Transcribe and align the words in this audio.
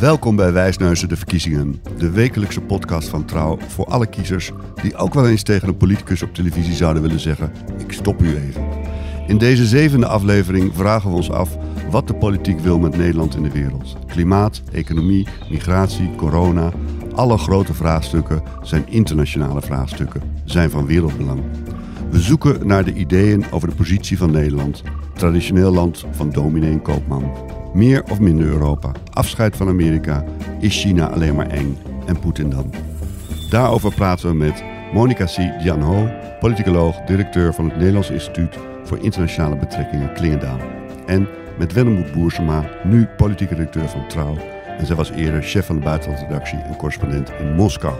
Welkom 0.00 0.36
bij 0.36 0.52
Wijsneuzen 0.52 1.08
de 1.08 1.16
Verkiezingen, 1.16 1.80
de 1.96 2.10
wekelijkse 2.10 2.60
podcast 2.60 3.08
van 3.08 3.24
Trouw 3.24 3.58
voor 3.68 3.86
alle 3.86 4.06
kiezers 4.06 4.50
die 4.82 4.96
ook 4.96 5.14
wel 5.14 5.28
eens 5.28 5.42
tegen 5.42 5.68
een 5.68 5.76
politicus 5.76 6.22
op 6.22 6.34
televisie 6.34 6.74
zouden 6.74 7.02
willen 7.02 7.20
zeggen: 7.20 7.52
Ik 7.78 7.92
stop 7.92 8.22
u 8.22 8.36
even. 8.36 8.68
In 9.26 9.38
deze 9.38 9.66
zevende 9.66 10.06
aflevering 10.06 10.72
vragen 10.74 11.10
we 11.10 11.16
ons 11.16 11.30
af 11.30 11.56
wat 11.90 12.06
de 12.06 12.14
politiek 12.14 12.60
wil 12.60 12.78
met 12.78 12.96
Nederland 12.96 13.34
in 13.34 13.42
de 13.42 13.50
wereld. 13.50 13.96
Klimaat, 14.06 14.62
economie, 14.72 15.28
migratie, 15.50 16.14
corona, 16.16 16.72
alle 17.14 17.38
grote 17.38 17.74
vraagstukken 17.74 18.42
zijn 18.62 18.88
internationale 18.88 19.62
vraagstukken, 19.62 20.22
zijn 20.44 20.70
van 20.70 20.86
wereldbelang. 20.86 21.42
We 22.10 22.20
zoeken 22.20 22.66
naar 22.66 22.84
de 22.84 22.92
ideeën 22.92 23.44
over 23.50 23.68
de 23.68 23.76
positie 23.76 24.18
van 24.18 24.30
Nederland, 24.30 24.82
traditioneel 25.14 25.72
land 25.72 26.04
van 26.10 26.30
dominee 26.30 26.70
en 26.70 26.82
koopman. 26.82 27.56
Meer 27.78 28.02
of 28.10 28.20
minder 28.20 28.46
Europa, 28.46 28.92
afscheid 29.12 29.56
van 29.56 29.68
Amerika, 29.68 30.24
is 30.60 30.80
China 30.80 31.10
alleen 31.10 31.34
maar 31.34 31.46
eng 31.46 31.78
en 32.06 32.18
Poetin 32.18 32.50
dan? 32.50 32.72
Daarover 33.50 33.94
praten 33.94 34.28
we 34.28 34.34
met 34.34 34.64
Monica 34.92 35.24
C. 35.24 35.62
Dianho, 35.62 36.08
politicoloog, 36.40 37.00
directeur 37.00 37.54
van 37.54 37.64
het 37.64 37.76
Nederlands 37.76 38.10
Instituut 38.10 38.58
voor 38.84 38.98
Internationale 38.98 39.56
Betrekkingen 39.56 40.14
Klingendaal. 40.14 40.58
En 41.06 41.28
met 41.58 41.72
Wennemoed 41.72 42.12
Boersema, 42.12 42.64
nu 42.84 43.06
politieke 43.16 43.54
directeur 43.54 43.88
van 43.88 44.08
Trouw. 44.08 44.36
En 44.78 44.86
zij 44.86 44.96
was 44.96 45.10
eerder 45.10 45.42
chef 45.42 45.66
van 45.66 45.76
de 45.76 45.82
buitenlandredactie 45.82 46.58
en 46.58 46.76
correspondent 46.76 47.32
in 47.40 47.54
Moskou. 47.54 47.94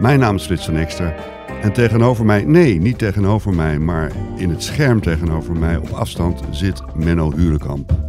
Mijn 0.00 0.18
naam 0.18 0.34
is 0.34 0.44
Frits 0.44 0.64
van 0.64 0.76
Ekster 0.76 1.14
en 1.62 1.72
tegenover 1.72 2.24
mij, 2.24 2.44
nee, 2.44 2.80
niet 2.80 2.98
tegenover 2.98 3.54
mij, 3.54 3.78
maar 3.78 4.12
in 4.36 4.50
het 4.50 4.62
scherm 4.62 5.00
tegenover 5.00 5.56
mij 5.56 5.76
op 5.76 5.90
afstand 5.90 6.42
zit 6.50 6.82
Menno 6.94 7.32
Hurekamp. 7.36 8.06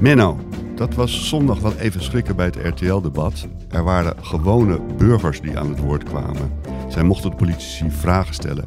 Menno, 0.00 0.38
dat 0.74 0.94
was 0.94 1.28
zondag 1.28 1.58
wel 1.58 1.74
even 1.74 2.02
schrikken 2.02 2.36
bij 2.36 2.46
het 2.46 2.56
RTL-debat. 2.62 3.46
Er 3.70 3.84
waren 3.84 4.16
gewone 4.20 4.80
burgers 4.96 5.40
die 5.40 5.58
aan 5.58 5.68
het 5.68 5.80
woord 5.80 6.02
kwamen. 6.02 6.52
Zij 6.88 7.02
mochten 7.02 7.30
de 7.30 7.36
politici 7.36 7.90
vragen 7.90 8.34
stellen. 8.34 8.64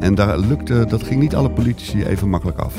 En 0.00 0.14
daar 0.14 0.38
lukte, 0.38 0.86
dat 0.88 1.02
ging 1.02 1.20
niet 1.20 1.34
alle 1.34 1.50
politici 1.50 2.04
even 2.04 2.28
makkelijk 2.28 2.58
af. 2.58 2.74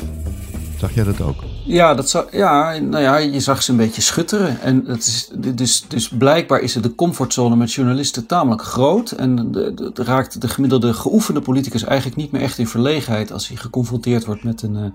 Zag 0.77 0.93
jij 0.93 1.03
dat 1.03 1.21
ook? 1.21 1.43
Ja, 1.65 1.93
dat 1.93 2.25
ja, 2.31 2.77
nou 2.79 3.03
ja, 3.03 3.17
je 3.17 3.39
zag 3.39 3.63
ze 3.63 3.71
een 3.71 3.77
beetje 3.77 4.01
schutteren. 4.01 4.61
En 4.61 4.83
het 4.87 5.05
is, 5.05 5.29
dus, 5.55 5.85
dus 5.87 6.09
blijkbaar 6.09 6.59
is 6.59 6.73
de 6.73 6.95
comfortzone 6.95 7.55
met 7.55 7.73
journalisten 7.73 8.25
tamelijk 8.25 8.61
groot. 8.61 9.11
En 9.11 9.37
het 9.75 9.99
raakt 9.99 10.41
de 10.41 10.47
gemiddelde 10.47 10.93
geoefende 10.93 11.41
politicus 11.41 11.83
eigenlijk 11.83 12.17
niet 12.17 12.31
meer 12.31 12.41
echt 12.41 12.57
in 12.57 12.67
verlegenheid 12.67 13.31
als 13.31 13.47
hij 13.47 13.57
geconfronteerd 13.57 14.25
wordt 14.25 14.43
met 14.43 14.61
een, 14.61 14.75
uh, 14.75 14.85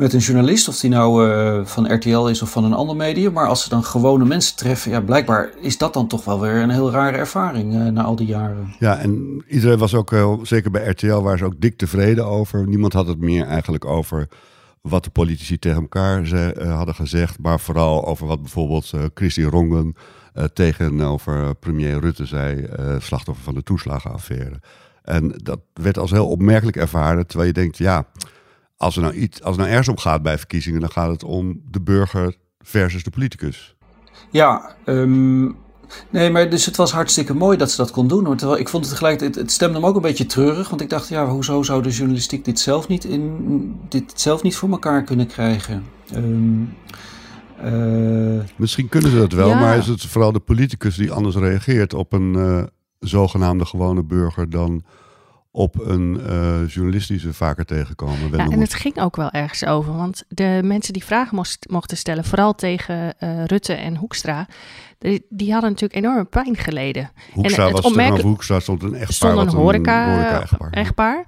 met 0.00 0.12
een 0.12 0.20
journalist. 0.20 0.68
Of 0.68 0.78
die 0.78 0.90
nou 0.90 1.28
uh, 1.28 1.66
van 1.66 1.94
RTL 1.94 2.26
is 2.26 2.42
of 2.42 2.50
van 2.50 2.64
een 2.64 2.72
ander 2.72 2.96
medium. 2.96 3.32
Maar 3.32 3.46
als 3.46 3.62
ze 3.62 3.68
dan 3.68 3.84
gewone 3.84 4.24
mensen 4.24 4.56
treffen, 4.56 4.90
ja, 4.90 5.00
blijkbaar 5.00 5.50
is 5.60 5.78
dat 5.78 5.94
dan 5.94 6.06
toch 6.06 6.24
wel 6.24 6.40
weer 6.40 6.54
een 6.54 6.70
heel 6.70 6.90
rare 6.90 7.16
ervaring 7.16 7.74
uh, 7.74 7.86
na 7.86 8.02
al 8.02 8.16
die 8.16 8.26
jaren. 8.26 8.74
Ja, 8.78 8.98
en 8.98 9.42
iedereen 9.48 9.78
was 9.78 9.94
ook, 9.94 10.14
zeker 10.42 10.70
bij 10.70 10.88
RTL, 10.88 11.20
waar 11.20 11.38
ze 11.38 11.44
ook 11.44 11.60
dik 11.60 11.76
tevreden 11.76 12.26
over. 12.26 12.68
Niemand 12.68 12.92
had 12.92 13.06
het 13.06 13.20
meer 13.20 13.46
eigenlijk 13.46 13.84
over 13.84 14.28
wat 14.80 15.04
de 15.04 15.10
politici 15.10 15.58
tegen 15.58 15.80
elkaar 15.80 16.26
ze, 16.26 16.66
hadden 16.76 16.94
gezegd, 16.94 17.38
maar 17.38 17.60
vooral 17.60 18.06
over 18.06 18.26
wat 18.26 18.42
bijvoorbeeld 18.42 18.92
Christy 19.14 19.42
Rongen 19.42 19.94
tegenover 20.52 21.54
premier 21.54 22.00
Rutte 22.00 22.26
zei, 22.26 22.68
slachtoffer 22.98 23.44
van 23.44 23.54
de 23.54 23.62
toeslagenaffaire. 23.62 24.60
En 25.02 25.34
dat 25.42 25.60
werd 25.72 25.98
als 25.98 26.10
heel 26.10 26.28
opmerkelijk 26.28 26.76
ervaren, 26.76 27.26
terwijl 27.26 27.48
je 27.48 27.54
denkt, 27.54 27.78
ja, 27.78 28.06
als 28.80 28.96
er 28.96 29.02
nou, 29.02 29.14
iets, 29.14 29.42
als 29.42 29.54
er 29.54 29.60
nou 29.60 29.70
ergens 29.70 29.88
om 29.88 29.98
gaat 29.98 30.22
bij 30.22 30.38
verkiezingen, 30.38 30.80
dan 30.80 30.90
gaat 30.90 31.10
het 31.10 31.24
om 31.24 31.60
de 31.70 31.80
burger 31.80 32.36
versus 32.58 33.02
de 33.02 33.10
politicus. 33.10 33.76
Ja, 34.30 34.76
um, 34.84 35.56
Nee, 36.10 36.30
maar 36.30 36.50
dus 36.50 36.66
het 36.66 36.76
was 36.76 36.92
hartstikke 36.92 37.34
mooi 37.34 37.56
dat 37.56 37.70
ze 37.70 37.76
dat 37.76 37.90
kon 37.90 38.08
doen. 38.08 38.36
Terwijl 38.36 38.60
ik 38.60 38.68
vond 38.68 38.84
het 38.84 38.92
tegelijkertijd, 38.92 39.34
het, 39.34 39.44
het 39.44 39.52
stemde 39.52 39.80
me 39.80 39.86
ook 39.86 39.96
een 39.96 40.02
beetje 40.02 40.26
treurig. 40.26 40.68
Want 40.68 40.80
ik 40.80 40.88
dacht, 40.88 41.08
ja, 41.08 41.26
hoezo 41.26 41.62
zou 41.62 41.82
de 41.82 41.90
journalistiek 41.90 42.44
dit 42.44 42.60
zelf 42.60 42.88
niet, 42.88 43.04
in, 43.04 43.80
dit 43.88 44.12
zelf 44.14 44.42
niet 44.42 44.56
voor 44.56 44.70
elkaar 44.70 45.04
kunnen 45.04 45.26
krijgen? 45.26 45.84
Um, 46.14 46.74
uh, 47.64 48.40
Misschien 48.56 48.88
kunnen 48.88 49.10
ze 49.10 49.16
dat 49.16 49.32
wel, 49.32 49.48
ja. 49.48 49.60
maar 49.60 49.76
is 49.76 49.86
het 49.86 50.06
vooral 50.06 50.32
de 50.32 50.40
politicus 50.40 50.96
die 50.96 51.12
anders 51.12 51.36
reageert 51.36 51.94
op 51.94 52.12
een 52.12 52.34
uh, 52.36 52.62
zogenaamde 52.98 53.64
gewone 53.64 54.02
burger 54.02 54.50
dan 54.50 54.84
op 55.52 55.80
een 55.80 56.20
uh, 56.26 56.68
journalist 56.68 57.08
die 57.08 57.18
ze 57.18 57.32
vaker 57.32 57.64
tegenkomen. 57.64 58.30
Ja, 58.36 58.48
en 58.48 58.60
het 58.60 58.74
ging 58.74 59.00
ook 59.00 59.16
wel 59.16 59.30
ergens 59.30 59.64
over, 59.64 59.96
want 59.96 60.24
de 60.28 60.60
mensen 60.64 60.92
die 60.92 61.04
vragen 61.04 61.36
moest, 61.36 61.66
mochten 61.70 61.96
stellen, 61.96 62.24
vooral 62.24 62.54
tegen 62.54 63.14
uh, 63.20 63.44
Rutte 63.44 63.72
en 63.72 63.96
Hoekstra, 63.96 64.46
die, 64.98 65.26
die, 65.28 65.52
hadden 65.52 65.70
natuurlijk 65.70 66.04
enorme 66.04 66.24
pijn 66.24 66.56
geleden. 66.56 67.10
Hoekstra 67.32 67.66
en 67.66 67.72
was 67.72 67.84
opmerkelijk, 67.84 68.24
Hoekstra 68.24 68.60
stond 68.60 68.82
een 68.82 68.94
echtpaar. 68.94 69.32
Stond 69.32 69.52
een 69.52 69.58
horeca-echtpaar. 69.58 70.58
horeca 70.58 70.80
echtpaar. 70.80 71.26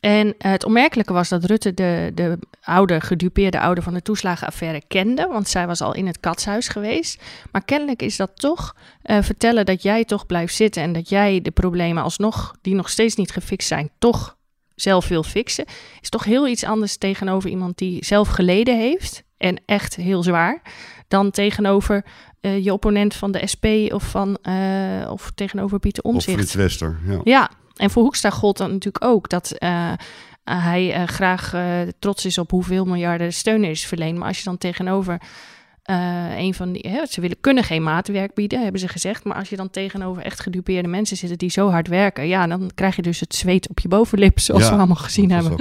En 0.00 0.34
het 0.38 0.64
opmerkelijke 0.64 1.12
was 1.12 1.28
dat 1.28 1.44
Rutte 1.44 1.74
de, 1.74 2.10
de 2.14 2.38
oude, 2.62 3.00
gedupeerde 3.00 3.60
ouder 3.60 3.84
van 3.84 3.94
de 3.94 4.02
toeslagenaffaire 4.02 4.82
kende, 4.88 5.26
want 5.26 5.48
zij 5.48 5.66
was 5.66 5.80
al 5.80 5.94
in 5.94 6.06
het 6.06 6.20
katshuis 6.20 6.68
geweest. 6.68 7.22
Maar 7.52 7.64
kennelijk 7.64 8.02
is 8.02 8.16
dat 8.16 8.30
toch 8.34 8.76
uh, 9.04 9.18
vertellen 9.22 9.66
dat 9.66 9.82
jij 9.82 10.04
toch 10.04 10.26
blijft 10.26 10.54
zitten 10.54 10.82
en 10.82 10.92
dat 10.92 11.08
jij 11.08 11.40
de 11.40 11.50
problemen 11.50 12.02
alsnog, 12.02 12.54
die 12.60 12.74
nog 12.74 12.88
steeds 12.88 13.14
niet 13.14 13.30
gefixt 13.30 13.68
zijn, 13.68 13.90
toch 13.98 14.36
zelf 14.74 15.08
wil 15.08 15.22
fixen. 15.22 15.64
Is 16.00 16.08
toch 16.08 16.24
heel 16.24 16.48
iets 16.48 16.64
anders 16.64 16.96
tegenover 16.96 17.50
iemand 17.50 17.78
die 17.78 18.04
zelf 18.04 18.28
geleden 18.28 18.78
heeft 18.78 19.22
en 19.36 19.62
echt 19.66 19.96
heel 19.96 20.22
zwaar, 20.22 20.62
dan 21.08 21.30
tegenover 21.30 22.04
uh, 22.40 22.64
je 22.64 22.72
opponent 22.72 23.14
van 23.14 23.32
de 23.32 23.46
SP 23.52 23.66
of, 23.92 24.10
van, 24.10 24.38
uh, 24.42 25.10
of 25.10 25.30
tegenover 25.34 25.78
Pieter 25.78 26.02
Omtzigt. 26.02 26.28
Of 26.28 26.34
Frits 26.34 26.54
Wester, 26.54 26.98
ja. 27.06 27.20
Ja, 27.24 27.50
en 27.76 27.90
voor 27.90 28.02
Hoekstra 28.02 28.30
gold 28.30 28.56
dan 28.56 28.72
natuurlijk 28.72 29.04
ook 29.04 29.28
dat 29.28 29.54
uh, 29.58 29.92
hij 30.44 31.00
uh, 31.00 31.06
graag 31.06 31.54
uh, 31.54 31.62
trots 31.98 32.24
is 32.24 32.38
op 32.38 32.50
hoeveel 32.50 32.84
miljarden 32.84 33.32
steun 33.32 33.64
er 33.64 33.70
is 33.70 33.86
verleend. 33.86 34.18
Maar 34.18 34.28
als 34.28 34.38
je 34.38 34.44
dan 34.44 34.58
tegenover 34.58 35.20
een 36.36 36.54
van 36.54 36.72
die, 36.72 36.86
hè, 36.88 37.06
ze 37.06 37.20
willen, 37.20 37.40
kunnen 37.40 37.64
geen 37.64 37.82
maatwerk 37.82 38.34
bieden, 38.34 38.62
hebben 38.62 38.80
ze 38.80 38.88
gezegd. 38.88 39.24
Maar 39.24 39.36
als 39.36 39.48
je 39.48 39.56
dan 39.56 39.70
tegenover 39.70 40.22
echt 40.22 40.40
gedupeerde 40.40 40.88
mensen 40.88 41.16
zit 41.16 41.38
die 41.38 41.50
zo 41.50 41.70
hard 41.70 41.88
werken, 41.88 42.26
ja, 42.26 42.46
dan 42.46 42.70
krijg 42.74 42.96
je 42.96 43.02
dus 43.02 43.20
het 43.20 43.34
zweet 43.34 43.68
op 43.68 43.78
je 43.78 43.88
bovenlip, 43.88 44.40
zoals 44.40 44.62
ja, 44.62 44.70
we 44.70 44.76
allemaal 44.76 44.96
gezien 44.96 45.30
hebben. 45.30 45.58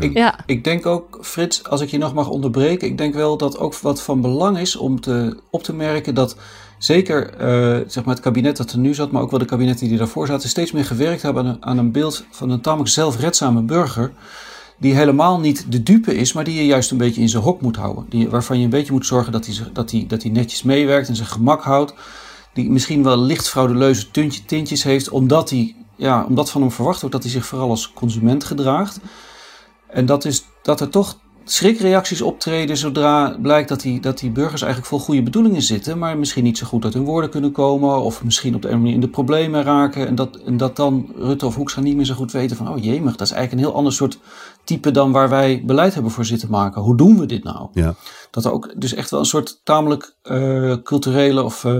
Ik, 0.00 0.16
ja. 0.16 0.38
ik 0.46 0.64
denk 0.64 0.86
ook, 0.86 1.18
Frits, 1.22 1.64
als 1.64 1.80
ik 1.80 1.88
je 1.88 1.98
nog 1.98 2.14
mag 2.14 2.28
onderbreken, 2.28 2.88
ik 2.88 2.98
denk 2.98 3.14
wel 3.14 3.36
dat 3.36 3.58
ook 3.58 3.78
wat 3.78 4.02
van 4.02 4.20
belang 4.20 4.58
is 4.58 4.76
om 4.76 5.00
te, 5.00 5.40
op 5.50 5.62
te 5.62 5.74
merken 5.74 6.14
dat 6.14 6.36
zeker 6.78 7.32
uh, 7.34 7.84
zeg 7.86 8.04
maar 8.04 8.14
het 8.14 8.24
kabinet 8.24 8.56
dat 8.56 8.72
er 8.72 8.78
nu 8.78 8.94
zat, 8.94 9.10
maar 9.10 9.22
ook 9.22 9.30
wel 9.30 9.38
de 9.38 9.44
kabinetten 9.44 9.88
die 9.88 9.98
daarvoor 9.98 10.26
zaten, 10.26 10.48
steeds 10.48 10.72
meer 10.72 10.84
gewerkt 10.84 11.22
hebben 11.22 11.44
aan 11.44 11.50
een, 11.50 11.64
aan 11.64 11.78
een 11.78 11.92
beeld 11.92 12.24
van 12.30 12.50
een 12.50 12.60
tamelijk 12.60 12.90
zelfredzame 12.90 13.62
burger. 13.62 14.12
Die 14.78 14.94
helemaal 14.94 15.40
niet 15.40 15.72
de 15.72 15.82
dupe 15.82 16.14
is, 16.16 16.32
maar 16.32 16.44
die 16.44 16.54
je 16.54 16.66
juist 16.66 16.90
een 16.90 16.98
beetje 16.98 17.20
in 17.20 17.28
zijn 17.28 17.42
hok 17.42 17.60
moet 17.60 17.76
houden. 17.76 18.06
Die, 18.08 18.28
waarvan 18.28 18.58
je 18.58 18.64
een 18.64 18.70
beetje 18.70 18.92
moet 18.92 19.06
zorgen 19.06 19.32
dat 19.32 19.46
hij, 19.46 19.54
dat 19.72 19.90
hij, 19.90 20.04
dat 20.08 20.22
hij 20.22 20.30
netjes 20.30 20.62
meewerkt 20.62 21.08
en 21.08 21.16
zijn 21.16 21.28
gemak 21.28 21.62
houdt. 21.62 21.94
Die 22.52 22.70
misschien 22.70 23.02
wel 23.02 23.18
licht 23.18 23.48
fraudeleuze 23.48 24.10
tuntje, 24.10 24.44
tintjes 24.44 24.82
heeft, 24.82 25.08
omdat, 25.08 25.50
hij, 25.50 25.74
ja, 25.96 26.24
omdat 26.24 26.50
van 26.50 26.60
hem 26.60 26.72
verwacht 26.72 27.00
wordt 27.00 27.14
dat 27.14 27.24
hij 27.24 27.32
zich 27.32 27.46
vooral 27.46 27.70
als 27.70 27.92
consument 27.92 28.44
gedraagt. 28.44 29.00
En 29.88 30.06
dat, 30.06 30.24
is, 30.24 30.44
dat 30.62 30.80
er 30.80 30.88
toch 30.88 31.18
schrikreacties 31.50 32.22
optreden 32.22 32.76
zodra 32.76 33.36
blijkt 33.42 33.68
dat 33.68 33.80
die, 33.80 34.00
dat 34.00 34.18
die 34.18 34.30
burgers 34.30 34.62
eigenlijk 34.62 34.90
vol 34.90 35.00
goede 35.00 35.22
bedoelingen 35.22 35.62
zitten, 35.62 35.98
maar 35.98 36.18
misschien 36.18 36.44
niet 36.44 36.58
zo 36.58 36.66
goed 36.66 36.84
uit 36.84 36.94
hun 36.94 37.04
woorden 37.04 37.30
kunnen 37.30 37.52
komen, 37.52 38.00
of 38.00 38.24
misschien 38.24 38.54
op 38.54 38.62
de 38.62 38.68
manier 38.68 38.92
in 38.92 39.00
de 39.00 39.08
problemen 39.08 39.62
raken. 39.62 40.06
En 40.06 40.14
dat, 40.14 40.36
en 40.36 40.56
dat 40.56 40.76
dan 40.76 41.12
Rutte 41.16 41.46
of 41.46 41.54
Hoekstra 41.54 41.82
niet 41.82 41.96
meer 41.96 42.04
zo 42.04 42.14
goed 42.14 42.32
weten 42.32 42.56
van, 42.56 42.68
oh 42.68 42.82
jemig, 42.82 43.16
dat 43.16 43.26
is 43.26 43.32
eigenlijk 43.32 43.52
een 43.52 43.68
heel 43.68 43.78
ander 43.78 43.92
soort 43.92 44.18
type 44.64 44.90
dan 44.90 45.12
waar 45.12 45.28
wij 45.28 45.62
beleid 45.66 45.94
hebben 45.94 46.12
voor 46.12 46.24
zitten 46.24 46.50
maken. 46.50 46.82
Hoe 46.82 46.96
doen 46.96 47.18
we 47.18 47.26
dit 47.26 47.44
nou? 47.44 47.68
Ja. 47.72 47.94
Dat 48.30 48.44
er 48.44 48.52
ook 48.52 48.72
dus 48.76 48.94
echt 48.94 49.10
wel 49.10 49.20
een 49.20 49.26
soort 49.26 49.60
tamelijk 49.64 50.16
uh, 50.30 50.74
culturele 50.82 51.42
of 51.42 51.64
uh, 51.64 51.78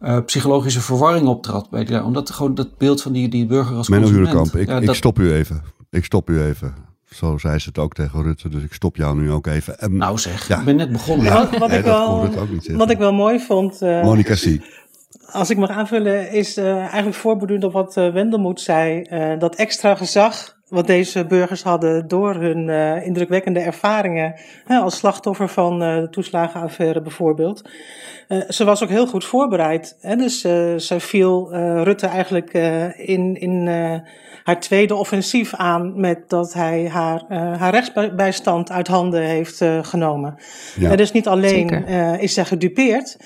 uh, 0.00 0.18
psychologische 0.24 0.80
verwarring 0.80 1.26
optrad 1.26 1.70
bij 1.70 1.84
die, 1.84 2.02
omdat 2.02 2.30
gewoon 2.30 2.54
dat 2.54 2.76
beeld 2.76 3.02
van 3.02 3.12
die, 3.12 3.28
die 3.28 3.46
burger 3.46 3.76
als 3.76 3.88
Menno 3.88 4.06
consument. 4.06 4.54
Ik, 4.54 4.68
ja, 4.68 4.78
ik 4.78 4.86
dat, 4.86 4.96
stop 4.96 5.18
u 5.18 5.32
even. 5.32 5.62
Ik 5.90 6.04
stop 6.04 6.30
u 6.30 6.42
even. 6.42 6.87
Zo 7.10 7.38
zei 7.38 7.58
ze 7.58 7.68
het 7.68 7.78
ook 7.78 7.94
tegen 7.94 8.22
Rutte, 8.22 8.48
dus 8.48 8.62
ik 8.62 8.72
stop 8.72 8.96
jou 8.96 9.20
nu 9.20 9.30
ook 9.30 9.46
even. 9.46 9.78
En, 9.78 9.96
nou 9.96 10.18
zeg, 10.18 10.48
ja. 10.48 10.58
ik 10.58 10.64
ben 10.64 10.76
net 10.76 10.92
begonnen. 10.92 11.26
Ja, 11.26 11.58
wat, 11.58 11.72
ik 11.72 11.84
wel, 11.84 12.06
kon 12.06 12.20
Rutte 12.22 12.38
ook 12.40 12.50
niet 12.50 12.60
zeggen. 12.60 12.78
wat 12.78 12.90
ik 12.90 12.98
wel 12.98 13.12
mooi 13.12 13.40
vond, 13.40 13.82
uh, 13.82 14.02
Monica 14.02 14.34
C. 14.34 14.60
als 15.32 15.50
ik 15.50 15.56
mag 15.56 15.70
aanvullen, 15.70 16.30
is 16.30 16.58
uh, 16.58 16.76
eigenlijk 16.76 17.14
voorbedoeld 17.14 17.64
op 17.64 17.72
wat 17.72 17.96
uh, 17.96 18.12
Wendelmoed 18.12 18.60
zei. 18.60 19.06
Uh, 19.12 19.38
dat 19.38 19.54
extra 19.54 19.94
gezag 19.94 20.57
wat 20.68 20.86
deze 20.86 21.24
burgers 21.24 21.62
hadden 21.62 22.08
door 22.08 22.34
hun 22.34 22.68
uh, 22.68 23.06
indrukwekkende 23.06 23.60
ervaringen 23.60 24.34
hè, 24.64 24.76
als 24.76 24.96
slachtoffer 24.96 25.48
van 25.48 25.82
uh, 25.82 25.96
de 25.96 26.08
toeslagenaffaire 26.10 27.02
bijvoorbeeld. 27.02 27.62
Uh, 28.28 28.42
ze 28.48 28.64
was 28.64 28.82
ook 28.82 28.88
heel 28.88 29.06
goed 29.06 29.24
voorbereid. 29.24 29.96
Hè, 30.00 30.16
dus 30.16 30.40
ze 30.40 30.96
viel 30.98 31.52
Rutte 31.82 32.06
eigenlijk 32.06 32.52
in, 32.96 33.40
in 33.40 33.66
haar 34.44 34.60
tweede 34.60 34.94
offensief 34.94 35.54
aan 35.54 36.00
met 36.00 36.28
dat 36.28 36.52
hij 36.52 36.88
haar, 36.88 37.24
haar 37.58 37.70
rechtsbijstand 37.70 38.70
uit 38.70 38.88
handen 38.88 39.22
heeft 39.22 39.64
genomen. 39.82 40.36
Ja, 40.78 40.96
dus 40.96 41.12
niet 41.12 41.28
alleen 41.28 41.86
is 42.18 42.34
zij 42.34 42.44
gedupeerd 42.44 43.16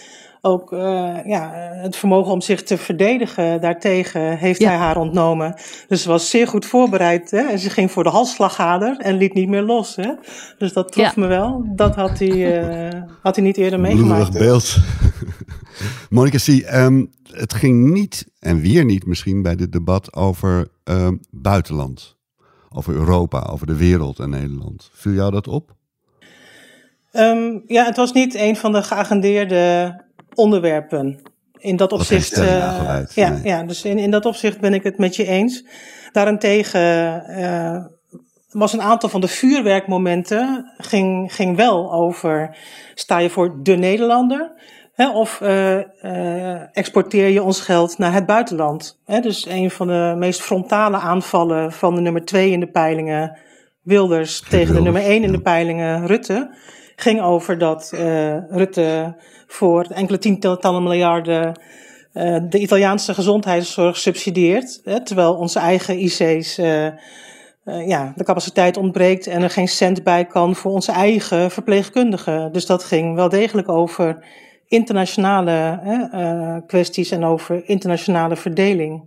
ook 0.45 0.73
uh, 0.73 1.19
ja, 1.25 1.51
het 1.75 1.97
vermogen 1.97 2.33
om 2.33 2.41
zich 2.41 2.63
te 2.63 2.77
verdedigen 2.77 3.61
daartegen 3.61 4.39
heeft 4.39 4.63
hij 4.63 4.77
haar 4.77 4.97
ontnomen. 4.97 5.55
Dus 5.89 6.03
ze 6.03 6.09
was 6.09 6.31
zeer 6.31 6.49
goed 6.49 6.67
voorbereid. 6.67 7.31
Hè? 7.31 7.41
En 7.41 7.59
ze 7.59 7.71
ging 7.71 7.91
voor 7.91 8.05
de 8.05 8.11
halsslagader 8.11 8.97
en 8.99 9.17
liet 9.17 9.35
niet 9.35 9.49
meer 9.49 9.63
los. 9.63 9.97
Hè? 9.97 10.15
Dus 10.59 10.73
dat 10.73 10.93
trof 10.93 11.17
me 11.17 11.27
wel. 11.27 11.65
Dat 11.75 11.95
had 11.95 12.19
hij, 12.19 12.65
uh, 12.89 13.03
had 13.23 13.37
hij 13.37 13.45
niet 13.45 13.57
eerder 13.57 13.81
meegemaakt. 13.81 14.31
Bloedig 14.31 14.41
beeld. 14.41 14.77
Monika, 16.11 16.39
zie, 16.39 16.79
um, 16.79 17.11
het 17.31 17.55
ging 17.55 17.91
niet, 17.91 18.27
en 18.39 18.61
weer 18.61 18.85
niet 18.85 19.07
misschien, 19.07 19.43
bij 19.43 19.57
dit 19.57 19.73
debat 19.73 20.15
over 20.15 20.69
um, 20.85 21.21
buitenland. 21.31 22.17
Over 22.69 22.95
Europa, 22.95 23.49
over 23.51 23.67
de 23.67 23.77
wereld 23.77 24.19
en 24.19 24.31
Nederland. 24.31 24.91
Viel 24.93 25.13
jou 25.13 25.31
dat 25.31 25.49
op? 25.49 25.75
Um, 27.13 27.63
ja, 27.67 27.85
het 27.85 27.97
was 27.97 28.13
niet 28.13 28.35
een 28.35 28.57
van 28.57 28.73
de 28.73 28.83
geagendeerde 28.83 29.97
onderwerpen. 30.35 31.21
In 31.59 31.77
dat 31.77 31.93
opzicht. 31.93 32.35
Dat 32.35 32.45
uh, 32.45 32.99
ja, 33.15 33.41
ja, 33.43 33.63
dus 33.63 33.85
in, 33.85 33.99
in 33.99 34.11
dat 34.11 34.27
opzicht 34.27 34.61
ben 34.61 34.75
ik 34.75 34.83
het 34.83 34.99
met 34.99 35.17
je 35.17 35.27
eens. 35.27 35.65
Daarentegen 36.13 37.25
uh, 37.29 37.85
was 38.49 38.73
een 38.73 38.83
aantal 38.83 39.09
van 39.09 39.21
de 39.21 39.29
vuurwerkmomenten 39.29 40.73
ging, 40.77 41.35
ging 41.35 41.57
wel 41.57 41.93
over 41.93 42.57
sta 42.95 43.19
je 43.19 43.31
voor 43.31 43.59
de 43.63 43.77
Nederlander 43.77 44.53
hè, 44.93 45.11
of 45.11 45.41
uh, 45.41 46.77
exporteer 46.77 47.29
je 47.29 47.43
ons 47.43 47.61
geld 47.61 47.99
naar 47.99 48.13
het 48.13 48.27
buitenland. 48.27 49.01
Hè, 49.05 49.21
dus 49.21 49.47
een 49.47 49.71
van 49.71 49.87
de 49.87 50.15
meest 50.19 50.41
frontale 50.41 50.97
aanvallen 50.97 51.73
van 51.73 51.95
de 51.95 52.01
nummer 52.01 52.25
twee 52.25 52.51
in 52.51 52.61
de 52.61 52.71
peilingen 52.71 53.39
Wilders 53.83 54.41
tegen 54.41 54.57
Wilders, 54.59 54.77
de 54.77 54.83
nummer 54.83 55.03
één 55.03 55.23
in 55.23 55.33
de 55.33 55.41
peilingen 55.41 56.07
Rutte 56.07 56.55
ging 56.97 57.21
over 57.21 57.59
dat 57.59 57.93
Rutte 58.49 59.15
voor 59.47 59.87
enkele 59.91 60.19
tientallen 60.19 60.83
miljarden 60.83 61.55
uh, 62.15 62.37
de 62.49 62.59
Italiaanse 62.59 63.15
gezondheidszorg 63.15 63.97
subsidieert. 63.97 64.81
Hè, 64.85 65.05
terwijl 65.05 65.35
onze 65.35 65.59
eigen 65.59 65.99
IC's 65.99 66.59
uh, 66.59 66.85
uh, 66.85 67.89
ja, 67.89 68.13
de 68.17 68.25
capaciteit 68.25 68.77
ontbreekt 68.77 69.27
en 69.27 69.43
er 69.43 69.51
geen 69.51 69.69
cent 69.69 70.03
bij 70.03 70.25
kan 70.25 70.55
voor 70.55 70.73
onze 70.73 70.93
eigen 70.93 71.51
verpleegkundigen. 71.51 72.53
Dus 72.53 72.67
dat 72.67 72.85
ging 72.85 73.15
wel 73.15 73.29
degelijk 73.29 73.69
over 73.69 74.25
internationale 74.67 75.81
kwesties 76.67 77.11
en 77.11 77.25
over 77.25 77.69
internationale 77.69 78.37
verdeling. 78.37 79.05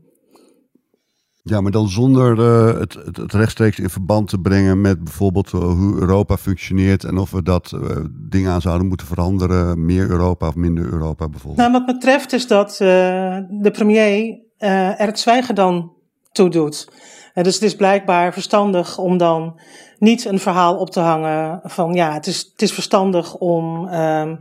Ja, 1.47 1.61
maar 1.61 1.71
dan 1.71 1.89
zonder 1.89 2.37
uh, 2.37 2.79
het, 2.79 2.93
het, 2.93 3.33
rechtstreeks 3.33 3.79
in 3.79 3.89
verband 3.89 4.29
te 4.29 4.37
brengen 4.37 4.81
met 4.81 5.03
bijvoorbeeld 5.03 5.51
uh, 5.53 5.61
hoe 5.61 5.95
Europa 5.99 6.37
functioneert 6.37 7.03
en 7.03 7.17
of 7.17 7.31
we 7.31 7.43
dat 7.43 7.71
uh, 7.75 7.97
dingen 8.11 8.51
aan 8.51 8.61
zouden 8.61 8.87
moeten 8.87 9.07
veranderen, 9.07 9.85
meer 9.85 10.09
Europa 10.09 10.47
of 10.47 10.55
minder 10.55 10.83
Europa 10.83 11.29
bijvoorbeeld. 11.29 11.57
Nou, 11.57 11.71
wat 11.71 11.85
betreft 11.85 12.33
is 12.33 12.47
dat 12.47 12.75
de 12.77 13.69
premier 13.73 14.39
er 14.57 15.05
het 15.05 15.19
zwijgen 15.19 15.55
dan 15.55 15.91
toe 16.31 16.49
doet. 16.49 16.87
dus 17.33 17.53
het 17.53 17.63
is 17.63 17.75
blijkbaar 17.75 18.33
verstandig 18.33 18.97
om 18.97 19.17
dan 19.17 19.59
niet 19.99 20.25
een 20.25 20.39
verhaal 20.39 20.75
op 20.75 20.89
te 20.89 20.99
hangen 20.99 21.59
van 21.63 21.93
ja, 21.93 22.13
het 22.13 22.27
is, 22.27 22.49
het 22.51 22.61
is 22.61 22.73
verstandig 22.73 23.35
om 23.35 23.87
um, 23.93 24.39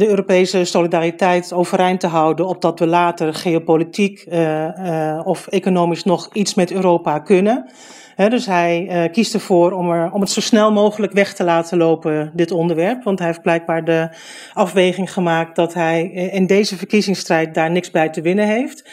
de 0.00 0.08
Europese 0.08 0.64
solidariteit 0.64 1.52
overeind 1.52 2.00
te 2.00 2.06
houden, 2.06 2.46
opdat 2.46 2.78
we 2.78 2.86
later 2.86 3.34
geopolitiek 3.34 4.26
uh, 4.28 4.64
uh, 4.64 5.20
of 5.24 5.46
economisch 5.46 6.04
nog 6.04 6.28
iets 6.32 6.54
met 6.54 6.72
Europa 6.72 7.18
kunnen. 7.18 7.70
Dus 8.16 8.46
hij 8.46 8.88
uh, 9.04 9.12
kiest 9.12 9.34
ervoor 9.34 9.72
om, 9.72 9.90
er, 9.90 10.12
om 10.12 10.20
het 10.20 10.30
zo 10.30 10.40
snel 10.40 10.72
mogelijk 10.72 11.12
weg 11.12 11.34
te 11.34 11.44
laten 11.44 11.78
lopen, 11.78 12.30
dit 12.34 12.50
onderwerp. 12.50 13.02
Want 13.02 13.18
hij 13.18 13.28
heeft 13.28 13.42
blijkbaar 13.42 13.84
de 13.84 14.08
afweging 14.52 15.12
gemaakt 15.12 15.56
dat 15.56 15.74
hij 15.74 16.02
in 16.10 16.46
deze 16.46 16.76
verkiezingsstrijd 16.76 17.54
daar 17.54 17.70
niks 17.70 17.90
bij 17.90 18.10
te 18.10 18.20
winnen 18.20 18.46
heeft. 18.46 18.90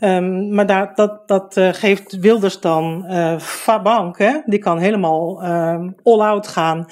Um, 0.00 0.54
maar 0.54 0.66
daar, 0.66 0.92
dat, 0.94 1.28
dat 1.28 1.54
geeft 1.56 2.18
Wilders 2.18 2.60
dan 2.60 3.04
uh, 3.08 3.38
Fabank, 3.38 4.42
die 4.46 4.58
kan 4.58 4.78
helemaal 4.78 5.42
uh, 5.42 5.88
all-out 6.02 6.46
gaan 6.46 6.86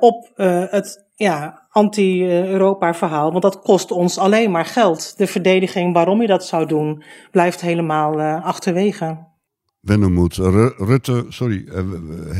op 0.00 0.28
het 0.70 1.06
ja, 1.14 1.59
anti-Europa 1.70 2.94
verhaal, 2.94 3.30
want 3.30 3.42
dat 3.42 3.60
kost 3.60 3.90
ons 3.90 4.18
alleen 4.18 4.50
maar 4.50 4.64
geld. 4.64 5.18
De 5.18 5.26
verdediging 5.26 5.94
waarom 5.94 6.20
je 6.20 6.26
dat 6.26 6.46
zou 6.46 6.66
doen, 6.66 7.02
blijft 7.30 7.60
helemaal 7.60 8.18
uh, 8.18 8.44
achterwege. 8.44 9.28
Wennemoed, 9.80 10.36
Rutte, 10.76 11.24
sorry, 11.28 11.64
uh, 11.66 11.80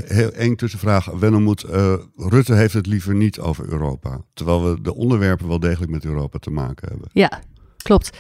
heel 0.06 0.31
één 0.31 0.56
tussenvraag. 0.56 1.05
Wennemoed, 1.06 1.65
uh, 1.65 1.94
Rutte 2.17 2.55
heeft 2.55 2.75
het 2.75 2.87
liever 2.87 3.15
niet 3.15 3.38
over 3.38 3.69
Europa. 3.69 4.21
Terwijl 4.35 4.65
we 4.65 4.81
de 4.81 4.94
onderwerpen 4.94 5.49
wel 5.49 5.61
degelijk 5.61 5.91
met 5.91 6.05
Europa 6.05 6.38
te 6.38 6.50
maken 6.50 6.88
hebben. 6.88 7.09
Ja, 7.12 7.41
klopt. 7.76 8.19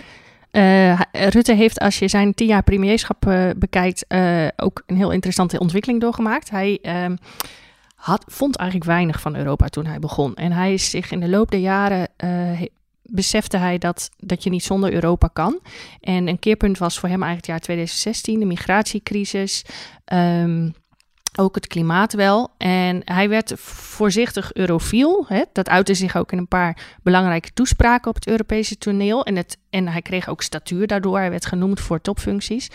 Uh, 0.52 1.00
Rutte 1.12 1.54
heeft, 1.54 1.78
als 1.78 1.98
je 1.98 2.08
zijn 2.08 2.34
tien 2.34 2.46
jaar 2.46 2.62
premierschap 2.62 3.26
uh, 3.26 3.50
bekijkt, 3.56 4.04
uh, 4.08 4.46
ook 4.56 4.82
een 4.86 4.96
heel 4.96 5.12
interessante 5.12 5.58
ontwikkeling 5.58 6.00
doorgemaakt. 6.00 6.50
Hij 6.50 6.78
ehm, 6.82 7.16
had, 8.00 8.24
vond 8.26 8.56
eigenlijk 8.56 8.90
weinig 8.90 9.20
van 9.20 9.36
Europa 9.36 9.66
toen 9.66 9.86
hij 9.86 9.98
begon. 9.98 10.34
En 10.34 10.52
hij 10.52 10.72
is 10.72 10.90
zich 10.90 11.10
in 11.10 11.20
de 11.20 11.28
loop 11.28 11.50
der 11.50 11.60
jaren 11.60 12.08
uh, 12.24 12.62
besefte 13.02 13.56
hij 13.56 13.78
dat, 13.78 14.10
dat 14.16 14.42
je 14.42 14.50
niet 14.50 14.64
zonder 14.64 14.92
Europa 14.92 15.28
kan. 15.32 15.60
En 16.00 16.28
een 16.28 16.38
keerpunt 16.38 16.78
was 16.78 16.98
voor 16.98 17.08
hem 17.08 17.22
eigenlijk 17.22 17.46
het 17.46 17.66
jaar 17.66 17.76
2016, 17.76 18.40
de 18.40 18.46
migratiecrisis. 18.46 19.64
Um, 20.12 20.74
ook 21.36 21.54
het 21.54 21.66
klimaat 21.66 22.12
wel. 22.12 22.50
En 22.56 23.02
hij 23.04 23.28
werd 23.28 23.52
voorzichtig 23.56 24.52
eurofiel. 24.52 25.24
Hè? 25.28 25.42
Dat 25.52 25.68
uitte 25.68 25.94
zich 25.94 26.16
ook 26.16 26.32
in 26.32 26.38
een 26.38 26.48
paar 26.48 26.98
belangrijke 27.02 27.52
toespraken 27.52 28.08
op 28.08 28.14
het 28.14 28.26
Europese 28.26 28.78
toneel. 28.78 29.24
En, 29.24 29.36
het, 29.36 29.58
en 29.70 29.88
hij 29.88 30.02
kreeg 30.02 30.28
ook 30.28 30.42
statuur 30.42 30.86
daardoor. 30.86 31.18
Hij 31.18 31.30
werd 31.30 31.46
genoemd 31.46 31.80
voor 31.80 32.00
topfuncties. 32.00 32.68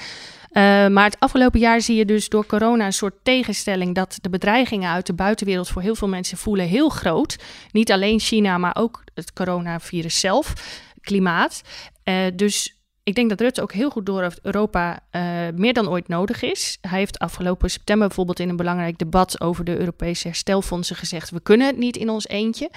Uh, 0.57 0.87
maar 0.87 1.03
het 1.03 1.19
afgelopen 1.19 1.59
jaar 1.59 1.81
zie 1.81 1.95
je 1.95 2.05
dus 2.05 2.29
door 2.29 2.45
corona 2.45 2.85
een 2.85 2.93
soort 2.93 3.15
tegenstelling 3.23 3.95
dat 3.95 4.17
de 4.21 4.29
bedreigingen 4.29 4.89
uit 4.89 5.05
de 5.05 5.13
buitenwereld 5.13 5.67
voor 5.67 5.81
heel 5.81 5.95
veel 5.95 6.07
mensen 6.07 6.37
voelen 6.37 6.67
heel 6.67 6.89
groot. 6.89 7.37
Niet 7.71 7.91
alleen 7.91 8.19
China, 8.19 8.57
maar 8.57 8.75
ook 8.75 9.03
het 9.13 9.33
coronavirus 9.33 10.19
zelf, 10.19 10.53
klimaat. 11.01 11.61
Uh, 12.03 12.15
dus 12.35 12.75
ik 13.05 13.15
denk 13.15 13.29
dat 13.29 13.41
Rutte 13.41 13.61
ook 13.61 13.73
heel 13.73 13.89
goed 13.89 14.05
door 14.05 14.21
heeft 14.21 14.39
Europa 14.41 14.99
uh, 15.11 15.21
meer 15.55 15.73
dan 15.73 15.89
ooit 15.89 16.07
nodig 16.07 16.41
is. 16.41 16.77
Hij 16.81 16.99
heeft 16.99 17.19
afgelopen 17.19 17.69
september 17.69 18.07
bijvoorbeeld 18.07 18.39
in 18.39 18.49
een 18.49 18.55
belangrijk 18.55 18.97
debat 18.97 19.41
over 19.41 19.65
de 19.65 19.77
Europese 19.77 20.27
herstelfondsen 20.27 20.95
gezegd: 20.95 21.29
we 21.29 21.39
kunnen 21.39 21.67
het 21.67 21.77
niet 21.77 21.97
in 21.97 22.09
ons 22.09 22.27
eentje. 22.27 22.69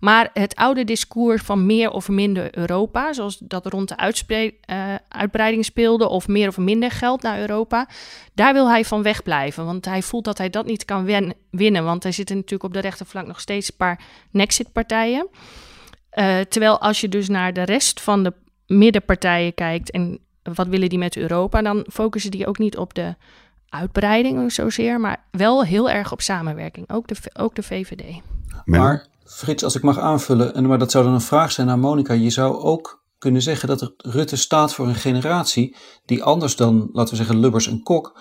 Maar 0.00 0.30
het 0.32 0.54
oude 0.54 0.84
discours 0.84 1.42
van 1.42 1.66
meer 1.66 1.90
of 1.90 2.08
minder 2.08 2.58
Europa, 2.58 3.12
zoals 3.12 3.38
dat 3.38 3.66
rond 3.66 3.88
de 3.88 3.96
uh, 4.70 4.94
uitbreiding 5.08 5.64
speelde, 5.64 6.08
of 6.08 6.28
meer 6.28 6.48
of 6.48 6.56
minder 6.56 6.90
geld 6.90 7.22
naar 7.22 7.40
Europa, 7.40 7.88
daar 8.34 8.52
wil 8.52 8.68
hij 8.68 8.84
van 8.84 9.02
wegblijven. 9.02 9.64
Want 9.64 9.84
hij 9.84 10.02
voelt 10.02 10.24
dat 10.24 10.38
hij 10.38 10.50
dat 10.50 10.66
niet 10.66 10.84
kan 10.84 11.34
winnen. 11.50 11.84
Want 11.84 12.04
er 12.04 12.12
zitten 12.12 12.36
natuurlijk 12.36 12.64
op 12.64 12.74
de 12.74 12.80
rechterflank 12.80 13.26
nog 13.26 13.40
steeds 13.40 13.68
een 13.68 13.76
paar 13.76 14.00
Nexit-partijen. 14.30 15.28
Uh, 16.12 16.40
terwijl 16.40 16.80
als 16.80 17.00
je 17.00 17.08
dus 17.08 17.28
naar 17.28 17.52
de 17.52 17.62
rest 17.62 18.00
van 18.00 18.22
de 18.22 18.32
middenpartijen 18.66 19.54
kijkt 19.54 19.90
en 19.90 20.18
wat 20.42 20.66
willen 20.66 20.88
die 20.88 20.98
met 20.98 21.16
Europa, 21.16 21.62
dan 21.62 21.86
focussen 21.92 22.30
die 22.30 22.46
ook 22.46 22.58
niet 22.58 22.76
op 22.76 22.94
de 22.94 23.14
uitbreiding 23.68 24.52
zozeer, 24.52 25.00
maar 25.00 25.24
wel 25.30 25.64
heel 25.64 25.90
erg 25.90 26.12
op 26.12 26.20
samenwerking, 26.20 26.90
ook 26.90 27.08
de, 27.08 27.16
ook 27.38 27.54
de 27.54 27.62
VVD. 27.62 28.20
Maar 28.64 29.06
Frits, 29.24 29.64
als 29.64 29.74
ik 29.74 29.82
mag 29.82 29.98
aanvullen, 29.98 30.54
en 30.54 30.66
maar 30.66 30.78
dat 30.78 30.90
zou 30.90 31.04
dan 31.04 31.12
een 31.12 31.20
vraag 31.20 31.52
zijn 31.52 31.66
naar 31.66 31.78
Monica, 31.78 32.12
je 32.12 32.30
zou 32.30 32.56
ook 32.56 33.04
kunnen 33.18 33.42
zeggen 33.42 33.68
dat 33.68 33.94
Rutte 33.96 34.36
staat 34.36 34.74
voor 34.74 34.88
een 34.88 34.94
generatie 34.94 35.76
die 36.04 36.22
anders 36.22 36.56
dan, 36.56 36.88
laten 36.92 37.10
we 37.10 37.16
zeggen, 37.16 37.40
Lubbers 37.40 37.68
en 37.68 37.82
Kok, 37.82 38.18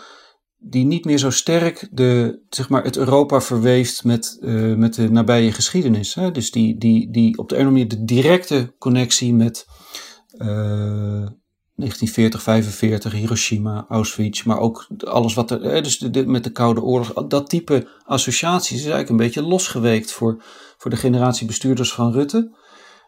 die 0.58 0.86
niet 0.86 1.06
meer 1.06 1.18
zo 1.18 1.30
sterk 1.30 1.88
de, 1.92 2.42
zeg 2.50 2.70
maar, 2.70 2.84
het 2.84 2.98
Europa 2.98 3.42
verweeft 3.42 4.04
met, 4.04 4.38
uh, 4.42 4.76
met 4.76 4.94
de 4.94 5.12
nabije 5.12 5.52
geschiedenis. 5.52 6.14
Hè? 6.14 6.32
Dus 6.32 6.52
die, 6.52 6.78
die, 6.78 7.12
die 7.12 7.38
op 7.38 7.50
de 7.50 7.56
een 7.56 7.62
of 7.62 7.68
andere 7.68 7.86
manier 7.86 8.06
de 8.06 8.14
directe 8.14 8.74
connectie 8.78 9.34
met 9.34 9.66
1940, 10.38 12.40
eh, 12.40 12.46
45, 12.46 13.12
Hiroshima, 13.12 13.86
Auschwitz, 13.90 14.44
maar 14.44 14.60
ook 14.60 14.88
alles 15.06 15.34
wat 15.34 15.52
er, 15.52 15.84
dus 15.84 15.98
de, 15.98 16.26
met 16.26 16.44
de 16.44 16.52
Koude 16.52 16.82
Oorlog, 16.82 17.28
dat 17.28 17.50
type 17.50 17.88
associaties 18.06 18.78
is 18.78 18.82
eigenlijk 18.82 19.10
een 19.10 19.18
beetje 19.18 19.44
losgeweekt 19.44 20.12
voor, 20.12 20.44
voor 20.78 20.92
de 20.92 20.98
generatie 20.98 21.48
bestuurders 21.48 21.94
van 21.94 22.12
Rutte. 22.12 22.56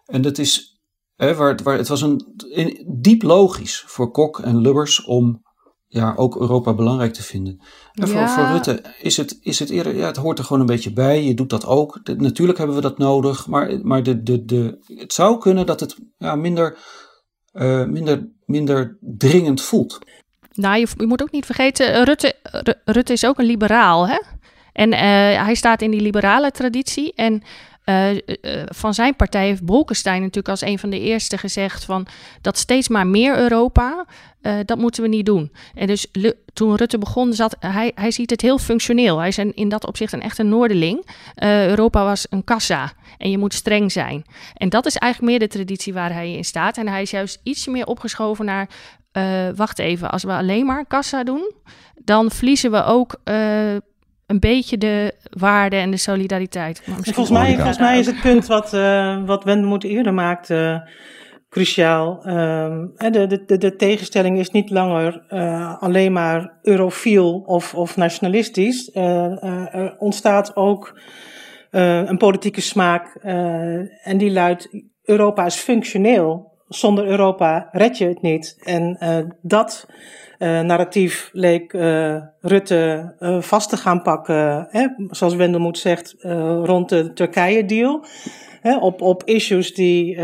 En 0.06 0.22
dat 0.22 0.38
is, 0.38 0.82
hè, 1.16 1.36
waar, 1.36 1.60
waar, 1.64 1.78
het 1.78 1.88
was 1.88 2.02
een, 2.02 2.34
diep 2.88 3.24
logisch 3.24 3.84
voor 3.88 4.12
Kok 4.12 4.40
en 4.40 4.62
Lubbers 4.62 5.04
om 5.04 5.46
ja, 5.88 6.14
ook 6.16 6.40
Europa 6.40 6.74
belangrijk 6.74 7.14
te 7.14 7.24
vinden. 7.24 7.62
En 7.94 8.08
voor, 8.08 8.28
voor 8.28 8.44
Rutte 8.44 8.82
is 9.02 9.18
het, 9.18 9.38
is 9.42 9.60
het 9.60 9.70
eerder, 9.70 9.96
ja, 9.96 10.06
het 10.06 10.18
hoort 10.18 10.40
er 10.40 10.46
gewoon 10.46 10.62
een 10.62 10.68
beetje 10.68 10.94
bij. 10.94 11.24
Je 11.24 11.34
doet 11.34 11.50
dat 11.50 11.66
ook. 11.66 12.00
natuurlijk 12.18 12.58
hebben 12.58 12.76
we 12.76 12.82
dat 12.82 12.98
nodig, 12.98 13.48
maar, 13.48 13.80
maar 13.82 14.04
de, 14.04 14.24
de, 14.24 14.46
de, 14.46 14.78
het 14.86 15.14
zou 15.14 15.38
kunnen 15.38 15.66
dat 15.66 15.80
het 15.80 15.96
ja, 16.18 16.36
minder, 16.36 16.78
uh, 17.58 17.86
minder, 17.86 18.28
minder 18.46 18.98
dringend 19.00 19.62
voelt. 19.62 20.00
Nou, 20.54 20.80
je, 20.80 20.88
je, 20.98 21.06
moet 21.06 21.22
ook 21.22 21.32
niet 21.32 21.46
vergeten, 21.46 22.04
Rutte, 22.04 22.36
Rutte 22.86 23.14
is 23.14 23.26
ook 23.26 23.40
een 23.40 23.46
liberaal, 23.46 24.08
hè? 24.08 24.18
En 24.74 24.94
hij 25.44 25.56
staat 25.56 25.82
in 25.82 25.92
die 25.92 26.02
liberale 26.02 26.52
traditie. 26.52 27.14
En 27.16 27.44
uh, 27.89 28.13
uh, 28.13 28.20
van 28.65 28.94
zijn 28.94 29.15
partij 29.15 29.46
heeft 29.46 29.65
Bolkestein 29.65 30.20
natuurlijk 30.20 30.50
als 30.50 30.62
een 30.62 30.79
van 30.79 30.89
de 30.89 31.00
eerste 31.00 31.38
gezegd 31.38 31.86
van 31.86 32.08
dat 32.41 32.58
steeds 32.58 32.88
maar 32.88 33.08
meer 33.08 33.38
Europa, 33.38 34.06
uh, 34.41 34.53
dat 34.65 34.77
moeten 34.77 35.01
we 35.01 35.10
niet 35.10 35.25
doen. 35.25 35.51
En 35.74 35.88
dus 35.88 36.08
toen 36.53 36.75
Rutte 36.75 36.98
begon, 36.98 37.34
zat 37.34 37.56
hij, 37.60 37.91
hij 37.96 38.12
ziet 38.12 38.29
het 38.29 38.41
heel 38.41 38.58
functioneel. 38.58 39.17
Hij 39.17 39.27
is 39.27 39.38
een, 39.38 39.56
in 39.56 39.70
dat 39.70 39.88
opzicht 39.88 40.13
een 40.13 40.22
echte 40.22 40.44
Noorderling. 40.44 41.06
Europa 41.41 42.03
was 42.03 42.27
een 42.29 42.44
kassa 42.44 42.91
en 43.17 43.32
je 43.32 43.38
moet 43.38 43.53
streng 43.53 43.91
zijn. 43.91 44.25
En 44.53 44.70
dat 44.70 44.86
is 44.86 44.96
eigenlijk 44.96 45.32
meer 45.32 45.48
de 45.48 45.56
traditie 45.56 45.94
waar 45.94 46.13
hij 46.13 46.34
in 46.34 46.46
staat. 46.46 46.77
En 46.77 46.88
hij 46.88 47.01
is 47.01 47.12
juist 47.12 47.39
iets 47.44 47.67
meer 47.67 47.86
opgeschoven 47.86 48.46
naar, 48.46 48.70
wacht 49.56 49.79
even, 49.79 50.12
als 50.12 50.24
we 50.24 50.32
alleen 50.32 50.65
maar 50.65 50.86
kassa 50.86 51.24
doen, 51.24 51.51
dan 51.96 52.32
verliezen 52.32 52.72
we 52.72 52.84
ook 52.84 53.20
een 54.28 54.40
beetje 54.40 54.78
de 54.78 55.14
waarde 55.30 55.76
en 55.76 55.92
de 55.92 55.98
solidariteit. 55.98 56.82
Volgens 56.84 57.30
mij, 57.30 57.56
volgens 57.56 57.80
mij 57.80 58.00
is 58.00 58.06
het 58.06 58.22
punt 58.22 58.46
wat, 58.46 58.74
uh, 58.74 59.26
wat 59.26 59.44
Wendemoed 59.44 59.84
eerder 59.84 60.14
maakte 60.14 60.90
cruciaal. 61.50 62.28
Uh, 62.28 62.78
de, 63.12 63.44
de, 63.46 63.58
de, 63.58 63.76
tegenstelling 63.76 64.40
is 64.40 64.50
niet 64.50 64.70
langer 64.70 65.26
uh, 65.30 65.82
alleen 65.82 66.12
maar 66.12 66.58
eurofiel 66.62 67.44
of, 67.46 67.76
of 67.76 67.96
nationalistisch. 67.96 68.90
Er 68.94 69.96
ontstaat 70.00 70.56
ook 70.56 71.00
een 71.72 72.18
politieke 72.18 72.62
smaak 72.62 73.16
en 74.04 74.18
die 74.18 74.32
luidt 74.32 74.70
Europa 75.04 75.46
is 75.46 75.56
functioneel. 75.56 76.56
Zonder 76.68 77.06
Europa 77.08 77.70
red 77.72 77.98
je 77.98 78.08
het 78.08 78.22
niet. 78.22 78.62
En 78.64 78.98
dat 79.42 79.88
uh, 80.39 80.60
narratief 80.60 81.29
leek 81.34 81.74
uh, 81.74 82.15
Rutte 82.41 83.13
uh, 83.20 83.41
vast 83.41 83.70
te 83.70 83.77
gaan 83.77 84.01
pakken, 84.01 84.67
hè, 84.70 84.88
zoals 85.10 85.36
Wendelmoed 85.36 85.77
zegt, 85.77 86.15
rond 86.63 86.89
de 86.89 87.13
Turkije-deal. 87.13 88.06
Op, 88.79 89.01
op 89.01 89.24
issues 89.24 89.74
die 89.74 90.15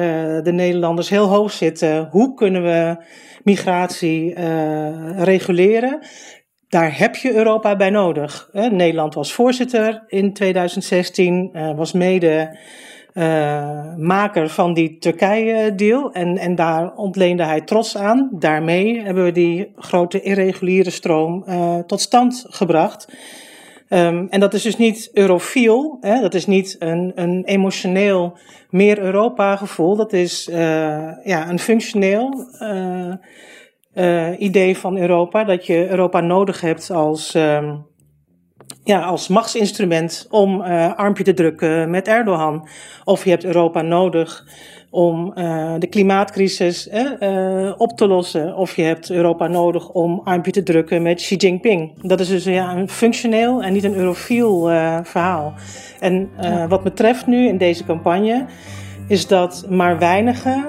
de 0.41 0.51
Nederlanders 0.51 1.09
heel 1.09 1.27
hoog 1.27 1.51
zitten. 1.51 2.07
Hoe 2.11 2.33
kunnen 2.33 2.63
we 2.63 3.05
migratie 3.43 4.33
reguleren? 5.23 5.99
Daar 6.67 6.97
heb 6.97 7.15
je 7.15 7.33
Europa 7.33 7.75
bij 7.75 7.89
nodig. 7.89 8.49
Nederland 8.51 9.13
was 9.13 9.33
voorzitter 9.33 10.03
in 10.07 10.33
2016, 10.33 11.51
was 11.75 11.91
mede 11.91 12.57
uh, 13.13 13.95
maker 13.97 14.49
van 14.49 14.73
die 14.73 14.97
Turkije-deal. 14.97 16.11
En, 16.11 16.37
en 16.37 16.55
daar 16.55 16.95
ontleende 16.95 17.43
hij 17.43 17.61
trots 17.61 17.97
aan. 17.97 18.29
Daarmee 18.31 19.01
hebben 19.01 19.23
we 19.23 19.31
die 19.31 19.71
grote 19.75 20.21
irreguliere 20.21 20.89
stroom 20.89 21.43
uh, 21.47 21.77
tot 21.77 22.01
stand 22.01 22.45
gebracht. 22.49 23.07
Um, 23.89 24.27
en 24.29 24.39
dat 24.39 24.53
is 24.53 24.61
dus 24.61 24.77
niet 24.77 25.09
eurofiel, 25.13 25.97
hè? 26.01 26.21
dat 26.21 26.33
is 26.33 26.45
niet 26.45 26.75
een, 26.79 27.11
een 27.15 27.43
emotioneel 27.45 28.37
meer 28.69 28.99
Europa-gevoel. 28.99 29.95
Dat 29.95 30.13
is 30.13 30.47
uh, 30.47 30.55
ja, 31.23 31.49
een 31.49 31.59
functioneel 31.59 32.47
idee 34.37 34.77
van 34.77 34.97
Europa. 34.97 35.43
Dat 35.43 35.65
je 35.65 35.89
Europa 35.89 36.19
nodig 36.19 36.61
hebt 36.61 36.91
als. 36.91 37.33
Um, 37.35 37.85
ja, 38.83 39.01
als 39.01 39.27
machtsinstrument 39.27 40.27
om 40.29 40.61
uh, 40.61 40.93
armpje 40.95 41.23
te 41.23 41.33
drukken 41.33 41.89
met 41.89 42.07
Erdogan. 42.07 42.67
Of 43.03 43.23
je 43.23 43.29
hebt 43.29 43.45
Europa 43.45 43.81
nodig 43.81 44.45
om 44.89 45.33
uh, 45.35 45.73
de 45.79 45.87
klimaatcrisis 45.87 46.87
uh, 46.87 47.71
op 47.77 47.97
te 47.97 48.07
lossen. 48.07 48.55
Of 48.55 48.75
je 48.75 48.81
hebt 48.81 49.09
Europa 49.11 49.47
nodig 49.47 49.89
om 49.89 50.21
armpje 50.23 50.51
te 50.51 50.63
drukken 50.63 51.01
met 51.01 51.17
Xi 51.17 51.35
Jinping. 51.35 51.91
Dat 52.01 52.19
is 52.19 52.27
dus 52.27 52.43
ja, 52.43 52.75
een 52.75 52.89
functioneel 52.89 53.63
en 53.63 53.73
niet 53.73 53.83
een 53.83 53.95
eurofiel 53.95 54.61
verhaal. 55.03 55.53
En 55.99 56.29
ja. 56.41 56.67
wat 56.67 56.83
me 56.83 56.93
treft 56.93 57.27
nu 57.27 57.47
in 57.47 57.57
deze 57.57 57.85
campagne 57.85 58.45
is 59.07 59.27
dat 59.27 59.65
maar 59.69 59.99
weinigen 59.99 60.65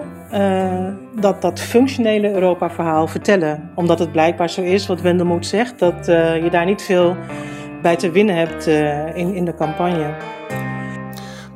dat, 1.20 1.42
dat 1.42 1.60
functionele 1.60 2.30
Europa-verhaal 2.32 3.06
vertellen. 3.06 3.70
Omdat 3.74 3.98
het 3.98 4.12
blijkbaar 4.12 4.50
zo 4.50 4.62
is, 4.62 4.86
wat 4.86 5.00
Wendelmoed 5.00 5.46
zegt, 5.46 5.78
dat 5.78 6.06
je 6.06 6.48
daar 6.50 6.66
niet 6.66 6.82
veel 6.82 7.16
bij 7.84 7.96
te 7.96 8.10
winnen 8.10 8.36
hebt 8.36 8.66
uh, 8.68 9.16
in, 9.16 9.34
in 9.34 9.44
de 9.44 9.54
campagne. 9.54 10.16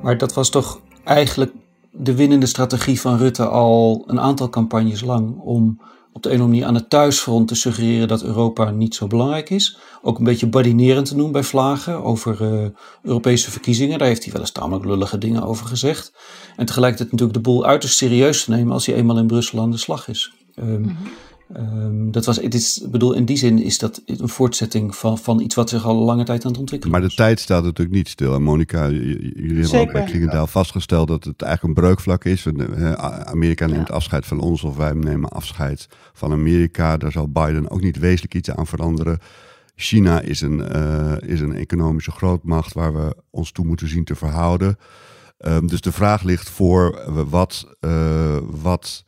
Maar 0.03 0.19
dat 0.19 0.35
was 0.35 0.51
toch 0.51 0.81
eigenlijk 1.05 1.53
de 1.91 2.15
winnende 2.15 2.47
strategie 2.47 3.01
van 3.01 3.17
Rutte 3.17 3.47
al 3.47 4.05
een 4.07 4.21
aantal 4.21 4.49
campagnes 4.49 5.01
lang. 5.01 5.39
Om 5.39 5.81
op 6.13 6.23
de 6.23 6.29
een 6.29 6.35
of 6.35 6.41
andere 6.41 6.49
manier 6.49 6.65
aan 6.65 6.75
het 6.75 6.91
thuisfront 6.91 7.49
te 7.49 7.55
suggereren 7.55 8.09
dat 8.09 8.23
Europa 8.23 8.71
niet 8.71 8.95
zo 8.95 9.07
belangrijk 9.07 9.51
is. 9.51 9.79
Ook 10.03 10.19
een 10.19 10.25
beetje 10.25 10.47
badinerend 10.47 11.07
te 11.07 11.15
noemen 11.15 11.33
bij 11.33 11.43
vlagen 11.43 12.05
over 12.05 12.43
uh, 12.43 12.69
Europese 13.03 13.51
verkiezingen. 13.51 13.99
Daar 13.99 14.09
heeft 14.09 14.23
hij 14.23 14.33
wel 14.33 14.41
eens 14.41 14.53
tamelijk 14.53 14.85
lullige 14.85 15.19
dingen 15.19 15.43
over 15.43 15.67
gezegd. 15.67 16.13
En 16.57 16.67
tegelijkertijd 16.67 17.11
natuurlijk 17.11 17.39
de 17.39 17.51
boel 17.51 17.67
uiterst 17.67 17.97
serieus 17.97 18.45
te 18.45 18.51
nemen 18.51 18.73
als 18.73 18.87
hij 18.87 18.95
eenmaal 18.95 19.19
in 19.19 19.27
Brussel 19.27 19.61
aan 19.61 19.71
de 19.71 19.77
slag 19.77 20.09
is. 20.09 20.33
Um, 20.57 20.67
mm 20.67 20.85
-hmm. 20.85 20.97
Um, 21.57 22.11
dat 22.11 22.25
was, 22.25 22.37
het 22.37 22.55
is, 22.55 22.85
bedoel, 22.90 23.14
in 23.14 23.25
die 23.25 23.37
zin 23.37 23.62
is 23.62 23.78
dat 23.78 24.02
een 24.07 24.28
voortzetting 24.28 24.97
van, 24.97 25.19
van 25.19 25.40
iets 25.40 25.55
wat 25.55 25.69
zich 25.69 25.85
al 25.85 25.95
lange 25.95 26.25
tijd 26.25 26.45
aan 26.45 26.50
het 26.50 26.61
ontwikkelen 26.61 27.00
Maar 27.00 27.09
de 27.09 27.14
tijd 27.14 27.40
staat 27.40 27.64
natuurlijk 27.64 27.97
niet 27.97 28.09
stil. 28.09 28.35
En 28.35 28.43
Monika, 28.43 28.88
jullie 28.88 29.61
hebben 29.61 29.81
ook 29.81 29.93
bij 29.93 30.05
Klingendaal 30.05 30.47
vastgesteld 30.47 31.09
dat 31.09 31.25
het 31.25 31.43
eigenlijk 31.43 31.76
een 31.76 31.85
breukvlak 31.85 32.25
is. 32.25 32.47
Amerika 33.25 33.67
neemt 33.67 33.90
afscheid 33.90 34.26
van 34.26 34.40
ons 34.40 34.62
of 34.62 34.76
wij 34.76 34.93
nemen 34.93 35.31
afscheid 35.31 35.88
van 36.12 36.33
Amerika. 36.33 36.97
Daar 36.97 37.12
zal 37.12 37.28
Biden 37.28 37.71
ook 37.71 37.81
niet 37.81 37.99
wezenlijk 37.99 38.35
iets 38.35 38.50
aan 38.50 38.67
veranderen. 38.67 39.19
China 39.75 40.21
is 40.21 40.40
een, 40.40 40.76
uh, 40.76 41.12
is 41.21 41.40
een 41.40 41.55
economische 41.55 42.11
grootmacht 42.11 42.73
waar 42.73 42.95
we 42.95 43.17
ons 43.31 43.52
toe 43.52 43.64
moeten 43.64 43.88
zien 43.88 44.05
te 44.05 44.14
verhouden. 44.14 44.78
Um, 45.47 45.67
dus 45.67 45.81
de 45.81 45.93
vraag 45.93 46.23
ligt 46.23 46.50
voor 46.50 47.12
wat, 47.28 47.76
uh, 47.81 48.37
wat 48.62 49.05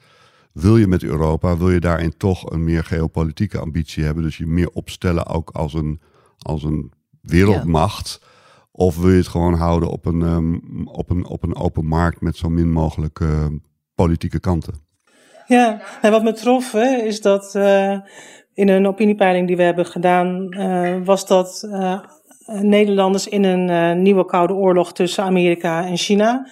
wil 0.52 0.76
je 0.76 0.86
met 0.86 1.02
Europa, 1.02 1.56
wil 1.56 1.70
je 1.70 1.80
daarin 1.80 2.16
toch 2.16 2.50
een 2.50 2.64
meer 2.64 2.84
geopolitieke 2.84 3.58
ambitie 3.58 4.04
hebben. 4.04 4.22
Dus 4.22 4.36
je 4.36 4.46
meer 4.46 4.70
opstellen 4.72 5.26
ook 5.26 5.50
als 5.50 5.74
een, 5.74 6.00
als 6.38 6.62
een 6.62 6.92
wereldmacht. 7.20 8.22
Of 8.72 8.96
wil 8.96 9.10
je 9.10 9.16
het 9.16 9.28
gewoon 9.28 9.54
houden 9.54 9.88
op 9.88 10.06
een, 10.06 10.22
um, 10.22 10.88
op 10.88 11.10
een, 11.10 11.26
op 11.26 11.42
een 11.42 11.56
open 11.56 11.86
markt 11.86 12.20
met 12.20 12.36
zo 12.36 12.48
min 12.48 12.70
mogelijk 12.72 13.20
uh, 13.20 13.46
politieke 13.94 14.40
kanten? 14.40 14.74
Ja, 15.46 15.82
en 16.02 16.10
wat 16.10 16.22
me 16.22 16.32
trof 16.32 16.72
hè, 16.72 16.96
is 16.96 17.20
dat 17.20 17.54
uh, 17.56 17.98
in 18.54 18.68
een 18.68 18.86
opiniepeiling 18.86 19.46
die 19.46 19.56
we 19.56 19.62
hebben 19.62 19.86
gedaan, 19.86 20.54
uh, 20.54 20.96
was 21.04 21.26
dat 21.26 21.68
Nederlanders 22.46 23.28
in 23.28 23.44
een 23.44 24.02
nieuwe 24.02 24.24
koude 24.24 24.52
oorlog 24.52 24.92
tussen 24.92 25.24
Amerika 25.24 25.86
en 25.86 25.96
China 25.96 26.46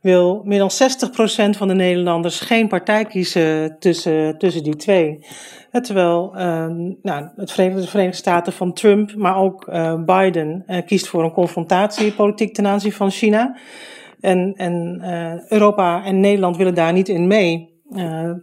wil 0.00 0.42
meer 0.44 0.58
dan 0.58 0.70
60% 0.70 1.56
van 1.56 1.68
de 1.68 1.74
Nederlanders 1.74 2.40
geen 2.40 2.68
partij 2.68 3.04
kiezen 3.04 3.76
tussen, 3.78 4.38
tussen 4.38 4.62
die 4.62 4.76
twee. 4.76 5.26
Terwijl 5.70 6.32
uh, 6.34 6.66
nou, 7.02 7.28
het 7.36 7.52
Verenigde, 7.52 7.80
de 7.80 7.88
Verenigde 7.88 8.16
Staten 8.16 8.52
van 8.52 8.72
Trump, 8.72 9.14
maar 9.14 9.36
ook 9.36 9.68
uh, 9.68 10.04
Biden, 10.04 10.64
uh, 10.66 10.76
kiest 10.86 11.08
voor 11.08 11.24
een 11.24 11.32
confrontatiepolitiek 11.32 12.54
ten 12.54 12.66
aanzien 12.66 12.92
van 12.92 13.10
China. 13.10 13.56
En, 14.20 14.54
en 14.56 15.02
Europa 15.48 16.04
en 16.04 16.20
Nederland 16.20 16.56
willen 16.56 16.74
daar 16.74 16.92
niet 16.92 17.08
in 17.08 17.26
mee. 17.26 17.68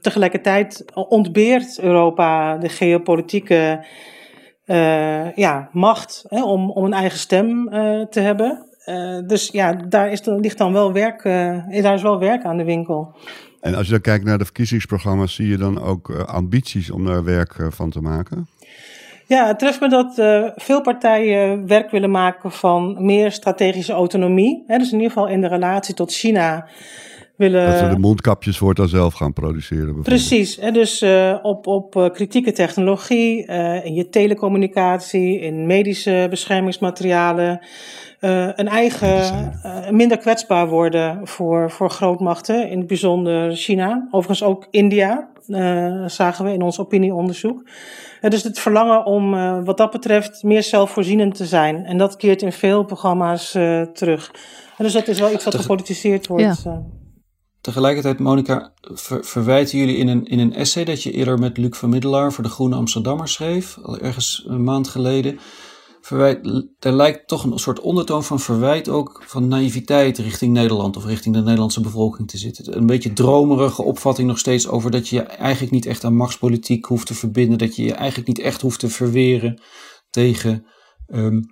tegelijkertijd 0.02 0.86
ontbeert 0.94 1.80
Europa 1.80 2.58
de 2.58 2.70
geopolitieke 2.70 3.86
ja, 5.36 5.70
macht 5.72 6.26
hè, 6.28 6.44
om, 6.44 6.72
om 6.72 6.86
een 6.86 6.94
eigen 6.94 7.20
stem 7.20 7.70
te 8.10 8.20
hebben. 8.20 8.67
Uh, 8.89 9.17
dus 9.27 9.50
ja, 9.51 9.74
daar 9.74 10.12
is, 10.12 10.22
ligt 10.24 10.58
dan 10.58 10.74
wel 10.74 10.94
werk, 10.94 11.24
uh, 11.24 11.82
daar 11.82 11.94
is 11.94 12.01
wel 12.01 12.20
werk 12.20 12.44
aan 12.44 12.58
de 12.58 12.63
winkel. 12.63 13.15
En 13.62 13.75
als 13.75 13.86
je 13.86 13.91
dan 13.91 14.01
kijkt 14.01 14.25
naar 14.25 14.38
de 14.38 14.44
verkiezingsprogramma's, 14.44 15.36
zie 15.36 15.48
je 15.48 15.58
dan 15.58 15.82
ook 15.82 16.10
uh, 16.10 16.24
ambities 16.24 16.91
om 16.91 17.06
daar 17.06 17.24
werk 17.24 17.56
van 17.70 17.89
te 17.89 18.01
maken? 18.01 18.48
Ja, 19.25 19.48
het 19.48 19.60
treft 19.60 19.79
me 19.79 19.89
dat 19.89 20.13
veel 20.56 20.82
partijen 20.82 21.67
werk 21.67 21.91
willen 21.91 22.12
maken 22.12 22.51
van 22.51 23.06
meer 23.06 23.32
strategische 23.32 23.94
autonomie. 23.94 24.63
Hè, 24.67 24.77
dus 24.77 24.91
in 24.91 24.98
ieder 24.98 25.12
geval 25.12 25.27
in 25.27 25.41
de 25.41 25.48
relatie 25.48 25.94
tot 25.94 26.13
China 26.13 26.67
willen... 27.36 27.72
Dat 27.72 27.82
we 27.82 27.96
de 27.96 28.00
mondkapjes 28.00 28.58
voor 28.58 28.67
het 28.67 28.77
dan 28.77 28.88
zelf 28.88 29.13
gaan 29.13 29.34
produceren. 29.34 30.01
Precies, 30.01 30.58
en 30.58 30.74
dus 30.74 31.01
uh, 31.01 31.38
op, 31.41 31.67
op 31.67 31.96
uh, 31.96 32.10
kritieke 32.10 32.51
technologie, 32.51 33.48
uh, 33.48 33.86
in 33.86 33.94
je 33.94 34.10
telecommunicatie, 34.10 35.39
in 35.39 35.65
medische 35.65 36.27
beschermingsmaterialen. 36.29 37.60
Een 38.20 38.68
eigen, 38.68 39.54
minder 39.92 40.18
kwetsbaar 40.18 40.68
worden 40.68 41.28
voor, 41.28 41.72
voor 41.72 41.90
grootmachten, 41.90 42.70
in 42.70 42.78
het 42.78 42.88
bijzonder 42.88 43.56
China. 43.56 44.08
Overigens 44.12 44.44
ook 44.44 44.68
India, 44.70 45.30
zagen 46.08 46.46
we 46.46 46.54
in 46.54 46.62
ons 46.62 46.80
opinieonderzoek. 46.80 47.70
dus 48.22 48.44
het 48.44 48.60
verlangen 48.60 49.06
om 49.06 49.32
wat 49.66 49.78
dat 49.78 49.92
betreft 49.92 50.44
meer 50.44 50.64
zelfvoorzienend 50.64 51.36
te 51.36 51.46
zijn. 51.46 51.86
En 51.86 51.98
dat 51.98 52.16
keert 52.16 52.42
in 52.42 52.52
veel 52.52 52.84
programma's 52.84 53.52
terug. 53.94 54.32
En 54.78 54.84
dus 54.84 54.94
dat 54.94 55.08
is 55.08 55.20
wel 55.20 55.32
iets 55.32 55.44
wat 55.44 55.56
gepolitiseerd 55.56 56.28
wordt. 56.28 56.64
Ja. 56.64 56.84
Tegelijkertijd, 57.62 58.20
Monica, 58.20 58.72
verwijten 59.22 59.78
jullie 59.78 59.98
in 59.98 60.08
een, 60.08 60.26
in 60.26 60.40
een 60.40 60.54
essay 60.54 60.84
dat 60.84 61.04
je 61.04 61.12
eerder 61.12 61.40
met 61.40 61.58
Luc 61.58 61.78
van 61.78 61.90
Middelaar 61.90 62.34
voor 62.34 62.44
de 62.44 62.50
Groene 62.50 62.76
Amsterdammer 62.76 63.28
schreef, 63.28 63.78
al 63.84 63.98
ergens 63.98 64.46
een 64.48 64.64
maand 64.64 64.88
geleden. 64.88 65.40
Verwijt, 66.08 66.66
er 66.80 66.94
lijkt 66.94 67.28
toch 67.28 67.44
een 67.44 67.60
soort 67.60 67.80
ondertoon 67.80 68.24
van 68.24 68.40
verwijt 68.40 68.90
ook 68.90 69.24
van 69.26 69.48
naïviteit 69.48 70.18
richting 70.18 70.54
Nederland 70.54 70.98
of 70.98 71.06
richting 71.06 71.36
de 71.36 71.42
Nederlandse 71.42 71.82
bevolking 71.82 72.28
te 72.28 72.38
zitten. 72.38 72.78
Een 72.78 72.86
beetje 72.86 73.14
dromerige 73.14 73.82
opvatting 73.82 74.28
nog 74.28 74.40
steeds 74.40 74.68
over 74.68 74.92
dat 74.92 75.08
je 75.08 75.16
je 75.16 75.22
eigenlijk 75.22 75.72
niet 75.72 75.86
echt 75.86 76.04
aan 76.04 76.16
machtspolitiek 76.16 76.86
hoeft 76.86 77.08
te 77.08 77.14
verbinden, 77.14 77.58
dat 77.58 77.76
je 77.76 77.84
je 77.84 77.94
eigenlijk 77.94 78.28
niet 78.28 78.40
echt 78.40 78.62
hoeft 78.62 78.80
te 78.80 78.90
verweren 78.90 79.62
tegen 80.10 80.66
um, 81.08 81.46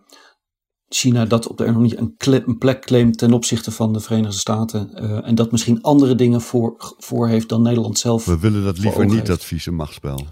China 0.88 1.26
dat 1.26 1.48
op 1.48 1.58
de 1.58 1.66
een 1.66 1.74
manier 1.74 2.00
een, 2.00 2.56
plek 2.58 2.86
claimt 2.86 3.18
ten 3.18 3.34
opzichte 3.34 3.72
van 3.72 3.94
de 3.94 4.00
Verenigde 4.00 4.38
Staten. 4.38 4.90
Uh, 4.94 5.28
en 5.28 5.36
dat 5.36 5.52
misschien 5.52 5.82
andere 5.82 6.16
dingen 6.16 6.42
voor, 6.42 6.96
voor 6.98 7.28
heeft 7.28 7.50
dan 7.50 7.62
Nederland 7.62 8.00
zelf. 8.00 8.26
We 8.26 8.40
willen 8.40 8.64
dat 8.64 8.78
liever 8.78 9.06
niet, 9.06 9.26
dat 9.26 9.44
vieze 9.44 9.72
machtsspel. 9.72 10.26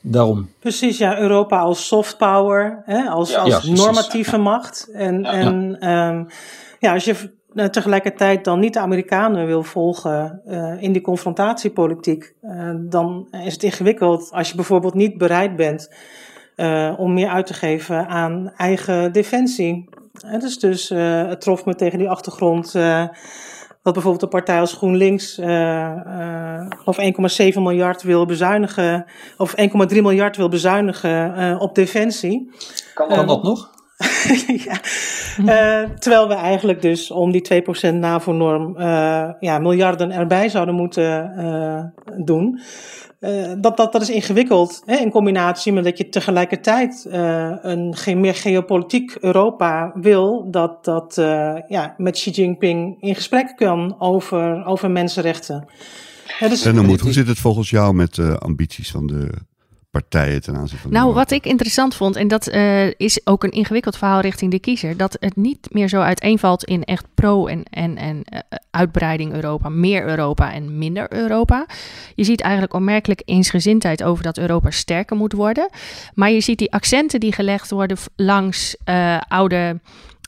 Daarom. 0.00 0.48
Precies, 0.58 0.98
ja, 0.98 1.18
Europa 1.18 1.58
als 1.58 1.86
soft 1.86 2.16
power, 2.16 2.82
hè, 2.84 3.08
als, 3.08 3.30
ja, 3.30 3.38
als 3.38 3.64
ja, 3.64 3.72
normatieve 3.72 4.36
macht. 4.38 4.88
En, 4.92 5.22
ja, 5.22 5.32
en 5.32 5.88
um, 5.90 6.26
ja, 6.78 6.92
als 6.92 7.04
je 7.04 7.30
uh, 7.54 7.64
tegelijkertijd 7.64 8.44
dan 8.44 8.60
niet 8.60 8.72
de 8.72 8.80
Amerikanen 8.80 9.46
wil 9.46 9.62
volgen 9.62 10.40
uh, 10.46 10.82
in 10.82 10.92
die 10.92 11.02
confrontatiepolitiek, 11.02 12.34
uh, 12.42 12.70
dan 12.76 13.28
is 13.30 13.52
het 13.52 13.62
ingewikkeld 13.62 14.30
als 14.32 14.48
je 14.48 14.54
bijvoorbeeld 14.54 14.94
niet 14.94 15.18
bereid 15.18 15.56
bent 15.56 15.90
om 16.96 17.12
meer 17.12 17.28
uit 17.28 17.46
te 17.46 17.54
geven 17.54 18.08
aan 18.08 18.52
eigen 18.56 19.12
defensie. 19.12 19.88
Het 20.26 20.42
is 20.42 20.58
dus, 20.58 20.90
uh, 20.90 21.28
het 21.28 21.40
trof 21.40 21.64
me 21.64 21.74
tegen 21.74 21.98
die 21.98 22.08
achtergrond 22.08 22.74
uh, 22.74 23.04
dat 23.86 23.94
bijvoorbeeld 23.94 24.22
een 24.22 24.38
partij 24.38 24.60
als 24.60 24.72
GroenLinks 24.72 25.38
uh, 25.38 26.66
of 26.84 26.96
1,7 27.00 27.60
miljard 27.60 28.02
wil 28.02 28.26
bezuinigen, 28.26 29.04
of 29.36 29.54
1,3 29.60 29.66
miljard 29.88 30.36
wil 30.36 30.48
bezuinigen 30.48 31.58
op 31.60 31.74
defensie. 31.74 32.50
Kan, 32.94 33.08
kan 33.08 33.26
dat 33.26 33.42
nog? 33.42 33.70
ja. 34.66 34.80
Terwijl 35.98 36.28
we 36.28 36.34
eigenlijk 36.34 36.82
dus 36.82 37.10
om 37.10 37.32
die 37.32 37.64
2% 37.90 37.94
NAVO-norm 37.94 38.78
ja, 39.40 39.58
miljarden 39.58 40.10
erbij 40.10 40.48
zouden 40.48 40.74
moeten 40.74 41.32
doen. 42.16 42.60
Uh, 43.26 43.52
dat, 43.58 43.76
dat, 43.76 43.92
dat 43.92 44.02
is 44.02 44.10
ingewikkeld 44.10 44.82
hè, 44.84 44.96
in 44.96 45.10
combinatie 45.10 45.72
met 45.72 45.84
dat 45.84 45.98
je 45.98 46.08
tegelijkertijd 46.08 47.06
uh, 47.08 47.52
een 47.62 48.20
meer 48.20 48.34
geopolitiek 48.34 49.16
Europa 49.20 49.92
wil 49.94 50.50
dat, 50.50 50.84
dat 50.84 51.16
uh, 51.18 51.54
ja, 51.68 51.94
met 51.96 52.14
Xi 52.14 52.30
Jinping 52.30 53.02
in 53.02 53.14
gesprek 53.14 53.52
kan 53.56 54.00
over, 54.00 54.64
over 54.64 54.90
mensenrechten. 54.90 55.68
Dus, 56.40 56.64
en 56.64 56.74
dan 56.74 56.86
moet, 56.86 57.00
hoe 57.00 57.12
zit 57.12 57.26
het 57.26 57.38
volgens 57.38 57.70
jou 57.70 57.94
met 57.94 58.14
de 58.14 58.38
ambities 58.38 58.90
van 58.90 59.06
de 59.06 59.30
partijen 60.00 60.42
ten 60.42 60.56
aanzien 60.56 60.78
van. 60.78 60.90
Nou, 60.90 61.14
wat 61.14 61.30
ik 61.30 61.46
interessant 61.46 61.94
vond, 61.94 62.16
en 62.16 62.28
dat 62.28 62.48
uh, 62.48 62.90
is 62.96 63.20
ook 63.24 63.44
een 63.44 63.50
ingewikkeld 63.50 63.96
verhaal 63.96 64.20
richting 64.20 64.50
de 64.50 64.58
kiezer, 64.58 64.96
dat 64.96 65.16
het 65.20 65.36
niet 65.36 65.68
meer 65.70 65.88
zo 65.88 66.00
uiteenvalt 66.00 66.64
in 66.64 66.84
echt 66.84 67.06
pro- 67.14 67.46
en, 67.46 67.62
en, 67.70 67.96
en 67.96 68.16
uh, 68.16 68.38
uitbreiding 68.70 69.32
Europa, 69.32 69.68
meer 69.68 70.06
Europa 70.06 70.52
en 70.52 70.78
minder 70.78 71.12
Europa. 71.12 71.66
Je 72.14 72.24
ziet 72.24 72.40
eigenlijk 72.40 72.74
onmerkelijk 72.74 73.22
eensgezindheid 73.24 74.02
over 74.02 74.24
dat 74.24 74.38
Europa 74.38 74.70
sterker 74.70 75.16
moet 75.16 75.32
worden. 75.32 75.68
Maar 76.14 76.30
je 76.30 76.40
ziet 76.40 76.58
die 76.58 76.72
accenten 76.72 77.20
die 77.20 77.32
gelegd 77.32 77.70
worden 77.70 77.96
langs 78.16 78.76
uh, 78.84 79.20
oude 79.28 79.80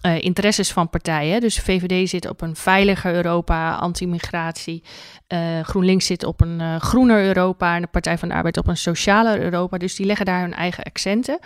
uh, 0.07 0.23
interesses 0.23 0.73
van 0.73 0.91
partijen. 0.91 1.41
Dus 1.41 1.59
VVD 1.61 2.09
zit 2.09 2.29
op 2.29 2.41
een 2.41 2.57
veiliger 2.57 3.15
Europa, 3.15 3.75
anti-migratie. 3.75 4.83
Uh, 5.33 5.61
GroenLinks 5.61 6.07
zit 6.07 6.25
op 6.25 6.41
een 6.41 6.61
uh, 6.61 6.77
groener 6.77 7.25
Europa 7.25 7.75
en 7.75 7.81
de 7.81 7.87
Partij 7.87 8.19
van 8.19 8.29
de 8.29 8.35
Arbeid 8.35 8.57
op 8.57 8.69
een 8.69 8.77
socialer 8.77 9.41
Europa. 9.41 9.79
Dus 9.79 9.97
die 9.97 10.07
leggen 10.07 10.27
daar 10.27 10.41
hun 10.41 10.55
eigen 10.55 10.85
accenten. 10.85 11.39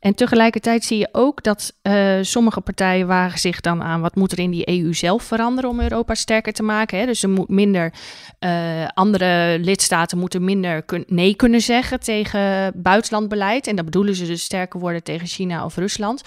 En 0.00 0.14
tegelijkertijd 0.14 0.84
zie 0.84 0.98
je 0.98 1.08
ook 1.12 1.42
dat 1.42 1.74
sommige 2.20 2.60
partijen 2.60 3.06
wagen 3.06 3.38
zich 3.38 3.60
dan 3.60 3.82
aan 3.82 4.00
wat 4.00 4.14
moet 4.14 4.32
er 4.32 4.38
in 4.38 4.50
die 4.50 4.68
EU 4.68 4.94
zelf 4.94 5.22
veranderen 5.22 5.70
om 5.70 5.80
Europa 5.80 6.14
sterker 6.14 6.52
te 6.52 6.62
maken. 6.62 6.98
Hè? 6.98 7.06
Dus 7.06 7.22
er 7.22 7.28
moet 7.28 7.48
minder, 7.48 7.92
andere 8.94 9.58
lidstaten 9.58 10.18
moeten 10.18 10.44
minder 10.44 10.82
kun 10.82 11.04
nee 11.06 11.34
kunnen 11.34 11.60
zeggen 11.60 12.00
tegen 12.00 12.72
buitenlandbeleid. 12.82 13.66
En 13.66 13.76
dat 13.76 13.84
bedoelen 13.84 14.14
ze 14.14 14.26
dus 14.26 14.42
sterker 14.42 14.80
worden 14.80 15.02
tegen 15.02 15.26
China 15.26 15.64
of 15.64 15.76
Rusland. 15.76 16.22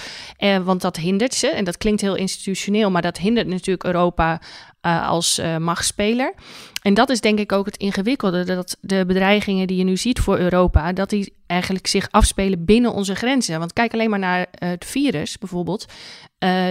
want 0.64 0.82
dat 0.82 0.96
hindert 0.96 1.34
ze 1.34 1.48
en 1.48 1.64
dat 1.64 1.78
klinkt 1.78 2.02
heel 2.02 2.16
institutioneel, 2.16 2.92
maar 2.92 3.02
dat 3.02 3.18
hindert 3.18 3.48
natuurlijk 3.48 3.84
Europa 3.84 4.40
uh, 4.86 5.08
als 5.08 5.40
uh, 5.40 5.58
machtsspeler. 5.58 6.34
En 6.82 6.94
dat 6.94 7.10
is 7.10 7.22
denk 7.22 7.40
ik 7.40 7.52
ook 7.52 7.66
het 7.66 7.78
ingewikkelde, 7.78 8.44
dat 8.44 8.78
de 8.82 9.04
bedreigingen 9.06 9.68
die 9.68 9.78
je 9.78 9.84
nu 9.84 9.98
ziet 9.98 10.20
voor 10.20 10.38
Europa, 10.38 10.94
dat 10.94 11.10
die 11.10 11.34
eigenlijk 11.48 11.88
zich 11.88 12.08
afspelen 12.12 12.66
binnen 12.66 12.94
onze 12.94 13.16
grenzen. 13.16 13.60
Want 13.60 13.74
kijk 13.74 13.94
alleen 13.94 14.10
maar 14.10 14.20
naar 14.20 14.40
uh, 14.40 14.70
het 14.70 14.86
virus 14.86 15.38
bijvoorbeeld. 15.38 15.86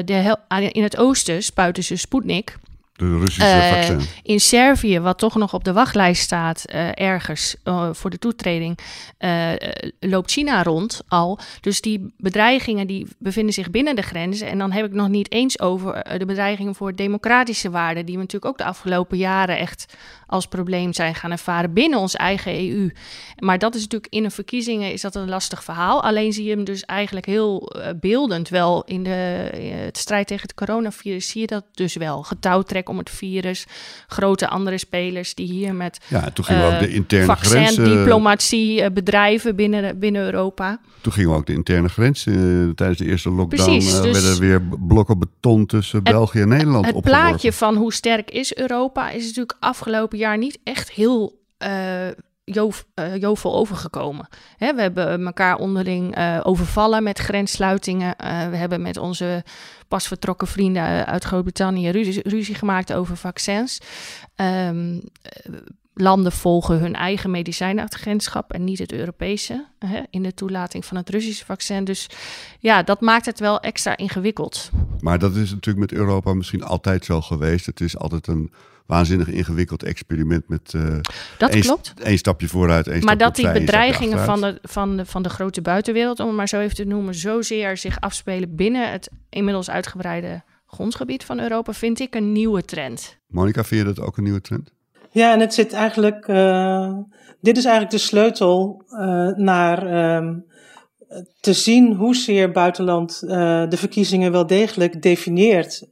de 0.05 0.39
in 0.73 0.83
het 0.83 0.97
oosten 0.97 1.43
spuiten 1.43 1.85
ze 1.85 1.97
Sputnik 1.97 2.57
de 2.93 3.19
Russische 3.19 3.57
uh, 3.57 3.69
vaccin. 3.69 4.01
In 4.23 4.41
Servië, 4.41 5.01
wat 5.01 5.19
toch 5.19 5.35
nog 5.35 5.55
op 5.55 5.65
de 5.65 5.73
wachtlijst 5.73 6.23
staat 6.23 6.65
uh, 6.75 6.89
ergens 6.95 7.57
uh, 7.65 7.89
voor 7.93 8.11
de 8.11 8.19
toetreding, 8.19 8.79
loopt 10.01 10.31
China 10.31 10.63
rond 10.63 11.01
al. 11.09 11.39
Dus 11.61 11.81
die 11.81 12.15
bedreigingen 12.17 12.87
die 12.87 13.07
bevinden 13.19 13.55
zich 13.55 13.71
binnen 13.71 13.97
de 13.97 14.03
grenzen. 14.03 14.49
En 14.49 14.59
dan 14.59 14.73
heb 14.73 14.85
ik 14.85 14.93
nog 14.93 15.09
niet 15.09 15.33
eens 15.33 15.61
over 15.61 16.19
de 16.19 16.25
bedreigingen 16.25 16.75
voor 16.75 16.95
democratische 16.95 17.71
waarden, 17.71 18.07
die 18.07 18.15
we 18.15 18.21
natuurlijk 18.21 18.53
ook 18.53 18.59
de 18.59 18.65
afgelopen 18.65 19.17
jaren 19.17 19.59
echt 19.59 19.95
als 20.27 20.47
probleem 20.47 20.93
zijn 20.93 21.15
gaan 21.15 21.31
ervaren 21.31 21.73
binnen 21.73 21.99
onze 21.99 22.19
eigen 22.19 22.71
EU. 22.71 22.91
Maar 23.39 23.59
dat 23.59 23.75
is 23.75 23.81
natuurlijk 23.81 24.13
in 24.13 24.25
een 24.25 24.31
verkiezingen 24.31 24.93
is 24.93 25.01
dat 25.01 25.15
een 25.15 25.29
lastig 25.29 25.65
verhaal. 25.65 26.03
Alleen 26.03 26.33
zie 26.33 26.45
je 26.45 26.55
hem 26.55 26.65
dus 26.65 26.85
eigenlijk 26.85 27.27
heel 27.27 27.73
beeldend 28.01 28.49
wel 28.49 28.85
in 28.85 29.03
de 29.03 29.11
het 29.93 29.99
strijd 29.99 30.27
tegen 30.27 30.43
het 30.43 30.55
coronavirus 30.55 31.29
zie 31.29 31.41
je 31.41 31.47
dat 31.47 31.65
dus 31.73 31.97
wel. 31.97 32.23
Getouwtrek 32.23 32.82
om 32.89 32.99
het 32.99 33.11
virus. 33.11 33.67
Grote 34.07 34.49
andere 34.49 34.79
spelers 34.79 35.35
die 35.35 35.47
hier 35.47 35.75
met 35.75 35.99
ja, 36.09 36.31
toen 36.31 36.45
gingen 36.45 36.69
we 36.69 36.75
ook 36.75 36.81
de 36.81 36.87
eh, 36.87 36.95
interne 36.95 37.35
grenzen... 37.35 37.85
diplomatie 37.85 38.81
uh, 38.81 38.87
bedrijven 38.93 39.57
binnen, 39.57 39.99
binnen 39.99 40.25
Europa. 40.25 40.81
Toen 41.01 41.13
gingen 41.13 41.31
we 41.31 41.37
ook 41.37 41.47
de 41.47 41.53
interne 41.53 41.89
grenzen 41.89 42.33
uh, 42.33 42.75
tijdens 42.75 42.99
de 42.99 43.05
eerste 43.05 43.31
lockdown. 43.31 43.65
Precies, 43.65 44.01
dus 44.01 44.23
werden 44.23 44.41
weer 44.41 44.63
blokken 44.87 45.19
beton 45.19 45.67
tussen 45.67 45.99
het, 45.99 46.09
België 46.13 46.41
en 46.41 46.49
Nederland 46.49 46.87
Het 46.87 47.01
plaatje 47.01 47.53
van 47.53 47.77
hoe 47.77 47.93
sterk 47.93 48.31
is 48.31 48.57
Europa 48.57 49.11
is 49.11 49.25
natuurlijk 49.25 49.57
afgelopen 49.61 50.19
jaar 50.19 50.39
niet 50.39 50.59
echt 50.65 50.91
heel 50.91 51.41
jovel 52.45 53.55
overgekomen. 53.55 54.29
Hè, 54.57 54.75
we 54.75 54.81
hebben 54.81 55.27
elkaar 55.27 55.57
onderling 55.57 56.19
uh, 56.19 56.41
overvallen 56.43 57.03
met 57.03 57.19
grenssluitingen. 57.19 58.15
Uh, 58.25 58.49
we 58.49 58.57
hebben 58.57 58.83
met 58.83 58.97
onze 58.97 59.45
pas 59.89 60.07
vertrokken 60.07 60.47
vrienden 60.47 61.07
uit 61.07 61.25
Groot-Brittannië 61.25 61.91
ruzie, 61.91 62.29
ruzie, 62.29 62.55
gemaakt 62.55 62.93
over 62.93 63.17
vaccins. 63.17 63.81
Um, 64.37 65.03
landen 65.95 66.33
volgen 66.33 66.79
hun 66.79 66.95
eigen 66.95 67.31
medicijnagentschap 67.31 68.53
en 68.53 68.65
niet 68.65 68.79
het 68.79 68.93
Europese 68.93 69.67
in 70.11 70.23
de 70.23 70.35
toelating 70.35 70.85
van 70.85 70.97
het 70.97 71.11
Russische 71.11 71.45
vaccin. 71.45 71.85
Dus 71.85 72.09
ja, 72.59 72.83
dat 72.83 73.01
maakt 73.01 73.27
het 73.27 73.41
wel 73.41 73.61
extra 73.61 73.97
ingewikkeld. 73.97 74.71
Maar 75.01 75.19
dat 75.19 75.35
is 75.35 75.51
natuurlijk 75.51 75.91
met 75.91 75.99
Europa 75.99 76.35
misschien 76.35 76.65
altijd 76.65 77.05
zo 77.05 77.21
geweest. 77.21 77.67
Het 77.67 77.81
is 77.81 77.99
altijd 77.99 78.27
een 78.27 78.53
waanzinnig 78.87 79.29
ingewikkeld 79.29 79.83
experiment 79.83 80.49
met 80.49 80.73
uh, 80.77 80.99
dat 81.39 81.51
één, 81.51 81.63
klopt. 81.63 81.95
één 82.03 82.19
stapje 82.19 82.49
vooruit, 82.49 82.89
één 82.89 83.05
Maar 83.05 83.17
dat 83.17 83.37
die 83.37 83.53
bedreigingen 83.53 84.19
van 84.19 84.41
de, 84.41 84.59
van, 84.63 84.97
de, 84.97 85.07
van 85.07 85.23
de 85.23 85.29
grote 85.29 85.63
buitenwereld, 85.63 86.21
om 86.21 86.27
het 86.27 86.37
maar 86.37 86.49
zo 86.49 86.61
even 86.61 86.77
te 86.77 86.85
noemen, 86.85 87.15
zozeer 87.15 87.77
zich 87.77 88.01
afspelen 88.01 88.55
binnen 88.55 88.91
het 88.91 89.11
inmiddels 89.29 89.71
uitgebreide 89.71 90.43
grondgebied 90.67 91.25
van 91.25 91.41
Europa, 91.41 91.73
vind 91.73 92.01
ik 92.01 92.15
een 92.15 92.33
nieuwe 92.33 92.63
trend. 92.63 93.17
Monica, 93.27 93.65
vind 93.65 93.81
je 93.81 93.95
dat 93.95 94.05
ook 94.05 94.17
een 94.17 94.23
nieuwe 94.23 94.41
trend? 94.41 94.73
Ja, 95.11 95.33
en 95.33 95.41
het 95.41 95.55
zit 95.55 95.73
eigenlijk. 95.73 96.29
Uh, 96.29 96.93
dit 97.41 97.57
is 97.57 97.65
eigenlijk 97.65 97.95
de 97.95 98.01
sleutel 98.01 98.85
uh, 98.89 99.29
naar 99.37 99.87
uh, 99.87 100.29
te 101.41 101.53
zien 101.53 101.95
hoezeer 101.95 102.51
buitenland 102.51 103.21
de 103.21 103.77
verkiezingen 103.77 104.33
wel 104.33 104.47
degelijk 104.47 105.03
definieert. 105.03 105.89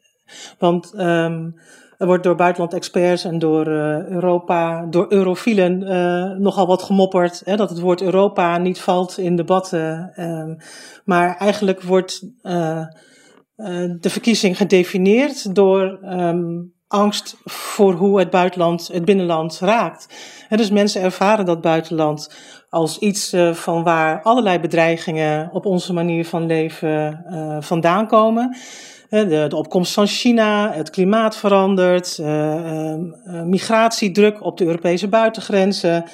Want 0.59 0.93
um, 0.99 1.55
Er 2.01 2.07
wordt 2.07 2.25
door 2.25 2.35
buitenland-experts 2.35 3.25
en 3.25 3.39
door 3.39 3.69
uh, 3.69 4.07
Europa, 4.07 4.87
door 4.87 5.07
eurofielen 5.09 5.83
uh, 5.83 6.39
nogal 6.39 6.67
wat 6.67 6.83
gemopperd. 6.83 7.43
Hè, 7.45 7.57
dat 7.57 7.71
het 7.71 7.81
woord 7.81 8.03
Europa 8.03 8.59
niet 8.59 8.81
valt 8.81 9.19
in 9.19 9.37
debatten. 9.37 10.13
Uh, 10.17 10.65
maar 11.05 11.37
eigenlijk 11.37 11.83
wordt 11.83 12.27
uh, 12.43 12.85
de 14.01 14.11
verkiezing 14.11 14.57
gedefinieerd 14.57 15.55
door 15.55 15.99
um, 16.05 16.73
angst 16.87 17.37
voor 17.45 17.93
hoe 17.93 18.19
het 18.19 18.31
buitenland, 18.31 18.89
het 18.93 19.05
binnenland 19.05 19.59
raakt. 19.59 20.07
Dus 20.49 20.71
mensen 20.71 21.03
ervaren 21.03 21.45
dat 21.45 21.61
buitenland 21.61 22.35
als 22.69 22.99
iets 22.99 23.37
van 23.53 23.83
waar 23.83 24.23
allerlei 24.23 24.61
bedreigingen 24.61 25.51
op 25.53 25.67
onze 25.67 25.93
manier 25.93 26.27
van 26.27 26.47
leven 26.47 27.25
vandaan 27.61 28.07
komen. 28.07 28.57
De, 29.11 29.47
de, 29.49 29.57
opkomst 29.57 29.93
van 29.93 30.07
China, 30.07 30.73
het 30.73 30.91
klimaat 30.91 31.37
verandert, 31.37 32.19
uh, 32.21 32.27
uh, 32.27 33.43
migratiedruk 33.43 34.45
op 34.45 34.59
de 34.59 34.65
Europese 34.65 35.09
buitengrenzen. 35.09 36.05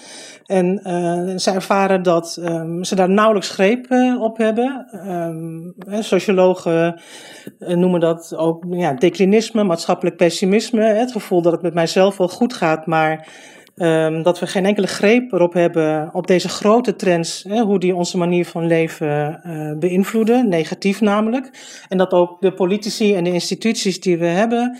En 0.44 0.80
uh, 0.84 1.36
ze 1.36 1.50
ervaren 1.50 2.02
dat 2.02 2.38
um, 2.40 2.84
ze 2.84 2.94
daar 2.94 3.10
nauwelijks 3.10 3.50
greep 3.50 3.86
op 4.20 4.36
hebben. 4.36 4.86
Um, 5.08 5.74
sociologen 6.02 7.00
noemen 7.58 8.00
dat 8.00 8.34
ook 8.36 8.64
ja, 8.70 8.92
declinisme, 8.92 9.64
maatschappelijk 9.64 10.16
pessimisme. 10.16 10.82
Het 10.82 11.12
gevoel 11.12 11.42
dat 11.42 11.52
het 11.52 11.62
met 11.62 11.74
mijzelf 11.74 12.16
wel 12.16 12.28
goed 12.28 12.54
gaat, 12.54 12.86
maar 12.86 13.28
Um, 13.82 14.22
dat 14.22 14.38
we 14.38 14.46
geen 14.46 14.64
enkele 14.64 14.86
greep 14.86 15.32
erop 15.32 15.52
hebben 15.52 16.10
op 16.12 16.26
deze 16.26 16.48
grote 16.48 16.96
trends, 16.96 17.44
hè, 17.48 17.60
hoe 17.60 17.78
die 17.78 17.94
onze 17.94 18.18
manier 18.18 18.46
van 18.46 18.66
leven 18.66 19.40
uh, 19.46 19.78
beïnvloeden, 19.78 20.48
negatief 20.48 21.00
namelijk. 21.00 21.50
En 21.88 21.98
dat 21.98 22.12
ook 22.12 22.40
de 22.40 22.52
politici 22.52 23.14
en 23.14 23.24
de 23.24 23.32
instituties 23.32 24.00
die 24.00 24.18
we 24.18 24.26
hebben 24.26 24.78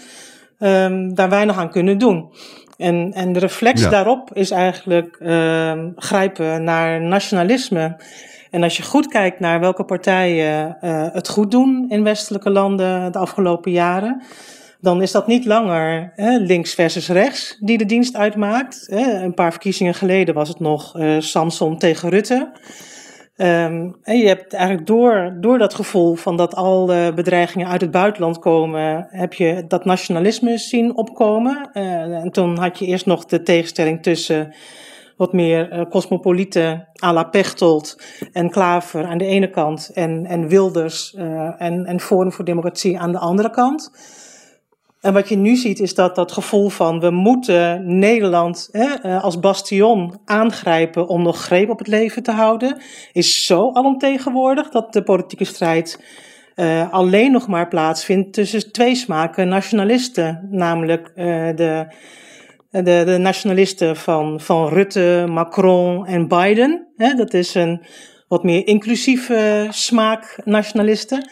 um, 0.59 1.15
daar 1.15 1.29
weinig 1.29 1.59
aan 1.59 1.71
kunnen 1.71 1.99
doen. 1.99 2.31
En, 2.77 3.13
en 3.13 3.33
de 3.33 3.39
reflex 3.39 3.83
ja. 3.83 3.91
daarop 3.91 4.31
is 4.35 4.51
eigenlijk 4.51 5.19
uh, 5.23 5.73
grijpen 5.97 6.65
naar 6.65 7.03
nationalisme. 7.03 7.97
En 8.51 8.63
als 8.63 8.77
je 8.77 8.83
goed 8.83 9.07
kijkt 9.07 9.41
naar 9.41 9.61
welke 9.61 9.85
partijen 9.85 10.77
uh, 10.83 11.07
het 11.13 11.29
goed 11.29 11.51
doen 11.51 11.87
in 11.89 12.03
westelijke 12.03 12.51
landen 12.51 13.13
de 13.13 13.19
afgelopen 13.19 13.73
jaren, 13.73 14.23
dan 14.87 15.03
is 15.03 15.13
dat 15.13 15.27
niet 15.27 15.45
langer 15.45 16.13
hè, 16.15 16.37
links 16.37 16.75
versus 16.75 17.09
rechts 17.09 17.57
die 17.61 17.79
de 17.79 17.87
dienst 17.87 18.17
uitmaakt. 18.17 18.87
Hè. 18.91 19.23
Een 19.23 19.35
paar 19.35 19.51
verkiezingen 19.51 19.95
geleden 19.95 20.35
was 20.35 20.49
het 20.49 20.61
nog 20.61 20.99
uh, 20.99 21.21
Samson 21.21 21.79
tegen 21.79 22.09
Rutte. 22.09 22.53
Um, 23.37 23.97
en 24.03 24.19
je 24.19 24.27
hebt 24.27 24.53
eigenlijk 24.53 24.87
door, 24.87 25.37
door 25.41 25.59
dat 25.59 25.75
gevoel 25.75 26.15
van 26.15 26.37
dat 26.37 26.55
al 26.55 26.87
bedreigingen 27.15 27.69
uit 27.69 27.81
het 27.81 27.91
buitenland 27.91 28.39
komen, 28.39 29.07
heb 29.11 29.33
je 29.33 29.65
dat 29.69 29.85
nationalisme 29.85 30.59
zien 30.59 30.97
opkomen. 30.97 31.71
Uh, 31.75 31.83
en 32.23 32.31
toen 32.31 32.59
had 32.59 32.79
je 32.79 32.87
eerst 32.87 33.07
nog 33.07 33.25
de 33.25 33.43
tegenstelling 33.43 34.03
tussen 34.03 34.55
wat 35.17 35.33
meer 35.33 35.73
uh, 35.73 35.85
cosmopolieten 35.91 36.89
à 37.05 37.13
la 37.13 37.25
Pechtold 37.25 38.03
en 38.33 38.51
Klaver 38.51 39.05
aan 39.05 39.19
de 39.19 39.27
ene 39.27 39.51
kant 39.51 39.91
en, 39.95 40.27
en 40.27 40.49
Wilders 40.49 41.15
en, 41.59 41.87
en 41.87 42.01
Forum 42.01 42.33
voor 42.33 42.45
Democratie 42.45 42.99
aan 42.99 43.13
de 43.13 43.19
andere 43.19 43.51
kant. 43.51 43.91
En 45.07 45.13
wat 45.13 45.29
je 45.29 45.37
nu 45.37 45.57
ziet 45.57 45.81
is 45.81 45.95
dat 45.95 46.15
dat 46.15 46.33
gevoel 46.33 46.69
van 46.69 47.01
we 47.01 47.11
moeten 47.11 47.83
Nederland 47.99 48.69
hè, 48.73 48.95
eh, 48.95 49.25
als 49.25 49.41
bastion 49.41 50.21
aangrijpen 50.25 51.09
om 51.09 51.23
nog 51.23 51.43
greep 51.43 51.71
op 51.71 51.79
het 51.79 51.87
leven 51.87 52.23
te 52.23 52.31
houden, 52.31 52.77
is 53.13 53.45
zo 53.45 53.71
alomtegenwoordig 53.73 54.69
dat 54.69 54.93
de 54.93 55.03
politieke 55.03 55.45
strijd 55.45 56.05
uh, 56.57 56.93
alleen 56.93 57.33
nog 57.33 57.47
maar 57.47 57.69
plaatsvindt 57.69 58.33
tussen 58.33 58.73
twee 58.73 58.95
smaken 58.95 59.49
nationalisten, 59.49 60.49
namelijk 60.51 61.13
uh, 61.15 61.25
de, 61.55 61.87
de, 62.71 62.83
de 62.83 63.17
nationalisten 63.19 63.97
van, 63.97 64.41
van 64.41 64.69
Rutte, 64.69 65.27
Macron 65.29 66.07
en 66.07 66.29
Biden. 66.29 66.87
Hè, 66.97 67.15
dat 67.15 67.35
is 67.35 67.55
een 67.55 67.83
wat 68.29 68.45
meer 68.45 68.67
inclusieve 68.67 69.67
smaak 69.71 70.41
nationalisten. 70.45 71.29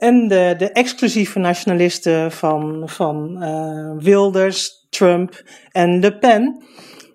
En 0.00 0.28
de, 0.28 0.54
de 0.58 0.72
exclusieve 0.72 1.38
nationalisten 1.38 2.32
van, 2.32 2.82
van 2.84 3.36
uh, 3.42 3.92
Wilders, 3.98 4.86
Trump 4.90 5.42
en 5.72 6.00
Le 6.00 6.18
Pen. 6.18 6.64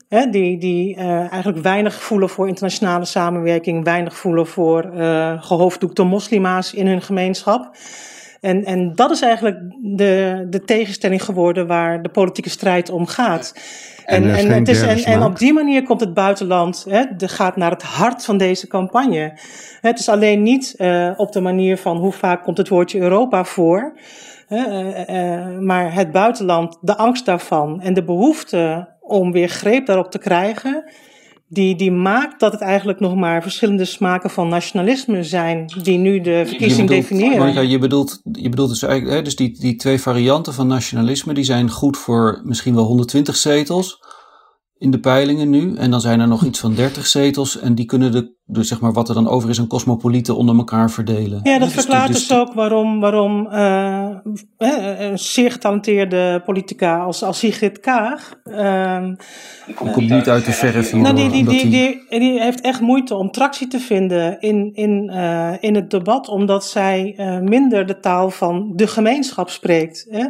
Hè, 0.10 0.30
die 0.30 0.58
die 0.58 0.98
uh, 0.98 1.32
eigenlijk 1.32 1.64
weinig 1.64 2.02
voelen 2.02 2.30
voor 2.30 2.48
internationale 2.48 3.06
samenwerking, 3.06 3.84
weinig 3.84 4.18
voelen 4.18 4.48
voor 4.48 4.92
uh, 4.94 5.44
gehoofddoekte 5.44 6.04
moslima's 6.04 6.74
in 6.74 6.88
hun 6.88 7.02
gemeenschap. 7.02 7.76
En, 8.46 8.66
en 8.66 8.96
dat 8.96 9.12
is 9.12 9.22
eigenlijk 9.22 9.58
de, 9.82 10.46
de 10.50 10.64
tegenstelling 10.64 11.24
geworden 11.24 11.68
waar 11.68 12.02
de 12.02 12.10
politieke 12.10 12.50
strijd 12.50 12.90
om 12.90 13.08
gaat. 13.08 13.54
En, 14.06 14.36
en, 14.36 14.52
het 14.52 14.68
is, 14.68 14.82
en, 14.82 15.04
en, 15.04 15.24
op 15.24 15.40
die 15.40 15.54
manier 15.54 15.84
komt 15.84 16.00
het 16.00 16.14
buitenland, 16.14 16.86
hè, 16.90 17.04
de, 17.18 17.28
gaat 17.28 17.56
naar 17.56 17.72
het 17.72 17.84
hart 17.84 18.26
van 18.26 18.38
deze 18.38 18.68
campagne. 18.68 19.34
Het 19.82 20.00
is 20.00 20.10
alleen 20.10 20.44
niet 20.44 20.76
uh, 20.78 21.12
op 21.18 21.32
de 21.32 21.42
manier 21.42 21.78
van 21.78 21.98
hoe 21.98 22.12
vaak 22.12 22.44
komt 22.44 22.58
het 22.58 22.70
woordje 22.70 23.00
Europa 23.00 23.44
voor. 23.44 23.98
Uh, 24.50 24.60
uh, 25.10 25.58
maar 25.60 25.94
het 25.94 26.12
buitenland, 26.12 26.78
de 26.82 26.98
angst 26.98 27.26
daarvan 27.26 27.82
en 27.82 27.94
de 27.94 28.04
behoefte 28.04 28.88
om 29.02 29.32
weer 29.32 29.50
greep 29.50 29.86
daarop 29.86 30.12
te 30.12 30.20
krijgen, 30.20 30.84
die, 31.48 31.76
die 31.76 31.92
maakt 31.92 32.40
dat 32.40 32.52
het 32.52 32.62
eigenlijk 32.62 33.00
nog 33.00 33.16
maar 33.16 33.42
verschillende 33.42 33.86
smaken 33.86 34.30
van 34.30 34.48
nationalisme 34.48 35.24
zijn 35.24 35.66
die 35.84 35.98
nu 35.98 36.22
de 36.22 36.44
verkiezing 36.46 36.88
bedoelt, 36.88 37.08
definiëren. 37.08 37.38
Monica, 37.38 37.60
je 37.60 37.78
bedoelt, 37.78 38.22
je 38.32 38.50
bedoelt 38.50 38.70
dus 38.70 38.82
eigenlijk, 38.84 39.18
hè, 39.18 39.22
dus 39.22 39.36
die, 39.36 39.60
die 39.60 39.76
twee 39.76 40.02
varianten 40.02 40.54
van 40.54 40.68
nationalisme, 40.68 41.34
die 41.34 41.44
zijn 41.44 41.70
goed 41.70 41.98
voor 41.98 42.42
misschien 42.44 42.76
wel 42.76 42.86
120 42.86 43.36
zetels 43.36 44.00
in 44.78 44.92
de 44.92 45.00
peilingen 45.00 45.50
nu. 45.50 45.76
En 45.76 45.92
dan 45.92 46.02
zijn 46.02 46.20
er 46.20 46.28
nog 46.28 46.44
iets 46.44 46.60
van 46.60 46.76
30 46.76 47.08
zetels. 47.08 47.60
En 47.60 47.76
die 47.76 47.86
kunnen 47.86 48.12
de, 48.12 48.36
dus 48.48 48.68
zeg 48.68 48.80
maar 48.80 48.94
wat 48.94 49.10
er 49.10 49.16
dan 49.16 49.28
over 49.28 49.50
is, 49.50 49.60
aan 49.60 49.68
cosmopolieten 49.68 50.36
onder 50.36 50.56
elkaar 50.56 50.92
verdelen. 50.92 51.40
Ja, 51.44 51.58
dat 51.58 51.68
dus 51.68 51.74
verklaart 51.74 52.08
dus, 52.08 52.28
dus 52.28 52.38
ook 52.38 52.54
waarom, 52.54 53.00
waarom 53.00 53.48
uh, 53.52 54.10
een 54.98 55.20
zeer 55.20 55.52
getalenteerde 55.52 56.42
politica 56.46 56.98
als, 56.98 57.24
als 57.24 57.40
Sigrid 57.40 57.80
Kaag. 57.80 58.34
Uh, 58.46 59.08
die 59.66 59.76
komt 59.76 59.96
niet 59.96 60.30
uit 60.30 60.46
de 60.46 60.52
verf 60.52 60.92
hier. 60.92 61.02
Nou, 61.02 61.16
die, 61.16 61.30
die, 61.30 61.46
die, 61.46 61.70
die, 61.70 62.20
die, 62.20 62.42
heeft 62.42 62.62
echt 62.62 62.82
moeite 62.82 63.16
om 63.16 63.32
tractie 63.32 63.68
te 63.68 63.80
vinden 63.80 64.40
in, 64.40 64.72
in, 64.74 65.12
uh, 65.14 65.54
in 65.60 65.76
het 65.76 65.90
debat, 65.90 66.28
omdat 66.28 66.66
zij 66.66 67.16
minder 67.44 67.86
de 67.86 68.00
taal 68.00 68.30
van 68.30 68.72
de 68.76 68.88
gemeenschap 68.88 69.50
spreekt. 69.50 70.08
Hè? 70.10 70.26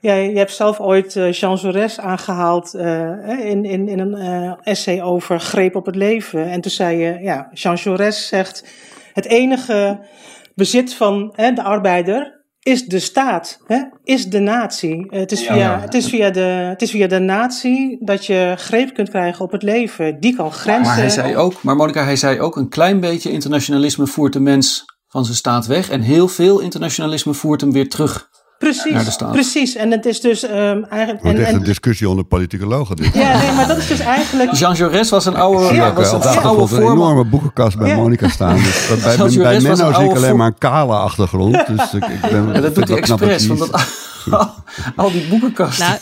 Ja, 0.00 0.14
je 0.14 0.36
hebt 0.36 0.52
zelf 0.52 0.80
ooit 0.80 1.12
Jean 1.12 1.58
Jaurès 1.58 1.96
aangehaald 1.96 2.74
in, 2.74 3.64
in, 3.64 3.88
in 3.88 3.98
een 3.98 4.14
essay 4.62 5.02
over 5.02 5.40
greep 5.40 5.76
op 5.76 5.86
het 5.86 5.96
leven. 5.96 6.50
En 6.50 6.60
toen 6.60 6.70
zei 6.70 6.98
je, 6.98 7.18
ja, 7.20 7.41
Jean 7.52 7.76
Jaurès 7.76 8.26
zegt, 8.28 8.64
het 9.12 9.26
enige 9.26 10.06
bezit 10.54 10.94
van 10.94 11.32
hè, 11.36 11.52
de 11.52 11.62
arbeider 11.62 12.40
is 12.62 12.84
de 12.86 12.98
staat, 12.98 13.58
hè, 13.66 13.82
is 14.02 14.26
de 14.26 14.38
natie. 14.38 15.06
Het 15.08 15.32
is, 15.32 15.40
via, 15.40 15.54
ja, 15.54 15.60
ja. 15.60 15.80
Het, 15.80 15.94
is 15.94 16.06
via 16.06 16.30
de, 16.30 16.40
het 16.40 16.82
is 16.82 16.90
via 16.90 17.06
de 17.06 17.18
natie 17.18 18.04
dat 18.04 18.26
je 18.26 18.54
greep 18.56 18.94
kunt 18.94 19.08
krijgen 19.08 19.44
op 19.44 19.52
het 19.52 19.62
leven. 19.62 20.20
Die 20.20 20.36
kan 20.36 20.52
grenzen. 20.52 20.82
Maar 20.82 20.96
hij 20.96 21.08
zei 21.08 21.36
ook, 21.36 21.62
maar 21.62 21.76
Monica, 21.76 22.04
hij 22.04 22.16
zei 22.16 22.40
ook 22.40 22.56
een 22.56 22.68
klein 22.68 23.00
beetje 23.00 23.30
internationalisme 23.30 24.06
voert 24.06 24.32
de 24.32 24.40
mens 24.40 24.84
van 25.08 25.24
zijn 25.24 25.36
staat 25.36 25.66
weg. 25.66 25.90
En 25.90 26.00
heel 26.00 26.28
veel 26.28 26.60
internationalisme 26.60 27.34
voert 27.34 27.60
hem 27.60 27.72
weer 27.72 27.88
terug 27.88 28.28
Precies, 28.62 29.16
precies. 29.16 29.74
En 29.74 29.90
het 29.90 30.06
is 30.06 30.20
dus 30.20 30.42
um, 30.42 30.84
eigenlijk... 30.84 31.22
Het 31.24 31.36
en, 31.36 31.44
echt 31.44 31.52
een 31.52 31.62
discussie 31.62 32.08
onder 32.08 32.24
politicologen 32.24 32.96
dit. 32.96 33.14
Ja, 33.14 33.38
nee, 33.38 33.52
maar 33.52 33.66
dat 33.66 33.76
is 33.76 33.86
dus 33.86 34.00
eigenlijk... 34.00 34.52
Jean 34.52 34.76
Jaurès 34.76 35.08
was 35.08 35.26
een 35.26 35.36
oude... 35.36 35.74
Ja, 35.74 35.92
was 35.92 36.12
een, 36.12 36.20
oude 36.20 36.76
een 36.76 36.82
enorme 36.82 37.24
boekenkast 37.24 37.78
bij 37.78 37.88
ja. 37.88 37.96
Monica 37.96 38.28
staan. 38.28 38.56
Dus 38.56 38.88
dat 38.88 39.02
bij, 39.02 39.16
bij, 39.16 39.36
bij 39.36 39.60
Menno 39.60 39.92
zie 39.92 40.04
ik 40.04 40.16
alleen 40.16 40.36
maar 40.36 40.46
een 40.46 40.58
kale 40.58 40.94
achtergrond. 40.94 41.66
Dus 41.72 41.94
ik, 41.94 42.04
ik 42.06 42.20
ben, 42.20 42.52
ja, 42.52 42.60
dat 42.60 42.74
doet 42.74 42.88
hij 42.88 42.96
expres, 42.96 43.46
want 43.46 43.58
dat, 43.58 43.84
al 44.96 45.10
die 45.10 45.28
boekenkasten. 45.28 45.86
Nou, 45.86 45.98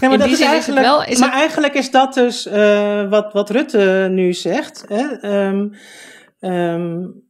ja, 0.00 0.08
maar, 0.08 0.18
dat 0.18 0.28
is 0.28 0.40
eigenlijk, 0.40 0.86
wel, 0.86 1.04
is 1.04 1.18
maar 1.18 1.28
het... 1.28 1.38
eigenlijk 1.38 1.74
is 1.74 1.90
dat 1.90 2.14
dus 2.14 2.46
uh, 2.46 3.10
wat, 3.10 3.32
wat 3.32 3.50
Rutte 3.50 4.08
nu 4.10 4.32
zegt. 4.32 4.84
Hè? 4.88 5.30
Um, 5.46 5.74
um, 6.40 7.22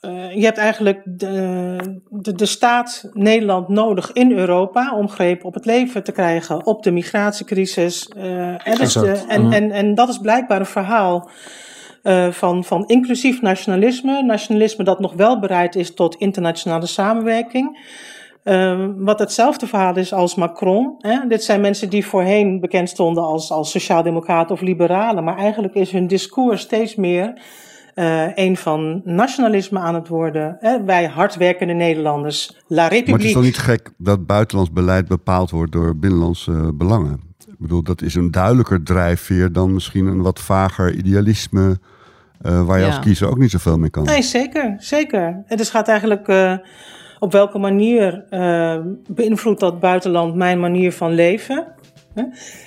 uh, 0.00 0.34
je 0.34 0.44
hebt 0.44 0.58
eigenlijk 0.58 1.02
de, 1.04 1.76
de, 2.08 2.32
de, 2.32 2.46
staat 2.46 3.08
Nederland 3.12 3.68
nodig 3.68 4.12
in 4.12 4.32
Europa 4.32 4.94
om 4.96 5.08
greep 5.08 5.44
op 5.44 5.54
het 5.54 5.64
leven 5.64 6.04
te 6.04 6.12
krijgen, 6.12 6.66
op 6.66 6.82
de 6.82 6.90
migratiecrisis. 6.90 8.10
Uh, 8.16 8.68
en, 8.68 8.76
dus 8.78 8.92
de, 8.92 9.24
en, 9.28 9.52
en, 9.52 9.70
en 9.70 9.94
dat 9.94 10.08
is 10.08 10.18
blijkbaar 10.18 10.60
een 10.60 10.66
verhaal 10.66 11.30
uh, 12.02 12.28
van, 12.30 12.64
van 12.64 12.86
inclusief 12.86 13.40
nationalisme. 13.40 14.22
Nationalisme 14.22 14.84
dat 14.84 15.00
nog 15.00 15.12
wel 15.12 15.38
bereid 15.38 15.74
is 15.74 15.94
tot 15.94 16.14
internationale 16.14 16.86
samenwerking. 16.86 17.78
wat 18.96 19.18
hetzelfde 19.18 19.66
verhaal 19.66 19.96
is 19.96 20.12
als 20.12 20.34
Macron. 20.34 20.94
Hè? 20.98 21.26
Dit 21.28 21.44
zijn 21.44 21.60
mensen 21.60 21.90
die 21.90 22.06
voorheen 22.06 22.60
bekend 22.60 22.88
stonden 22.88 23.24
als, 23.24 23.50
als 23.50 23.70
sociaaldemocraten 23.70 24.54
of 24.54 24.60
liberalen, 24.60 25.24
maar 25.24 25.36
eigenlijk 25.36 25.74
is 25.74 25.90
hun 25.90 26.06
discours 26.06 26.60
steeds 26.60 26.94
meer 26.94 27.40
een 28.34 28.56
van 28.56 29.02
nationalisme 29.04 29.78
aan 29.78 29.94
het 29.94 30.08
worden. 30.08 30.56
Hè? 30.60 30.84
Wij 30.84 31.06
hardwerkende 31.06 31.72
Nederlanders. 31.72 32.56
La 32.66 32.82
République. 32.88 33.10
Maar 33.10 33.18
het 33.18 33.28
is 33.28 33.32
toch 33.32 33.42
niet 33.42 33.58
gek 33.58 33.90
dat 33.96 34.26
buitenlands 34.26 34.72
beleid 34.72 35.08
bepaald 35.08 35.50
wordt 35.50 35.72
door 35.72 35.96
binnenlandse 35.96 36.72
belangen? 36.74 37.20
Ik 37.46 37.58
bedoel, 37.58 37.82
dat 37.82 38.02
is 38.02 38.14
een 38.14 38.30
duidelijker 38.30 38.82
drijfveer 38.82 39.52
dan 39.52 39.72
misschien 39.72 40.06
een 40.06 40.22
wat 40.22 40.40
vager 40.40 40.94
idealisme. 40.94 41.78
waar 42.40 42.78
je 42.78 42.86
als 42.86 43.00
kiezer 43.00 43.28
ook 43.28 43.38
niet 43.38 43.50
zoveel 43.50 43.78
mee 43.78 43.90
kan. 43.90 44.04
Nee, 44.04 44.22
zeker. 44.22 44.74
zeker. 44.78 45.42
Het 45.46 45.58
dus 45.58 45.70
gaat 45.70 45.88
eigenlijk 45.88 46.28
op 47.18 47.32
welke 47.32 47.58
manier 47.58 48.24
uh, 48.30 48.76
beïnvloedt 49.08 49.60
dat 49.60 49.80
buitenland 49.80 50.34
mijn 50.34 50.60
manier 50.60 50.92
van 50.92 51.12
leven? 51.12 51.66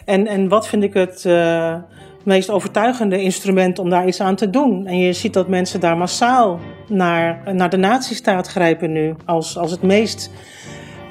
En, 0.05 0.27
en 0.27 0.47
wat 0.47 0.67
vind 0.67 0.83
ik 0.83 0.93
het 0.93 1.23
uh, 1.27 1.75
meest 2.23 2.49
overtuigende 2.49 3.21
instrument 3.21 3.79
om 3.79 3.89
daar 3.89 4.07
iets 4.07 4.21
aan 4.21 4.35
te 4.35 4.49
doen? 4.49 4.85
En 4.85 4.97
je 4.97 5.13
ziet 5.13 5.33
dat 5.33 5.47
mensen 5.47 5.79
daar 5.79 5.97
massaal 5.97 6.59
naar, 6.87 7.53
naar 7.53 7.69
de 7.69 7.77
nazistaat 7.77 8.47
grijpen 8.47 8.91
nu 8.91 9.15
als, 9.25 9.57
als 9.57 9.71
het 9.71 9.81
meest 9.81 10.31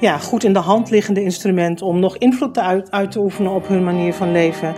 ja, 0.01 0.19
goed 0.19 0.45
in 0.45 0.53
de 0.53 0.59
hand 0.59 0.91
liggende 0.91 1.23
instrument 1.23 1.83
om 1.83 2.01
nog 2.01 2.17
invloed 2.17 2.55
te 2.55 2.63
uit, 2.63 2.91
uit 2.91 3.11
te 3.11 3.21
oefenen 3.21 3.53
op 3.53 3.69
hun 3.69 3.85
manier 3.85 4.15
van 4.15 4.33
leven. 4.33 4.75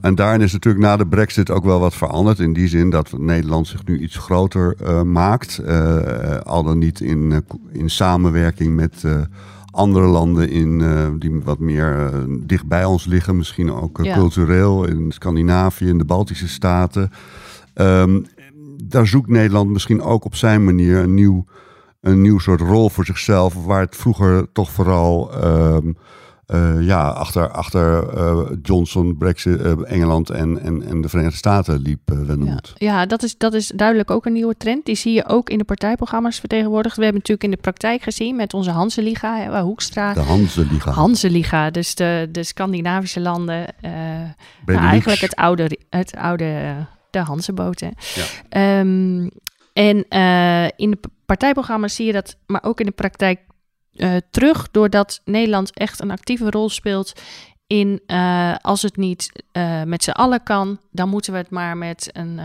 En 0.00 0.14
daarin 0.14 0.40
is 0.40 0.52
natuurlijk 0.52 0.84
na 0.84 0.96
de 0.96 1.06
brexit 1.06 1.50
ook 1.50 1.64
wel 1.64 1.80
wat 1.80 1.94
veranderd. 1.94 2.38
In 2.38 2.52
die 2.52 2.68
zin 2.68 2.90
dat 2.90 3.12
Nederland 3.18 3.66
zich 3.66 3.84
nu 3.84 3.98
iets 3.98 4.16
groter 4.16 4.76
uh, 4.82 5.02
maakt. 5.02 5.60
Uh, 5.64 6.36
al 6.36 6.62
dan 6.62 6.78
niet 6.78 7.00
in, 7.00 7.30
uh, 7.30 7.38
in 7.72 7.90
samenwerking 7.90 8.74
met 8.74 9.04
andere 9.70 10.06
landen 10.06 10.48
in, 10.50 10.82
die 11.18 11.40
wat 11.44 11.58
meer 11.58 12.12
dicht 12.40 12.66
bij 12.66 12.84
ons 12.84 13.04
liggen. 13.04 13.36
Misschien 13.36 13.72
ook 13.72 13.98
ja. 14.02 14.14
cultureel 14.14 14.84
in 14.84 15.12
Scandinavië, 15.12 15.86
in 15.86 15.98
de 15.98 16.04
Baltische 16.04 16.48
Staten. 16.48 17.10
Um, 17.74 18.26
daar 18.84 19.06
zoekt 19.06 19.28
Nederland 19.28 19.70
misschien 19.70 20.02
ook 20.02 20.24
op 20.24 20.34
zijn 20.34 20.64
manier 20.64 20.98
een 20.98 21.14
nieuw, 21.14 21.44
een 22.00 22.20
nieuw 22.20 22.38
soort 22.38 22.60
rol 22.60 22.88
voor 22.88 23.04
zichzelf. 23.04 23.64
Waar 23.64 23.80
het 23.80 23.96
vroeger 23.96 24.52
toch 24.52 24.70
vooral... 24.70 25.44
Um, 25.44 25.96
uh, 26.54 26.86
ja, 26.86 27.08
achter, 27.08 27.50
achter 27.50 28.14
uh, 28.14 28.50
Johnson, 28.62 29.16
Brexit, 29.16 29.60
uh, 29.60 29.72
Engeland 29.84 30.30
en, 30.30 30.60
en, 30.60 30.82
en 30.82 31.00
de 31.00 31.08
Verenigde 31.08 31.36
Staten 31.36 31.80
liep 31.80 32.00
Wendemoed. 32.04 32.72
Ja, 32.76 32.98
ja, 32.98 33.06
dat, 33.06 33.22
is, 33.22 33.38
dat 33.38 33.54
is 33.54 33.72
duidelijk 33.74 34.10
ook 34.10 34.26
een 34.26 34.32
nieuwe 34.32 34.56
trend. 34.56 34.84
Die 34.84 34.94
zie 34.94 35.12
je 35.12 35.28
ook 35.28 35.50
in 35.50 35.58
de 35.58 35.64
partijprogramma's 35.64 36.38
vertegenwoordigd. 36.38 36.96
We 36.96 37.02
hebben 37.02 37.20
natuurlijk 37.20 37.48
in 37.48 37.56
de 37.56 37.62
praktijk 37.62 38.02
gezien 38.02 38.36
met 38.36 38.54
onze 38.54 38.70
Hanse-liga, 38.70 39.62
Hoekstra. 39.62 40.12
De 40.12 40.20
Hanse-liga. 40.20 40.90
Hanse-liga, 40.90 41.70
dus 41.70 41.94
de, 41.94 42.28
de 42.32 42.42
Scandinavische 42.42 43.20
landen. 43.20 43.66
Nou, 44.64 44.78
eigenlijk 44.86 45.20
het 45.20 45.34
oude, 45.34 45.78
het 45.90 46.14
oude 46.16 46.74
de 47.10 47.18
Hanseboten. 47.18 47.94
Ja. 48.50 48.78
Um, 48.80 49.30
en 49.72 50.08
in 50.76 50.90
de 50.90 50.98
partijprogramma's 51.26 51.94
zie 51.94 52.06
je 52.06 52.12
dat, 52.12 52.36
maar 52.46 52.62
ook 52.62 52.80
in 52.80 52.86
de 52.86 52.92
praktijk 52.92 53.40
uh, 54.02 54.16
terug 54.30 54.70
doordat 54.70 55.20
Nederland 55.24 55.74
echt 55.74 56.00
een 56.00 56.10
actieve 56.10 56.50
rol 56.50 56.68
speelt 56.68 57.12
in 57.66 58.00
uh, 58.06 58.54
als 58.60 58.82
het 58.82 58.96
niet 58.96 59.44
uh, 59.52 59.82
met 59.82 60.02
z'n 60.02 60.10
allen 60.10 60.42
kan, 60.42 60.80
dan 60.90 61.08
moeten 61.08 61.32
we 61.32 61.38
het 61.38 61.50
maar 61.50 61.76
met 61.76 62.10
een, 62.12 62.38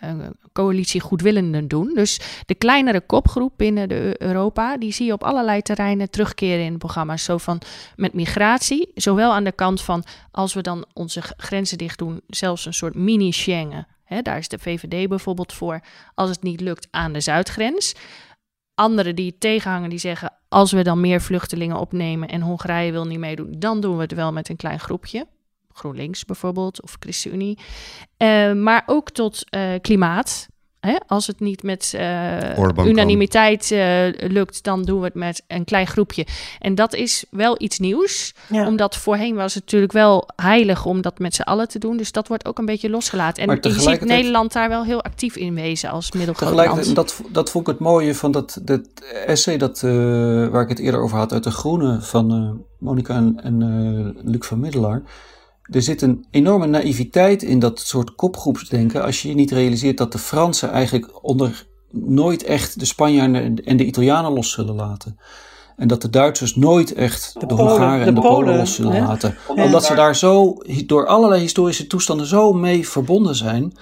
een, 0.00 0.36
coalitie 0.52 1.00
goedwillenden 1.00 1.68
doen. 1.68 1.94
Dus 1.94 2.20
de 2.46 2.54
kleinere 2.54 3.00
kopgroep 3.00 3.52
binnen 3.56 3.88
de 3.88 4.14
Europa, 4.18 4.76
die 4.76 4.92
zie 4.92 5.06
je 5.06 5.12
op 5.12 5.24
allerlei 5.24 5.62
terreinen 5.62 6.10
terugkeren 6.10 6.64
in 6.64 6.78
programma's. 6.78 7.24
Zo 7.24 7.38
van 7.38 7.60
met 7.96 8.12
migratie, 8.12 8.90
zowel 8.94 9.32
aan 9.32 9.44
de 9.44 9.52
kant 9.52 9.82
van 9.82 10.04
als 10.30 10.54
we 10.54 10.60
dan 10.60 10.84
onze 10.92 11.22
grenzen 11.36 11.78
dicht 11.78 11.98
doen, 11.98 12.20
zelfs 12.26 12.66
een 12.66 12.74
soort 12.74 12.94
mini-Schengen. 12.94 13.86
Daar 14.22 14.38
is 14.38 14.48
de 14.48 14.58
VVD 14.58 15.08
bijvoorbeeld 15.08 15.52
voor, 15.52 15.80
als 16.14 16.30
het 16.30 16.42
niet 16.42 16.60
lukt 16.60 16.88
aan 16.90 17.12
de 17.12 17.20
zuidgrens. 17.20 17.94
Anderen 18.74 19.16
die 19.16 19.38
tegenhangen, 19.38 19.90
die 19.90 19.98
zeggen: 19.98 20.32
als 20.52 20.72
we 20.72 20.82
dan 20.82 21.00
meer 21.00 21.20
vluchtelingen 21.20 21.76
opnemen 21.76 22.28
en 22.28 22.40
Hongarije 22.40 22.92
wil 22.92 23.04
niet 23.04 23.18
meedoen, 23.18 23.54
dan 23.58 23.80
doen 23.80 23.96
we 23.96 24.02
het 24.02 24.14
wel 24.14 24.32
met 24.32 24.48
een 24.48 24.56
klein 24.56 24.80
groepje. 24.80 25.26
GroenLinks 25.72 26.24
bijvoorbeeld 26.24 26.82
of 26.82 26.96
ChristenUnie. 26.98 27.58
Uh, 28.18 28.52
maar 28.52 28.82
ook 28.86 29.10
tot 29.10 29.44
uh, 29.50 29.72
klimaat. 29.80 30.48
Hè? 30.86 30.96
Als 31.06 31.26
het 31.26 31.40
niet 31.40 31.62
met 31.62 31.92
uh, 31.96 32.86
unanimiteit 32.86 33.70
uh, 33.70 34.04
lukt, 34.18 34.62
dan 34.62 34.82
doen 34.82 34.98
we 34.98 35.04
het 35.04 35.14
met 35.14 35.42
een 35.46 35.64
klein 35.64 35.86
groepje. 35.86 36.26
En 36.58 36.74
dat 36.74 36.94
is 36.94 37.24
wel 37.30 37.54
iets 37.58 37.78
nieuws. 37.78 38.34
Ja. 38.46 38.66
Omdat 38.66 38.96
voorheen 38.96 39.34
was 39.34 39.54
het 39.54 39.62
natuurlijk 39.62 39.92
wel 39.92 40.28
heilig 40.36 40.84
om 40.84 41.00
dat 41.00 41.18
met 41.18 41.34
z'n 41.34 41.42
allen 41.42 41.68
te 41.68 41.78
doen. 41.78 41.96
Dus 41.96 42.12
dat 42.12 42.28
wordt 42.28 42.46
ook 42.46 42.58
een 42.58 42.64
beetje 42.64 42.90
losgelaten. 42.90 43.46
En 43.46 43.58
je 43.60 43.80
ziet 43.80 44.04
Nederland 44.04 44.52
daar 44.52 44.68
wel 44.68 44.84
heel 44.84 45.02
actief 45.02 45.36
in 45.36 45.54
wezen 45.54 45.90
als 45.90 46.12
middelgroot 46.12 46.54
land. 46.54 46.94
Dat, 46.94 47.20
dat 47.28 47.50
vond 47.50 47.66
ik 47.66 47.72
het 47.72 47.82
mooie 47.82 48.14
van 48.14 48.32
dat, 48.32 48.58
dat 48.62 48.80
essay 49.26 49.56
dat, 49.56 49.82
uh, 49.84 49.92
waar 50.48 50.62
ik 50.62 50.68
het 50.68 50.78
eerder 50.78 51.00
over 51.00 51.18
had 51.18 51.32
uit 51.32 51.44
De 51.44 51.50
Groene 51.50 52.00
van 52.00 52.58
Monica 52.78 53.14
en, 53.14 53.40
en 53.42 54.16
Luc 54.24 54.46
van 54.46 54.60
Middelaar 54.60 55.02
er 55.72 55.82
zit 55.82 56.02
een 56.02 56.24
enorme 56.30 56.66
naïviteit 56.66 57.42
in 57.42 57.58
dat 57.58 57.80
soort 57.80 58.14
kopgroepsdenken. 58.14 59.02
Als 59.04 59.22
je 59.22 59.28
je 59.28 59.34
niet 59.34 59.50
realiseert 59.50 59.98
dat 59.98 60.12
de 60.12 60.18
Fransen 60.18 60.70
eigenlijk 60.70 61.24
onder 61.24 61.66
nooit 61.90 62.44
echt 62.44 62.78
de 62.78 62.84
Spanjaarden 62.84 63.64
en 63.64 63.76
de 63.76 63.84
Italianen 63.84 64.32
los 64.32 64.50
zullen 64.50 64.74
laten. 64.74 65.18
En 65.76 65.88
dat 65.88 66.02
de 66.02 66.10
Duitsers 66.10 66.56
nooit 66.56 66.94
echt 66.94 67.34
de, 67.40 67.46
de 67.46 67.54
Hongaren 67.54 68.06
en 68.06 68.14
de, 68.14 68.20
Polen, 68.20 68.56
los 68.56 68.74
zullen 68.74 69.02
laten. 69.02 69.36
Omdat 69.48 69.84
ze 69.84 69.94
daar 69.94 70.16
zo 70.16 70.56
door 70.86 71.06
allerlei 71.06 71.40
historische 71.40 71.86
toestanden 71.86 72.26
zo 72.26 72.52
mee 72.52 72.88
verbonden 72.88 73.34
zijn 73.34 73.72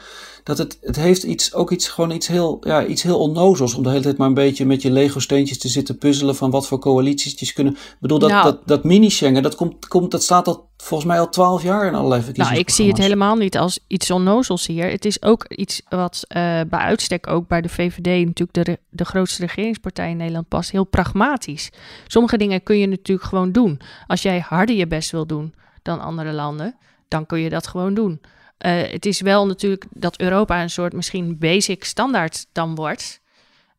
dat 0.51 0.59
het, 0.59 0.79
het 0.81 0.97
heeft 0.97 1.23
iets, 1.23 1.55
ook 1.55 1.71
iets, 1.71 1.89
gewoon 1.89 2.11
iets 2.11 2.27
heel, 2.27 2.59
ja, 2.61 2.87
iets 2.87 3.03
heel 3.03 3.19
onnozels. 3.19 3.75
Om 3.75 3.83
de 3.83 3.89
hele 3.89 4.03
tijd 4.03 4.17
maar 4.17 4.29
een 4.29 4.35
beetje 4.35 4.67
met 4.67 4.83
je 4.83 4.91
Lego-steentjes 4.91 5.59
te 5.59 5.69
zitten 5.69 5.99
puzzelen 5.99 6.37
van 6.37 6.51
wat 6.51 6.67
voor 6.67 6.79
coalities 6.79 7.53
kunnen. 7.53 7.73
Ik 7.73 7.97
bedoel, 8.01 8.19
dat, 8.19 8.31
nou. 8.31 8.45
dat, 8.45 8.67
dat 8.67 8.85
mini-Schengen, 8.85 9.43
dat, 9.43 9.55
komt, 9.55 9.89
komt, 9.89 10.11
dat 10.11 10.23
staat 10.23 10.49
al 10.49 10.69
volgens 10.77 11.09
mij 11.09 11.21
al 11.21 11.29
twaalf 11.29 11.63
jaar 11.63 11.87
in 11.87 11.95
allerlei 11.95 12.23
verkiezingen. 12.23 12.59
Nou, 12.59 12.69
ik 12.69 12.75
zie 12.75 12.89
het 12.89 12.99
helemaal 12.99 13.37
niet 13.37 13.59
als 13.59 13.79
iets 13.87 14.11
onnozels 14.11 14.67
hier. 14.67 14.91
Het 14.91 15.05
is 15.05 15.23
ook 15.23 15.45
iets 15.49 15.83
wat 15.89 16.23
uh, 16.29 16.37
bij 16.69 16.81
uitstek 16.81 17.27
ook 17.27 17.49
bij 17.49 17.61
de 17.61 17.69
VVD, 17.69 18.27
natuurlijk 18.27 18.67
de, 18.67 18.79
de 18.91 19.05
grootste 19.05 19.47
regeringspartij 19.47 20.11
in 20.11 20.17
Nederland, 20.17 20.49
past. 20.49 20.71
Heel 20.71 20.85
pragmatisch. 20.85 21.71
Sommige 22.07 22.37
dingen 22.37 22.63
kun 22.63 22.79
je 22.79 22.87
natuurlijk 22.87 23.29
gewoon 23.29 23.53
doen. 23.53 23.81
Als 24.07 24.23
jij 24.23 24.45
harder 24.49 24.77
je 24.77 24.87
best 24.87 25.11
wil 25.11 25.27
doen 25.27 25.55
dan 25.83 26.01
andere 26.01 26.33
landen, 26.33 26.77
dan 27.09 27.27
kun 27.27 27.39
je 27.39 27.51
dat 27.51 27.67
gewoon 27.67 27.95
doen. 27.95 28.21
Uh, 28.67 28.83
het 28.93 29.07
is 29.07 29.21
wel 29.21 29.47
natuurlijk 29.47 29.85
dat 29.91 30.21
Europa 30.21 30.63
een 30.63 30.71
soort 30.71 30.93
misschien 30.93 31.39
basic 31.39 31.85
standaard 31.85 32.47
dan 32.53 32.75
wordt. 32.75 33.21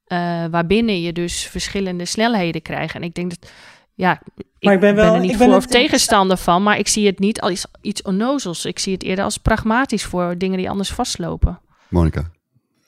Uh, 0.07 0.45
waarbinnen 0.51 1.01
je 1.01 1.13
dus 1.13 1.43
verschillende 1.43 2.05
snelheden 2.05 2.61
krijgt. 2.61 2.95
En 2.95 3.03
ik 3.03 3.13
denk 3.13 3.29
dat, 3.29 3.51
ja, 3.93 4.21
ik, 4.59 4.79
ben, 4.79 4.79
wel, 4.79 4.93
ben, 4.93 5.13
er 5.13 5.19
niet 5.19 5.37
voor 5.37 5.55
of 5.55 5.65
tegenstander 5.65 6.37
van, 6.37 6.63
maar 6.63 6.77
ik 6.77 6.87
zie 6.87 7.05
het 7.05 7.19
niet 7.19 7.41
als 7.41 7.65
iets 7.81 8.01
onnozels. 8.01 8.65
Ik 8.65 8.79
zie 8.79 8.93
het 8.93 9.03
eerder 9.03 9.23
als 9.23 9.37
pragmatisch 9.37 10.03
voor 10.03 10.37
dingen 10.37 10.57
die 10.57 10.69
anders 10.69 10.91
vastlopen. 10.91 11.59
Monica. 11.87 12.31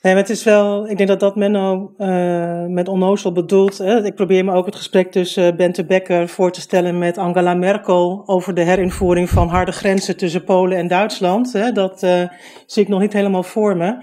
Nee, 0.04 0.12
maar 0.12 0.22
het 0.22 0.32
is 0.32 0.44
wel, 0.44 0.88
ik 0.88 0.96
denk 0.96 1.08
dat 1.08 1.20
dat 1.20 1.36
Menno 1.36 1.94
uh, 1.98 2.64
met 2.66 2.88
onnozel 2.88 3.32
bedoelt. 3.32 3.78
Hè? 3.78 4.04
Ik 4.04 4.14
probeer 4.14 4.44
me 4.44 4.52
ook 4.52 4.66
het 4.66 4.76
gesprek 4.76 5.10
tussen 5.10 5.56
Bente 5.56 5.84
Becker 5.84 6.28
voor 6.28 6.52
te 6.52 6.60
stellen 6.60 6.98
met 6.98 7.18
Angela 7.18 7.54
Merkel 7.54 8.22
over 8.26 8.54
de 8.54 8.60
herinvoering 8.60 9.30
van 9.30 9.48
harde 9.48 9.72
grenzen 9.72 10.16
tussen 10.16 10.44
Polen 10.44 10.78
en 10.78 10.88
Duitsland. 10.88 11.52
Hè? 11.52 11.72
Dat 11.72 12.02
uh, 12.02 12.22
zie 12.66 12.82
ik 12.82 12.88
nog 12.88 13.00
niet 13.00 13.12
helemaal 13.12 13.42
voor 13.42 13.76
me 13.76 13.96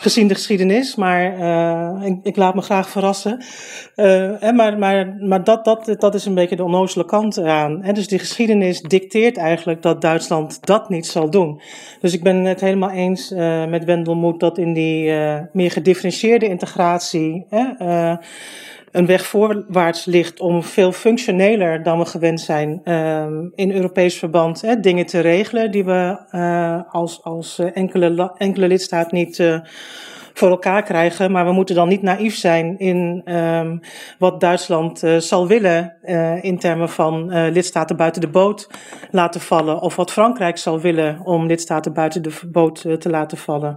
gezien 0.00 0.28
de 0.28 0.34
geschiedenis, 0.34 0.94
maar 0.94 1.22
ik, 2.04 2.18
ik, 2.22 2.36
laat 2.36 2.54
me 2.54 2.60
graag 2.60 2.88
verrassen. 2.88 3.44
Uh, 3.96 4.50
maar 4.50 4.78
maar, 4.78 5.16
maar 5.20 5.44
dat, 5.44 5.64
dat, 5.64 5.94
dat 5.98 6.14
is 6.14 6.24
een 6.24 6.34
beetje 6.34 6.56
de 6.56 6.64
onnozele 6.64 7.04
kant 7.04 7.36
eraan. 7.36 7.82
Hè? 7.82 7.92
Dus 7.92 8.08
die 8.08 8.18
geschiedenis 8.18 8.80
dicteert 8.80 9.36
eigenlijk 9.36 9.82
dat 9.82 10.00
Duitsland 10.00 10.66
dat 10.66 10.88
niet 10.88 11.06
zal 11.06 11.30
doen. 11.30 11.60
Dus 12.00 12.14
ik 12.14 12.22
ben 12.22 12.44
het 12.44 12.60
helemaal 12.60 12.90
eens 12.90 13.30
met 13.68 13.84
Wendelmoed 13.84 14.40
dat 14.40 14.58
in 14.58 14.72
die 14.72 15.12
meer 15.52 15.70
gedifferentieerde 15.70 16.48
integratie 16.48 17.46
een 18.92 19.06
weg 19.06 19.26
voorwaarts 19.26 20.04
ligt 20.04 20.40
om 20.40 20.62
veel 20.62 20.92
functioneler 20.92 21.82
dan 21.82 21.98
we 21.98 22.04
gewend 22.04 22.40
zijn 22.40 22.80
in 23.54 23.72
Europees 23.72 24.18
verband 24.18 24.60
hè, 24.60 24.80
dingen 24.80 25.06
te 25.06 25.20
regelen 25.20 25.70
die 25.70 25.84
we 25.84 26.18
als, 26.90 27.22
als 27.22 27.58
enkele, 27.58 28.32
enkele 28.36 28.66
lidstaat 28.66 29.12
niet 29.12 29.60
voor 30.38 30.48
elkaar 30.48 30.82
krijgen. 30.82 31.32
Maar 31.32 31.44
we 31.44 31.52
moeten 31.52 31.74
dan 31.74 31.88
niet 31.88 32.02
naïef 32.02 32.36
zijn 32.36 32.78
in 32.78 33.22
um, 33.34 33.80
wat 34.18 34.40
Duitsland 34.40 35.02
zal 35.18 35.46
willen 35.46 35.96
in 36.42 36.58
termen 36.58 36.88
van 36.88 37.48
lidstaten 37.50 37.96
buiten 37.96 38.20
de 38.20 38.28
boot 38.28 38.68
laten 39.10 39.40
vallen. 39.40 39.80
Of 39.80 39.96
wat 39.96 40.12
Frankrijk 40.12 40.58
zal 40.58 40.80
willen 40.80 41.20
om 41.24 41.46
lidstaten 41.46 41.92
buiten 41.92 42.22
de 42.22 42.40
boot 42.50 42.80
te 42.80 43.10
laten 43.10 43.38
vallen. 43.38 43.74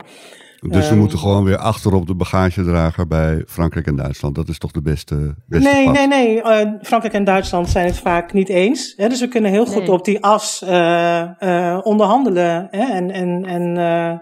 Dus 0.70 0.84
we 0.86 0.90
Ehm, 0.92 0.98
moeten 0.98 1.20
gewoon 1.20 1.44
weer 1.44 1.58
achter 1.58 1.94
op 1.94 2.08
de 2.08 2.16
bagagedrager 2.16 3.08
bij 3.08 3.44
Frankrijk 3.48 3.88
en 3.88 3.96
Duitsland. 3.96 4.36
Dat 4.36 4.48
is 4.50 4.58
toch 4.58 4.72
de 4.72 4.82
beste, 4.82 5.36
beste 5.48 5.70
Nee, 5.70 5.86
pad? 5.86 5.94
nee, 5.94 6.08
nee. 6.08 6.42
eh, 6.42 6.70
Frankrijk 6.82 7.14
en 7.14 7.24
Duitsland 7.24 7.70
zijn 7.70 7.86
het 7.86 7.98
vaak 7.98 8.34
niet 8.34 8.50
eens. 8.50 8.94
Hè? 8.98 9.08
Dus 9.10 9.20
we 9.20 9.28
kunnen 9.28 9.52
heel 9.52 9.66
goed 9.66 9.82
Nee. 9.82 9.92
op 9.92 10.06
die 10.06 10.24
as 10.24 10.62
eh, 10.62 11.22
eh, 11.40 11.80
onderhandelen. 11.84 12.68
Hè? 12.72 12.92
En, 12.94 13.12
en, 13.12 13.46
en 13.46 13.78
eh, 13.78 14.18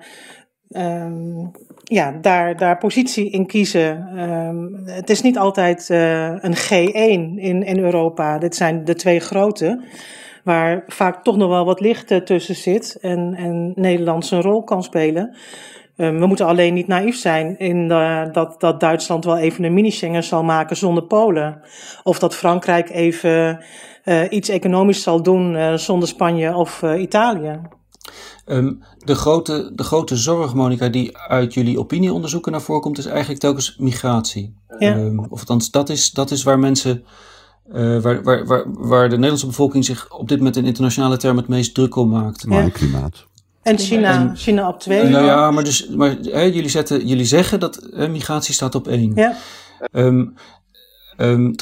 ehm, 0.84 1.48
ja, 1.84 2.12
daar, 2.22 2.58
daar 2.58 2.78
positie 2.78 3.30
in 3.30 3.46
kiezen. 3.46 4.08
Ehm, 4.16 4.90
het 4.96 5.10
is 5.10 5.22
niet 5.22 5.38
altijd 5.38 5.90
eh, 5.90 6.26
een 6.44 6.56
G1 6.56 7.40
in, 7.40 7.64
in 7.64 7.80
Europa. 7.80 8.38
Dit 8.38 8.56
zijn 8.56 8.86
de 8.86 8.96
twee 8.96 9.20
grote. 9.20 9.84
Waar 10.44 10.84
vaak 10.88 11.24
toch 11.24 11.38
nog 11.38 11.50
wel 11.50 11.66
wat 11.66 11.80
licht 11.80 12.26
tussen 12.26 12.56
zit. 12.56 12.98
En, 13.02 13.34
en 13.34 13.72
Nederland 13.76 14.26
zijn 14.26 14.42
rol 14.42 14.64
kan 14.64 14.84
spelen. 14.84 15.36
Um, 16.02 16.20
we 16.20 16.26
moeten 16.26 16.46
alleen 16.46 16.74
niet 16.74 16.88
naïef 16.88 17.18
zijn 17.18 17.58
in 17.58 17.78
uh, 17.78 18.32
dat, 18.32 18.62
dat 18.62 18.80
Duitsland 18.80 19.26
wel 19.26 19.38
even 19.38 19.64
een 19.64 19.74
mini-Schengen 19.74 20.24
zal 20.24 20.44
maken 20.44 20.78
zonder 20.78 21.04
Polen. 21.04 21.62
Of 22.04 22.20
dat 22.20 22.36
Frankrijk 22.36 22.90
even 22.90 23.64
uh, 24.06 24.24
iets 24.30 24.50
economisch 24.50 25.04
zal 25.04 25.24
doen 25.24 25.56
uh, 25.56 25.74
zonder 25.74 26.08
Spanje 26.08 26.56
of 26.56 26.84
Italië. 26.98 27.62
Um, 28.46 28.84
de, 28.98 29.16
grote, 29.16 29.72
de 29.76 29.84
grote 29.84 30.16
zorg, 30.16 30.54
Monica, 30.54 30.90
die 30.90 31.18
uit 31.18 31.54
jullie 31.54 31.80
opinieonderzoeken 31.80 32.52
naar 32.52 32.62
voren 32.62 32.82
komt, 32.82 32.98
is 32.98 33.06
eigenlijk 33.06 33.40
telkens 33.40 33.78
migratie. 33.78 34.56
Ja. 34.78 34.96
Um, 34.96 35.20
of 35.20 35.40
althans, 35.40 35.72
dat 35.72 35.90
is, 35.90 36.12
dat 36.12 36.32
is 36.32 36.44
waar 36.44 36.60
mensen. 36.60 37.04
Uh, 37.74 38.02
waar, 38.02 38.24
waar, 38.24 38.46
waar, 38.46 38.66
waar 38.68 39.04
de 39.04 39.16
Nederlandse 39.16 39.46
bevolking 39.46 39.86
zich 39.86 40.18
op 40.18 40.28
dit 40.28 40.38
moment 40.38 40.56
in 40.56 40.66
internationale 40.66 41.18
termen 41.18 41.42
het 41.42 41.52
meest 41.52 41.74
druk 41.74 41.96
om 41.96 42.10
maakt. 42.10 42.46
Maar 42.46 42.64
ja. 42.64 42.70
klimaat. 42.70 43.28
En 43.70 43.78
China, 43.78 44.14
en, 44.14 44.36
China 44.36 44.68
op 44.68 44.80
twee. 44.80 45.04
Nou 45.04 45.26
ja, 45.26 45.52
maar, 45.52 45.64
dus, 45.64 45.88
maar 45.88 46.18
hè, 46.22 46.42
jullie, 46.42 46.70
zetten, 46.70 47.08
jullie 47.08 47.26
zeggen 47.26 47.60
dat 47.60 47.90
hè, 47.94 48.08
migratie 48.08 48.54
staat 48.54 48.76
op 48.76 48.88
één. 48.88 49.12
Ja. 49.16 49.36
Um, 49.92 50.34
um, 51.18 51.56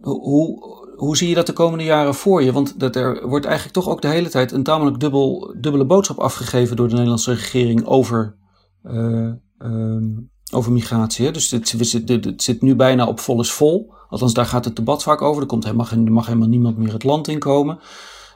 hoe, 0.00 0.80
hoe 0.96 1.16
zie 1.16 1.28
je 1.28 1.34
dat 1.34 1.46
de 1.46 1.52
komende 1.52 1.84
jaren 1.84 2.14
voor 2.14 2.42
je? 2.42 2.52
Want 2.52 2.80
dat 2.80 2.96
er 2.96 3.28
wordt 3.28 3.44
eigenlijk 3.44 3.74
toch 3.74 3.88
ook 3.88 4.02
de 4.02 4.08
hele 4.08 4.28
tijd 4.28 4.52
een 4.52 4.62
tamelijk 4.62 5.00
dubbel, 5.00 5.54
dubbele 5.60 5.84
boodschap 5.84 6.18
afgegeven 6.18 6.76
door 6.76 6.86
de 6.86 6.94
Nederlandse 6.94 7.30
regering 7.30 7.86
over, 7.86 8.36
uh, 8.84 9.32
um, 9.58 10.30
over 10.52 10.72
migratie. 10.72 11.26
Hè? 11.26 11.32
Dus 11.32 11.50
het, 11.50 11.72
het, 11.72 12.08
het, 12.24 12.42
zit 12.42 12.62
nu 12.62 12.74
bijna 12.74 13.06
op 13.06 13.20
vol 13.20 13.40
is 13.40 13.52
vol. 13.52 13.94
Althans, 14.08 14.34
daar 14.34 14.46
gaat 14.46 14.64
het 14.64 14.76
debat 14.76 15.02
vaak 15.02 15.22
over. 15.22 15.42
Er, 15.42 15.48
komt 15.48 15.64
helemaal, 15.64 15.86
geen, 15.86 16.06
er 16.06 16.12
mag 16.12 16.26
helemaal 16.26 16.48
niemand 16.48 16.76
meer 16.76 16.92
het 16.92 17.04
land 17.04 17.28
inkomen. 17.28 17.78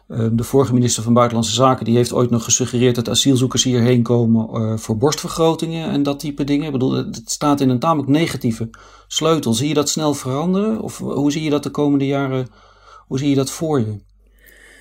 De 0.07 0.43
vorige 0.43 0.75
minister 0.75 1.03
van 1.03 1.13
Buitenlandse 1.13 1.55
Zaken 1.55 1.85
die 1.85 1.97
heeft 1.97 2.13
ooit 2.13 2.31
nog 2.31 2.45
gesuggereerd 2.45 2.95
dat 2.95 3.09
asielzoekers 3.09 3.65
hierheen 3.65 4.03
komen 4.03 4.49
uh, 4.53 4.77
voor 4.77 4.97
borstvergrotingen 4.97 5.91
en 5.91 6.03
dat 6.03 6.19
type 6.19 6.45
dingen. 6.45 6.67
Ik 6.67 6.73
bedoel, 6.73 6.93
het 6.93 7.23
staat 7.25 7.61
in 7.61 7.69
een 7.69 7.79
tamelijk 7.79 8.09
negatieve 8.09 8.71
sleutel. 9.07 9.53
Zie 9.53 9.69
je 9.69 9.75
dat 9.75 9.89
snel 9.89 10.15
veranderen? 10.15 10.81
Of 10.81 10.99
hoe 10.99 11.33
zie 11.33 11.43
je 11.43 11.51
dat 11.51 11.63
de 11.63 11.71
komende 11.71 12.07
jaren, 12.07 12.47
hoe 13.07 13.19
zie 13.19 13.29
je 13.29 13.35
dat 13.35 13.51
voor 13.51 13.81
je? 13.81 14.05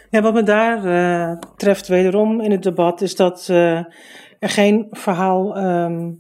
Ja, 0.10 0.22
wat 0.22 0.34
me 0.34 0.44
daar 0.44 0.86
uh, 0.86 1.38
treft 1.56 1.88
wederom 1.88 2.42
in 2.42 2.52
het 2.52 2.64
debat 2.64 3.02
is 3.02 3.16
dat 3.16 3.48
uh, 3.52 3.78
er 4.40 4.50
geen 4.50 4.88
verhaal 4.92 5.58
um, 5.58 6.20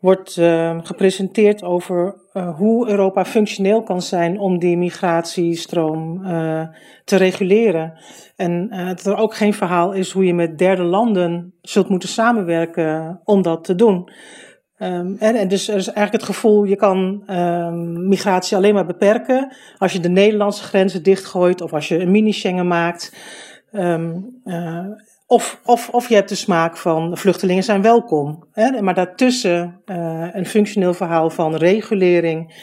wordt 0.00 0.36
uh, 0.36 0.78
gepresenteerd 0.82 1.62
over 1.62 2.22
uh, 2.34 2.56
hoe 2.56 2.88
Europa 2.88 3.24
functioneel 3.24 3.82
kan 3.82 4.02
zijn 4.02 4.38
om 4.38 4.58
die 4.58 4.76
migratiestroom 4.76 6.26
uh, 6.26 6.68
te 7.04 7.16
reguleren. 7.16 7.92
En 8.36 8.68
dat 8.68 9.06
er 9.06 9.16
ook 9.16 9.34
geen 9.34 9.54
verhaal 9.54 9.92
is 9.92 10.10
hoe 10.10 10.24
je 10.24 10.34
met 10.34 10.58
derde 10.58 10.82
landen 10.82 11.54
zult 11.62 11.88
moeten 11.88 12.08
samenwerken 12.08 13.20
om 13.24 13.42
dat 13.42 13.64
te 13.64 13.74
doen. 13.74 14.10
Um, 14.78 15.16
en, 15.18 15.34
en, 15.34 15.48
dus 15.48 15.68
er 15.68 15.76
is 15.76 15.86
eigenlijk 15.86 16.12
het 16.12 16.36
gevoel, 16.36 16.64
je 16.64 16.76
kan 16.76 17.22
um, 17.30 18.08
migratie 18.08 18.56
alleen 18.56 18.74
maar 18.74 18.86
beperken 18.86 19.52
als 19.78 19.92
je 19.92 20.00
de 20.00 20.08
Nederlandse 20.08 20.62
grenzen 20.62 21.02
dichtgooit 21.02 21.60
of 21.60 21.72
als 21.72 21.88
je 21.88 21.98
een 21.98 22.10
mini-Schengen 22.10 22.66
maakt. 22.66 23.16
Uh, 23.72 24.08
of, 25.34 25.60
of, 25.64 25.88
of 25.88 26.08
je 26.08 26.14
hebt 26.14 26.28
de 26.28 26.34
smaak 26.34 26.76
van 26.76 27.16
vluchtelingen 27.16 27.62
zijn 27.62 27.82
welkom. 27.82 28.44
Hè? 28.52 28.82
Maar 28.82 28.94
daartussen 28.94 29.80
uh, 29.86 30.28
een 30.32 30.46
functioneel 30.46 30.94
verhaal 30.94 31.30
van 31.30 31.56
regulering 31.56 32.54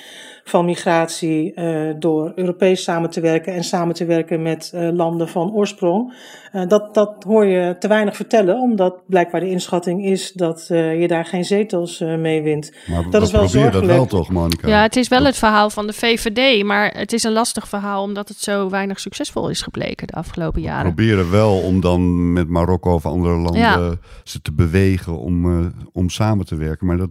van 0.43 0.65
migratie 0.65 1.53
uh, 1.55 1.93
door 1.99 2.31
Europees 2.35 2.83
samen 2.83 3.09
te 3.09 3.21
werken 3.21 3.53
en 3.53 3.63
samen 3.63 3.95
te 3.95 4.05
werken 4.05 4.41
met 4.41 4.71
uh, 4.75 4.89
landen 4.91 5.27
van 5.27 5.51
oorsprong. 5.51 6.13
Uh, 6.53 6.67
dat, 6.67 6.93
dat 6.93 7.23
hoor 7.23 7.45
je 7.45 7.75
te 7.79 7.87
weinig 7.87 8.15
vertellen, 8.15 8.61
omdat 8.61 9.01
blijkbaar 9.07 9.41
de 9.41 9.49
inschatting 9.49 10.05
is 10.05 10.31
dat 10.31 10.65
je 10.67 11.05
daar 11.07 11.25
geen 11.25 11.45
zetels 11.45 11.99
mee 11.99 12.41
wint. 12.41 12.71
Maar 12.87 13.09
dat 13.09 13.21
is 13.21 13.31
wel 13.31 13.47
zorgelijk. 13.47 13.87
dat 13.87 13.95
wel 13.95 14.05
toch, 14.05 14.29
Monica? 14.29 14.67
Ja, 14.67 14.81
het 14.81 14.95
is 14.95 15.07
wel 15.07 15.23
het 15.23 15.37
verhaal 15.37 15.69
van 15.69 15.87
de 15.87 15.93
VVD, 15.93 16.63
maar 16.63 16.91
het 16.97 17.13
is 17.13 17.23
een 17.23 17.31
lastig 17.31 17.67
verhaal 17.67 18.03
omdat 18.03 18.27
het 18.27 18.37
zo 18.37 18.69
weinig 18.69 18.99
succesvol 18.99 19.49
is 19.49 19.61
gebleken 19.61 20.07
de 20.07 20.13
afgelopen 20.13 20.61
jaren. 20.61 20.93
Proberen 20.93 21.31
wel 21.31 21.57
om 21.57 21.81
dan 21.81 22.33
met 22.33 22.49
Marokko 22.49 22.93
of 22.93 23.05
andere 23.05 23.33
landen 23.35 23.61
Ja. 23.61 23.93
ze 24.23 24.41
te 24.41 24.53
bewegen 24.53 25.17
om, 25.17 25.71
om 25.93 26.09
samen 26.09 26.45
te 26.45 26.55
werken, 26.55 26.87
maar 26.87 26.97
dat 26.97 27.09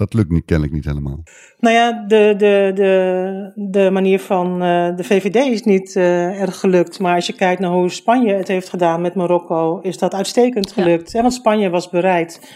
dat 0.00 0.14
lukt 0.14 0.30
niet, 0.30 0.44
kennelijk 0.44 0.74
niet 0.74 0.84
helemaal. 0.84 1.22
Nou 1.58 1.74
ja, 1.74 2.04
de, 2.08 2.34
de, 2.36 2.70
de, 2.74 3.52
de 3.54 3.90
manier 3.90 4.20
van 4.20 4.52
uh, 4.52 4.96
de 4.96 5.04
VVD 5.04 5.34
is 5.34 5.62
niet 5.62 5.94
uh, 5.94 6.40
erg 6.40 6.60
gelukt. 6.60 6.98
Maar 6.98 7.14
als 7.14 7.26
je 7.26 7.32
kijkt 7.32 7.60
naar 7.60 7.70
hoe 7.70 7.90
Spanje 7.90 8.34
het 8.34 8.48
heeft 8.48 8.68
gedaan 8.68 9.00
met 9.00 9.14
Marokko, 9.14 9.80
is 9.80 9.98
dat 9.98 10.14
uitstekend 10.14 10.72
gelukt. 10.72 11.12
Ja. 11.12 11.20
Want 11.20 11.34
Spanje 11.34 11.70
was 11.70 11.88
bereid 11.88 12.54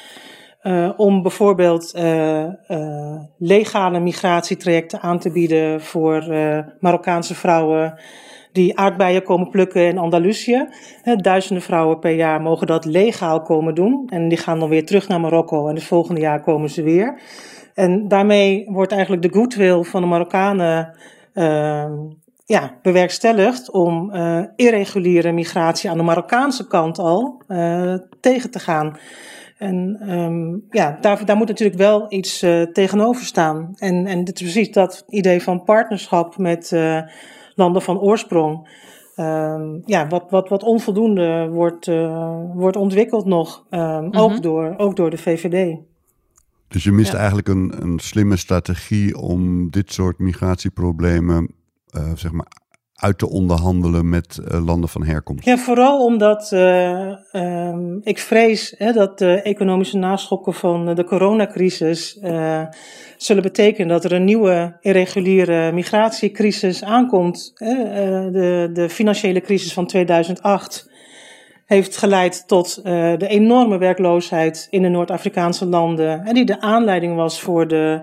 uh, 0.63 0.91
om 0.97 1.23
bijvoorbeeld 1.23 1.93
legale 3.39 4.01
migratietrajecten 4.01 5.01
aan 5.01 5.19
te 5.19 5.31
bieden 5.31 5.81
voor 5.81 6.25
Marokkaanse 6.81 7.35
vrouwen 7.35 7.99
die 8.55 8.79
aardbeien 8.79 9.23
komen 9.23 9.49
plukken 9.49 9.87
in 9.87 9.99
Andalusië. 9.99 10.69
Duizenden 11.17 11.65
vrouwen 11.65 11.99
per 11.99 12.15
jaar 12.15 12.41
mogen 12.41 12.67
dat 12.67 12.85
legaal 12.85 13.43
komen 13.43 13.75
doen. 13.75 14.07
En 14.09 14.29
die 14.29 14.39
gaan 14.39 14.59
dan 14.59 14.69
weer 14.69 14.87
terug 14.87 15.09
naar 15.09 15.21
Marokko 15.21 15.69
en 15.69 15.75
het 15.75 15.85
volgende 15.85 16.21
jaar 16.21 16.43
komen 16.43 16.71
ze 16.71 16.83
weer. 16.83 17.21
En 17.75 18.09
daarmee 18.09 18.65
wordt 18.71 18.93
eigenlijk 18.93 19.23
de 19.23 19.33
goodwill 19.39 19.83
van 19.83 20.01
de 20.01 20.07
Marokkanen 20.07 20.95
uh, 21.35 21.85
ja, 22.45 22.79
bewerkstelligd 22.83 23.71
om 23.71 24.15
uh, 24.15 24.43
irreguliere 24.57 25.33
migratie 25.33 25.91
aan 25.91 25.97
de 25.97 26.03
Marokkaanse 26.03 26.67
kant 26.67 26.99
al 26.99 27.43
uh, 27.49 27.95
tegen 28.21 28.51
te 28.51 28.59
gaan. 28.59 28.99
En 29.59 30.01
um, 30.11 30.65
ja, 30.71 30.99
daar, 31.01 31.25
daar 31.25 31.37
moet 31.37 31.49
natuurlijk 31.49 31.79
wel 31.79 32.07
iets 32.09 32.43
uh, 32.43 32.63
tegenover 32.63 33.25
staan. 33.25 33.73
En, 33.77 34.07
en 34.07 34.25
dit 34.25 34.41
is 34.41 34.43
precies 34.43 34.73
dat 34.73 35.05
idee 35.09 35.43
van 35.43 35.65
partnerschap 35.65 36.37
met 36.37 36.73
landen 37.55 37.83
van 37.83 37.99
oorsprong. 37.99 38.69
Um, 39.17 39.83
ja, 39.85 40.07
wat, 40.07 40.31
wat, 40.31 40.49
wat 40.49 40.63
onvoldoende 40.63 41.49
wordt, 41.51 41.87
uh, 41.87 42.37
wordt 42.55 42.77
ontwikkeld 42.77 43.25
nog, 43.25 43.65
um, 43.71 43.81
mm 43.81 43.87
-hmm. 43.87 44.21
ook, 44.21 44.43
door, 44.43 44.75
ook 44.77 44.97
door 44.97 45.11
de 45.11 45.19
VVD. 45.19 45.79
Dus 46.69 46.85
je 46.85 46.93
mist 46.93 47.13
ja. 47.13 47.19
eigenlijk 47.19 47.49
een, 47.49 47.83
een 47.83 47.99
slimme 47.99 48.37
strategie 48.37 49.19
om 49.19 49.71
dit 49.71 49.93
soort 49.93 50.19
migratieproblemen 50.19 51.55
uh, 51.97 52.13
zeg 52.15 52.33
maar, 52.33 52.47
uit 53.05 53.19
te 53.19 53.29
onderhandelen 53.29 54.09
met 54.09 54.41
uh, 54.41 54.65
landen 54.65 54.89
van 54.89 55.05
herkomst? 55.05 55.45
Ja, 55.45 55.57
vooral 55.57 56.05
omdat 56.05 56.51
uh, 56.53 57.13
um, 57.33 58.01
ik 58.03 58.19
vrees 58.19 58.75
hè, 58.79 58.93
dat 58.93 59.19
de 59.19 59.43
economische 59.43 59.97
naschokken 59.97 60.55
van 60.55 60.95
de 60.95 61.05
coronacrisis 61.05 62.19
uh, 62.23 62.63
zullen 63.17 63.43
betekenen 63.43 63.89
dat 63.89 64.05
er 64.05 64.13
een 64.13 64.25
nieuwe 64.25 64.77
irreguliere 64.81 65.73
migratiecrisis 65.73 66.85
aankomt. 66.85 67.53
de, 67.59 68.71
de 68.73 68.89
financiële 68.89 69.41
crisis 69.41 69.73
van 69.73 69.87
2008 69.87 70.91
heeft 71.67 71.97
geleid 71.97 72.49
tot 72.49 72.81
de 72.85 73.27
enorme 73.29 73.79
werkloosheid 73.79 74.67
in 74.71 74.83
de 74.83 74.89
Noord-Afrikaanse 74.89 75.67
landen. 75.67 76.25
En 76.25 76.35
die 76.35 76.45
de 76.45 76.61
aanleiding 76.61 77.17
was 77.17 77.41
voor 77.41 77.69
de 77.69 78.01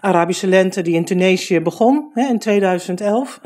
Arabische 0.00 0.46
lente 0.46 0.82
die 0.82 0.94
in 0.94 1.04
Tunesië 1.04 1.60
begon 1.60 2.10
hè, 2.14 2.28
in 2.28 2.38
2011. 2.38 3.40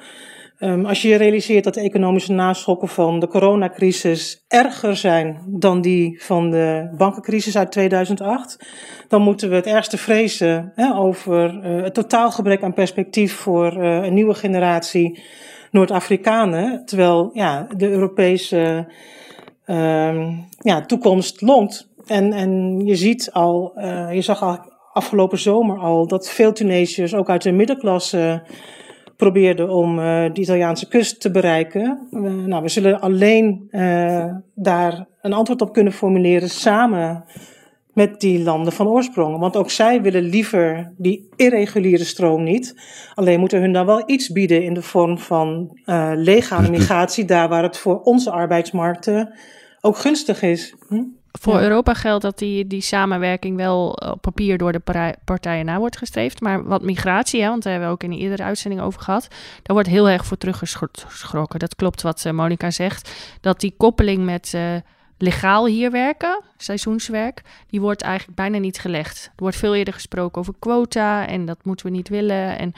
Um, 0.64 0.86
als 0.86 1.02
je 1.02 1.16
realiseert 1.16 1.64
dat 1.64 1.74
de 1.74 1.80
economische 1.80 2.32
naschokken 2.32 2.88
van 2.88 3.20
de 3.20 3.28
coronacrisis 3.28 4.44
erger 4.48 4.96
zijn 4.96 5.42
dan 5.46 5.80
die 5.80 6.22
van 6.22 6.50
de 6.50 6.94
bankencrisis 6.96 7.56
uit 7.56 7.72
2008, 7.72 8.66
dan 9.08 9.22
moeten 9.22 9.48
we 9.48 9.54
het 9.54 9.66
ergste 9.66 9.98
vrezen 9.98 10.72
hè, 10.74 10.94
over 10.94 11.54
uh, 11.54 11.82
het 11.82 11.94
totaal 11.94 12.30
gebrek 12.30 12.62
aan 12.62 12.72
perspectief 12.72 13.34
voor 13.34 13.76
uh, 13.76 14.04
een 14.04 14.14
nieuwe 14.14 14.34
generatie 14.34 15.22
Noord-Afrikanen. 15.70 16.84
Terwijl 16.84 17.30
ja, 17.32 17.66
de 17.76 17.88
Europese 17.88 18.86
uh, 19.66 20.28
ja, 20.58 20.80
toekomst 20.80 21.40
longt. 21.40 21.88
En, 22.06 22.32
en 22.32 22.80
je 22.84 22.96
ziet 22.96 23.32
al, 23.32 23.72
uh, 23.76 24.12
je 24.12 24.22
zag 24.22 24.42
al 24.42 24.58
afgelopen 24.92 25.38
zomer 25.38 25.78
al 25.78 26.06
dat 26.06 26.30
veel 26.30 26.52
Tunesiërs 26.52 27.14
ook 27.14 27.30
uit 27.30 27.42
de 27.42 27.52
middenklasse 27.52 28.42
probeerden 29.22 29.70
om 29.70 29.98
uh, 29.98 30.04
de 30.32 30.40
Italiaanse 30.40 30.88
kust 30.88 31.20
te 31.20 31.30
bereiken. 31.30 32.08
Uh, 32.10 32.20
nou, 32.20 32.62
we 32.62 32.68
zullen 32.68 33.00
alleen 33.00 33.68
uh, 33.70 34.34
daar 34.54 35.06
een 35.20 35.32
antwoord 35.32 35.60
op 35.60 35.72
kunnen 35.72 35.92
formuleren 35.92 36.48
samen 36.48 37.24
met 37.92 38.20
die 38.20 38.42
landen 38.42 38.72
van 38.72 38.88
oorsprong. 38.88 39.38
Want 39.38 39.56
ook 39.56 39.70
zij 39.70 40.02
willen 40.02 40.22
liever 40.22 40.92
die 40.96 41.28
irreguliere 41.36 42.04
stroom 42.04 42.42
niet. 42.42 42.74
Alleen 43.14 43.40
moeten 43.40 43.60
hun 43.60 43.72
dan 43.72 43.86
wel 43.86 44.02
iets 44.06 44.32
bieden 44.32 44.64
in 44.64 44.74
de 44.74 44.82
vorm 44.82 45.18
van 45.18 45.78
uh, 45.86 46.12
legale 46.14 46.70
migratie, 46.70 47.24
daar 47.24 47.48
waar 47.48 47.62
het 47.62 47.78
voor 47.78 48.00
onze 48.00 48.30
arbeidsmarkten 48.30 49.34
ook 49.80 49.96
gunstig 49.96 50.42
is. 50.42 50.74
Hm? 50.88 51.02
Voor 51.40 51.60
Europa 51.60 51.94
geldt 51.94 52.22
dat 52.22 52.38
die, 52.38 52.66
die 52.66 52.80
samenwerking 52.80 53.56
wel 53.56 53.90
op 53.90 54.20
papier 54.20 54.58
door 54.58 54.72
de 54.72 55.14
partijen 55.24 55.64
na 55.64 55.78
wordt 55.78 55.98
gestreefd. 55.98 56.40
Maar 56.40 56.64
wat 56.64 56.82
migratie, 56.82 57.42
hè, 57.42 57.48
want 57.48 57.62
daar 57.62 57.72
hebben 57.72 57.90
we 57.90 57.94
ook 57.94 58.02
in 58.02 58.12
een 58.12 58.18
eerdere 58.18 58.42
uitzending 58.42 58.82
over 58.82 59.00
gehad, 59.00 59.28
daar 59.62 59.74
wordt 59.74 59.88
heel 59.88 60.08
erg 60.08 60.24
voor 60.24 60.36
teruggeschrokken. 60.36 61.58
Dat 61.58 61.74
klopt 61.74 62.02
wat 62.02 62.24
uh, 62.26 62.32
Monica 62.32 62.70
zegt. 62.70 63.12
Dat 63.40 63.60
die 63.60 63.74
koppeling 63.76 64.24
met 64.24 64.52
uh, 64.54 64.62
legaal 65.22 65.66
hier 65.66 65.90
werken, 65.90 66.40
seizoenswerk, 66.56 67.42
die 67.70 67.80
wordt 67.80 68.02
eigenlijk 68.02 68.36
bijna 68.36 68.58
niet 68.58 68.78
gelegd. 68.78 69.24
Er 69.24 69.42
wordt 69.42 69.56
veel 69.56 69.74
eerder 69.74 69.94
gesproken 69.94 70.40
over 70.40 70.54
quota 70.58 71.26
en 71.26 71.46
dat 71.46 71.58
moeten 71.62 71.86
we 71.86 71.92
niet 71.92 72.08
willen. 72.08 72.58
En, 72.58 72.72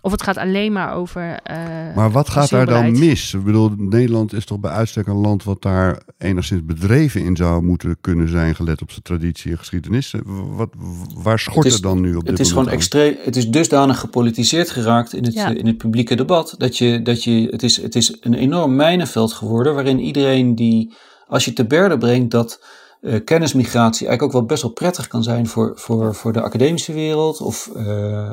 of 0.00 0.12
het 0.12 0.22
gaat 0.22 0.36
alleen 0.36 0.72
maar 0.72 0.94
over. 0.94 1.40
Uh, 1.50 1.96
maar 1.96 2.10
wat 2.10 2.28
gaat 2.28 2.50
daar 2.50 2.66
dan 2.66 2.98
mis? 2.98 3.34
Ik 3.34 3.44
bedoel, 3.44 3.72
Nederland 3.76 4.32
is 4.32 4.44
toch 4.44 4.60
bij 4.60 4.70
uitstek 4.70 5.06
een 5.06 5.16
land 5.16 5.44
wat 5.44 5.62
daar 5.62 6.02
enigszins 6.18 6.64
bedreven 6.64 7.24
in 7.24 7.36
zou 7.36 7.62
moeten 7.62 7.96
kunnen 8.00 8.28
zijn, 8.28 8.54
gelet 8.54 8.82
op 8.82 8.90
zijn 8.90 9.02
traditie 9.02 9.50
en 9.50 9.58
geschiedenis. 9.58 10.14
Wat, 10.24 10.68
waar 11.14 11.38
schort 11.38 11.64
het, 11.64 11.74
is, 11.74 11.80
dan 11.80 12.00
nu 12.00 12.14
op 12.14 12.20
dit 12.20 12.30
Het 12.30 12.40
is 12.40 12.48
gewoon 12.48 12.68
extreem. 12.68 13.16
Het 13.24 13.36
is 13.36 13.48
dusdanig 13.48 13.98
gepolitiseerd 13.98 14.70
geraakt 14.70 15.12
in 15.12 15.24
het, 15.24 15.34
in 15.34 15.66
het 15.66 15.78
publieke 15.78 16.14
debat 16.14 16.54
dat 16.58 16.78
je, 16.78 17.02
dat 17.02 17.24
je, 17.24 17.48
het 17.50 17.62
is, 17.62 17.82
het 17.82 17.94
is 17.94 18.16
een 18.20 18.34
enorm 18.34 18.76
mijnenveld 18.76 19.32
geworden 19.32 19.74
waarin 19.74 20.00
iedereen 20.00 20.54
die 20.54 20.94
als 21.28 21.44
je 21.44 21.52
te 21.52 21.66
berde 21.66 21.98
brengt 21.98 22.30
dat 22.30 22.60
uh, 23.00 23.24
kennismigratie 23.24 24.06
eigenlijk 24.06 24.22
ook 24.22 24.40
wel 24.40 24.48
best 24.48 24.62
wel 24.62 24.72
prettig 24.72 25.06
kan 25.06 25.22
zijn 25.22 25.46
voor, 25.46 25.72
voor, 25.74 26.14
voor 26.14 26.32
de 26.32 26.42
academische 26.42 26.92
wereld 26.92 27.40
of 27.40 27.70
uh, 27.76 28.30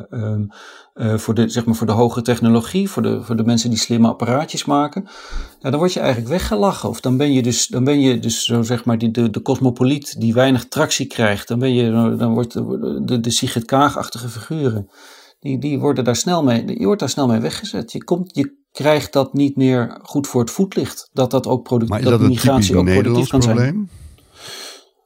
voor, 0.95 1.33
de, 1.33 1.49
zeg 1.49 1.65
maar 1.65 1.75
voor 1.75 1.87
de 1.87 1.93
hogere 1.93 2.21
technologie, 2.21 2.89
voor 2.89 3.01
de, 3.01 3.23
voor 3.23 3.35
de 3.35 3.43
mensen 3.43 3.69
die 3.69 3.79
slimme 3.79 4.07
apparaatjes 4.07 4.65
maken, 4.65 5.07
ja, 5.59 5.69
dan 5.69 5.79
word 5.79 5.93
je 5.93 5.99
eigenlijk 5.99 6.29
weggelachen. 6.29 6.89
Of 6.89 7.01
dan 7.01 7.17
ben 7.17 7.33
je 7.33 7.41
dus, 7.41 7.67
dan 7.67 7.83
ben 7.83 7.99
je 7.99 8.19
dus 8.19 8.45
zo 8.45 8.61
zeg 8.61 8.85
maar 8.85 8.97
die, 8.97 9.11
de, 9.11 9.29
de 9.29 9.41
cosmopoliet 9.41 10.19
die 10.19 10.33
weinig 10.33 10.67
tractie 10.67 11.05
krijgt. 11.05 11.47
Dan, 11.47 11.59
ben 11.59 11.73
je, 11.73 12.15
dan 12.17 12.33
wordt 12.33 12.53
de, 12.53 13.01
de, 13.05 13.19
de 13.19 13.31
Sigrid 13.31 13.65
Kaag-achtige 13.65 14.29
figuren, 14.29 14.89
die, 15.45 15.57
die 15.57 15.79
worden 15.79 16.03
daar 16.03 16.15
snel 16.15 16.43
mee, 16.43 16.79
je 16.79 16.85
wordt 16.85 16.99
daar 16.99 17.09
snel 17.09 17.27
mee 17.27 17.39
weggezet. 17.39 17.91
Je, 17.91 18.03
komt, 18.03 18.35
je 18.35 18.55
krijgt 18.71 19.13
dat 19.13 19.33
niet 19.33 19.55
meer 19.55 19.99
goed 20.01 20.27
voor 20.27 20.41
het 20.41 20.51
voetlicht. 20.51 21.09
Dat 21.13 21.31
dat 21.31 21.47
ook 21.47 21.63
productief 21.63 22.01
dat, 22.01 22.19
dat 22.19 22.29
migratie 22.29 22.77
ook 22.77 22.85
productief 22.85 23.29
kan 23.29 23.39
probleem? 23.39 23.65
zijn. 23.65 23.89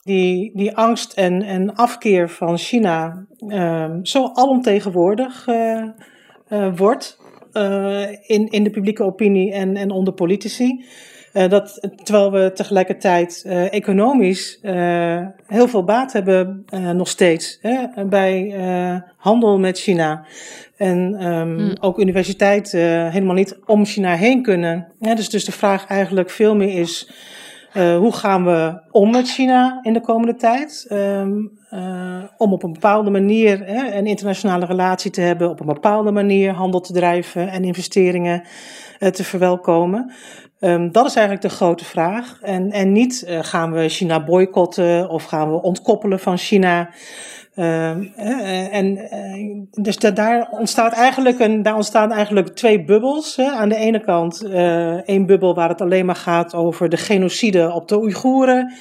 Die, 0.04 0.52
die 0.58 0.76
angst 0.76 1.14
en, 1.14 1.42
en 1.42 1.76
afkeer 1.76 2.30
van 2.30 2.58
China 2.58 3.26
um, 3.48 4.06
zo 4.06 4.30
alomtegenwoordig 4.34 5.48
uh, 5.48 5.84
uh, 6.50 6.78
wordt 6.78 7.18
uh, 7.54 8.10
in, 8.10 8.48
in 8.48 8.64
de 8.64 8.70
publieke 8.70 9.04
opinie 9.04 9.54
en, 9.54 9.76
en 9.76 9.92
onder 9.92 10.14
politici. 10.14 10.86
Uh, 11.34 11.50
dat, 11.50 11.88
terwijl 12.04 12.32
we 12.32 12.52
tegelijkertijd 12.54 13.44
uh, 13.46 13.74
economisch 13.74 14.60
uh, 14.62 15.28
heel 15.48 15.68
veel 15.68 15.84
baat 15.84 16.14
hebben 16.14 16.66
nog 16.94 17.08
steeds 17.08 17.60
hè, 17.62 18.06
bij 18.06 18.54
handel 19.18 19.60
met 19.60 19.80
China. 19.80 20.26
En 20.78 21.28
um, 21.28 21.56
mm. 21.56 21.76
ook 21.80 22.00
universiteiten 22.00 23.12
helemaal 23.12 23.36
niet 23.36 23.60
om 23.66 23.86
China 23.86 24.16
heen 24.16 24.42
kunnen. 24.42 24.88
Ja, 25.00 25.16
dus, 25.16 25.30
dus 25.30 25.46
de 25.46 25.52
vraag 25.52 25.88
eigenlijk 25.88 26.30
veel 26.30 26.56
meer 26.56 26.80
is: 26.80 27.12
hoe 27.74 28.14
gaan 28.14 28.46
we 28.46 28.82
om 28.92 29.12
met 29.12 29.30
China 29.30 29.80
in 29.82 29.94
de 29.94 30.02
komende 30.02 30.36
tijd? 30.36 30.88
Um, 30.92 31.58
om 32.38 32.54
op 32.54 32.64
een 32.64 32.74
bepaalde 32.74 33.10
manier 33.10 33.66
hè, 33.66 33.98
een 33.98 34.08
internationale 34.08 34.66
relatie 34.66 35.12
te 35.12 35.22
hebben, 35.22 35.50
op 35.50 35.60
een 35.60 35.66
bepaalde 35.66 36.12
manier 36.12 36.52
handel 36.52 36.80
te 36.80 36.94
drijven 36.94 37.50
en 37.50 37.64
investeringen 37.64 38.44
te 39.12 39.24
verwelkomen. 39.24 40.12
Um, 40.62 40.92
dat 40.92 41.06
is 41.06 41.16
eigenlijk 41.16 41.48
de 41.48 41.56
grote 41.56 41.86
vraag. 41.86 42.40
En, 42.42 42.72
en 42.72 42.92
niet 42.92 43.26
uh, 43.28 43.40
gaan 43.42 43.72
we 43.72 43.90
China 43.90 44.24
boycotten 44.24 45.10
of 45.10 45.24
gaan 45.24 45.52
we 45.52 45.62
ontkoppelen 45.62 46.20
van 46.20 46.38
China. 46.38 46.90
Um, 47.56 48.14
uh, 48.18 48.74
en 48.74 48.98
uh, 48.98 49.84
dus 49.84 49.98
da 49.98 50.12
daar 50.12 50.48
ontstaat 50.50 50.94
eigenlijk 50.94 51.40
een, 51.40 51.64
daar 51.64 51.76
ontstaan 51.76 52.12
eigenlijk 52.12 52.48
twee 52.48 52.84
bubbels. 52.84 53.36
Hè. 53.36 53.46
Aan 53.46 53.70
de 53.70 53.76
ene 53.76 54.00
kant 54.00 54.44
één 55.06 55.26
bubbel 55.26 55.56
waar 55.56 55.70
het 55.70 55.82
alleen 55.82 56.06
maar 56.06 56.16
gaat 56.16 56.56
over 56.56 56.90
de 56.90 56.98
genocide 56.98 57.72
op 57.74 57.88
de 57.88 57.98
Oeigoeren, 57.98 58.74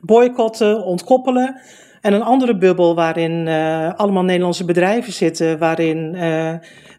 boycotten, 0.00 0.84
ontkoppelen. 0.84 1.60
En 2.00 2.12
een 2.12 2.22
andere 2.22 2.56
bubbel 2.56 2.94
waarin 2.94 3.48
allemaal 3.96 4.24
Nederlandse 4.24 4.64
bedrijven 4.64 5.12
zitten, 5.12 5.58
waarin 5.58 6.16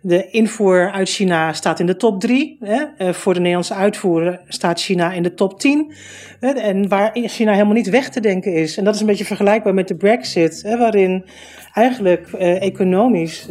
de 0.02 0.30
invoer 0.30 0.92
uit 0.92 1.10
China 1.10 1.54
staat 1.54 1.80
in 1.80 1.86
de 1.86 1.96
top 1.96 2.20
3. 2.20 2.58
Uh, 2.62 3.14
voor 3.14 3.34
de 3.34 3.40
Nederlandse 3.40 3.74
uitvoer 3.74 4.40
staat 4.48 4.80
China 4.80 5.12
in 5.12 5.24
de 5.24 5.34
top 5.34 5.60
10. 5.60 5.94
en 6.40 6.88
waar 6.88 7.12
China 7.14 7.52
helemaal 7.52 7.74
niet 7.74 7.90
weg 7.90 8.10
te 8.10 8.20
denken 8.20 8.54
is. 8.54 8.78
En 8.78 8.84
dat 8.84 8.96
is 8.96 9.02
een 9.02 9.08
beetje 9.08 9.26
vergelijkbaar 9.26 9.74
met 9.74 9.88
de 9.88 9.96
Brexit, 9.96 10.76
waarin 10.78 11.26
eigenlijk 11.74 12.32
economisch 12.60 13.46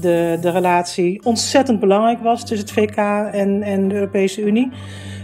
de, 0.00 0.38
de 0.40 0.50
relatie 0.50 1.24
ontzettend 1.24 1.80
belangrijk 1.80 2.20
was 2.20 2.46
tussen 2.46 2.66
het 2.66 2.70
VK 2.70 2.96
en, 3.32 3.62
en 3.62 3.88
de 3.88 3.94
Europese 3.94 4.42
Unie. 4.42 4.70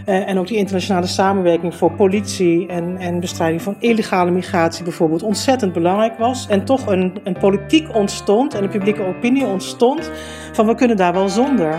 Uh, 0.09 0.27
en 0.27 0.37
ook 0.37 0.47
die 0.47 0.57
internationale 0.57 1.07
samenwerking 1.07 1.75
voor 1.75 1.91
politie 1.91 2.67
en, 2.67 2.97
en 2.97 3.19
bestrijding 3.19 3.61
van 3.61 3.75
illegale 3.79 4.31
migratie 4.31 4.83
bijvoorbeeld 4.83 5.23
ontzettend 5.23 5.73
belangrijk 5.73 6.17
was. 6.17 6.47
En 6.47 6.65
toch 6.65 6.87
een, 6.87 7.19
een 7.23 7.37
politiek 7.37 7.95
ontstond 7.95 8.53
en 8.53 8.63
een 8.63 8.69
publieke 8.69 9.03
opinie 9.03 9.45
ontstond 9.45 10.11
van 10.53 10.65
we 10.65 10.75
kunnen 10.75 10.97
daar 10.97 11.13
wel 11.13 11.29
zonder. 11.29 11.75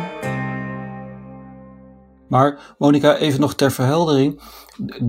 Maar 2.28 2.74
Monika, 2.78 3.16
even 3.16 3.40
nog 3.40 3.54
ter 3.54 3.72
verheldering. 3.72 4.40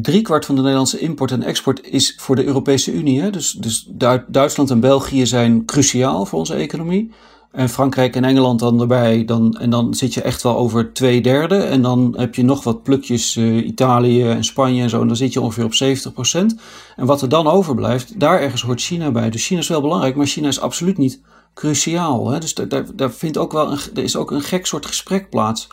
Driekwart 0.02 0.46
van 0.46 0.56
de 0.56 0.62
Nederlandse 0.62 1.00
import 1.00 1.32
en 1.32 1.44
export 1.44 1.88
is 1.88 2.16
voor 2.20 2.36
de 2.36 2.46
Europese 2.46 2.94
Unie. 2.94 3.22
Hè? 3.22 3.30
Dus, 3.30 3.52
dus 3.52 3.92
Duitsland 4.28 4.70
en 4.70 4.80
België 4.80 5.26
zijn 5.26 5.66
cruciaal 5.66 6.26
voor 6.26 6.40
onze 6.40 6.56
economie. 6.56 7.12
En 7.52 7.70
Frankrijk 7.70 8.16
en 8.16 8.24
Engeland 8.24 8.60
dan 8.60 8.82
erbij. 8.82 9.26
Dan, 9.26 9.58
en 9.60 9.70
dan 9.70 9.94
zit 9.94 10.14
je 10.14 10.22
echt 10.22 10.44
wel 10.44 10.58
over 10.58 10.94
twee 10.94 11.22
derde. 11.22 11.56
En 11.56 11.82
dan 11.82 12.14
heb 12.18 12.36
je 12.36 12.44
nog 12.44 12.64
wat 12.64 12.84
plukjes 12.84 13.36
uh, 13.36 13.66
Italië 13.66 14.30
en 14.30 14.44
Spanje 14.44 14.82
en 14.82 14.90
zo. 14.90 15.02
En 15.02 15.08
dan 15.08 15.16
zit 15.16 15.34
je 15.34 15.42
ongeveer 15.42 15.64
op 15.66 15.74
70%. 15.74 16.56
En 16.96 17.06
wat 17.06 17.22
er 17.22 17.30
dan 17.30 17.48
overblijft, 17.48 18.20
daar 18.20 18.42
ergens 18.42 18.62
hoort 18.62 18.82
China 18.82 19.12
bij. 19.12 19.30
Dus 19.30 19.46
China 19.46 19.60
is 19.60 19.68
wel 19.68 19.82
belangrijk, 19.82 20.16
maar 20.16 20.26
China 20.26 20.48
is 20.48 20.60
absoluut 20.60 20.98
niet 20.98 21.22
cruciaal. 21.54 22.30
Hè? 22.30 22.40
Dus 22.40 22.54
daar, 22.54 22.86
daar, 22.96 23.12
vindt 23.12 23.38
ook 23.38 23.52
wel 23.52 23.72
een, 23.72 23.80
er 23.96 24.04
is 24.04 24.16
ook 24.16 24.32
een 24.32 24.42
gek 24.42 24.66
soort 24.66 24.86
gesprek 24.86 25.30
plaats. 25.30 25.68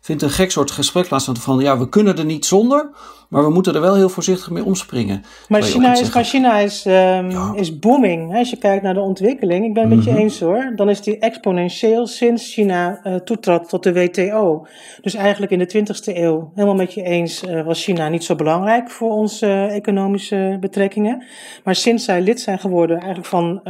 Vindt 0.00 0.22
een 0.22 0.30
gek 0.30 0.50
soort 0.50 0.70
gesprek 0.70 1.08
plaats 1.08 1.30
van 1.32 1.58
ja, 1.58 1.78
we 1.78 1.88
kunnen 1.88 2.18
er 2.18 2.24
niet 2.24 2.46
zonder. 2.46 2.90
Maar 3.28 3.42
we 3.42 3.50
moeten 3.50 3.74
er 3.74 3.80
wel 3.80 3.94
heel 3.94 4.08
voorzichtig 4.08 4.50
mee 4.50 4.64
omspringen. 4.64 5.22
Maar 5.48 5.62
China, 5.62 5.92
is, 5.92 6.12
maar 6.12 6.24
China 6.24 6.58
is, 6.58 6.84
um, 6.86 7.54
is 7.54 7.78
booming. 7.78 8.36
Als 8.36 8.50
je 8.50 8.56
kijkt 8.56 8.82
naar 8.82 8.94
de 8.94 9.00
ontwikkeling, 9.00 9.64
ik 9.64 9.74
ben 9.74 9.82
het 9.82 9.94
met 9.94 10.04
je 10.04 10.10
mhm. 10.10 10.20
eens 10.20 10.40
hoor. 10.40 10.72
Dan 10.76 10.90
is 10.90 11.00
die 11.00 11.18
exponentieel 11.18 12.06
sinds 12.06 12.52
China 12.52 13.00
uh, 13.04 13.14
toetrad 13.14 13.68
tot 13.68 13.82
de 13.82 13.92
WTO. 13.92 14.66
Dus 15.00 15.14
eigenlijk 15.14 15.52
in 15.52 15.58
de 15.58 15.68
20e 15.78 16.16
eeuw, 16.16 16.50
helemaal 16.54 16.76
met 16.76 16.94
je 16.94 17.02
eens, 17.02 17.42
uh, 17.42 17.64
was 17.64 17.84
China 17.84 18.08
niet 18.08 18.24
zo 18.24 18.34
belangrijk 18.34 18.90
voor 18.90 19.10
onze 19.10 19.46
uh, 19.46 19.76
economische 19.76 20.56
betrekkingen. 20.60 21.24
Maar 21.64 21.74
sinds 21.74 22.04
zij 22.04 22.20
lid 22.20 22.40
zijn 22.40 22.58
geworden 22.58 22.96
eigenlijk 22.96 23.28
van 23.28 23.60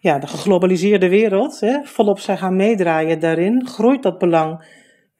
ja, 0.00 0.18
de 0.18 0.26
geglobaliseerde 0.26 1.08
wereld, 1.08 1.60
hè, 1.60 1.78
volop 1.82 2.18
zijn 2.18 2.38
gaan 2.38 2.56
meedraaien 2.56 3.20
daarin, 3.20 3.66
groeit 3.66 4.02
dat 4.02 4.18
belang 4.18 4.64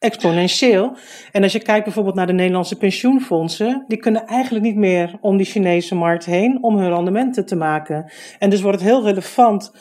exponentieel. 0.01 0.97
En 1.33 1.43
als 1.43 1.53
je 1.53 1.63
kijkt 1.63 1.85
bijvoorbeeld 1.85 2.15
naar 2.15 2.27
de 2.27 2.33
Nederlandse 2.33 2.77
pensioenfondsen, 2.77 3.85
die 3.89 3.99
kunnen 3.99 4.27
eigenlijk 4.27 4.65
niet 4.65 4.77
meer 4.77 5.19
om 5.21 5.37
die 5.37 5.47
Chinese 5.47 5.95
markt 5.95 6.25
heen 6.25 6.59
om 6.63 6.77
hun 6.77 6.95
rendementen 6.95 7.47
te 7.47 7.57
maken. 7.57 8.13
En 8.39 8.51
dus 8.51 8.61
wordt 8.61 8.81
het 8.81 8.89
heel 8.89 9.03
relevant, 9.03 9.73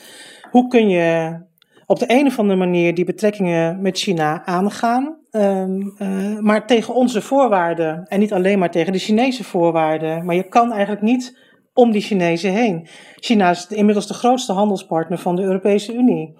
hoe 0.50 0.68
kun 0.68 0.88
je 0.88 1.38
op 1.86 1.98
de 1.98 2.04
een 2.08 2.26
of 2.26 2.38
andere 2.38 2.58
manier 2.58 2.94
die 2.94 3.04
betrekkingen 3.04 3.80
met 3.82 3.98
China 3.98 4.46
aangaan, 4.46 5.16
um, 5.30 5.94
uh, 5.98 6.38
maar 6.38 6.66
tegen 6.66 6.94
onze 6.94 7.20
voorwaarden 7.20 8.06
en 8.06 8.20
niet 8.20 8.32
alleen 8.32 8.58
maar 8.58 8.70
tegen 8.70 8.92
de 8.92 8.98
Chinese 8.98 9.44
voorwaarden. 9.44 10.24
Maar 10.24 10.34
je 10.34 10.48
kan 10.48 10.72
eigenlijk 10.72 11.02
niet 11.02 11.38
om 11.74 11.90
die 11.90 12.00
Chinezen 12.00 12.52
heen. 12.52 12.88
China 13.16 13.50
is 13.50 13.66
inmiddels 13.66 14.06
de 14.06 14.14
grootste 14.14 14.52
handelspartner 14.52 15.18
van 15.18 15.36
de 15.36 15.42
Europese 15.42 15.94
Unie. 15.94 16.34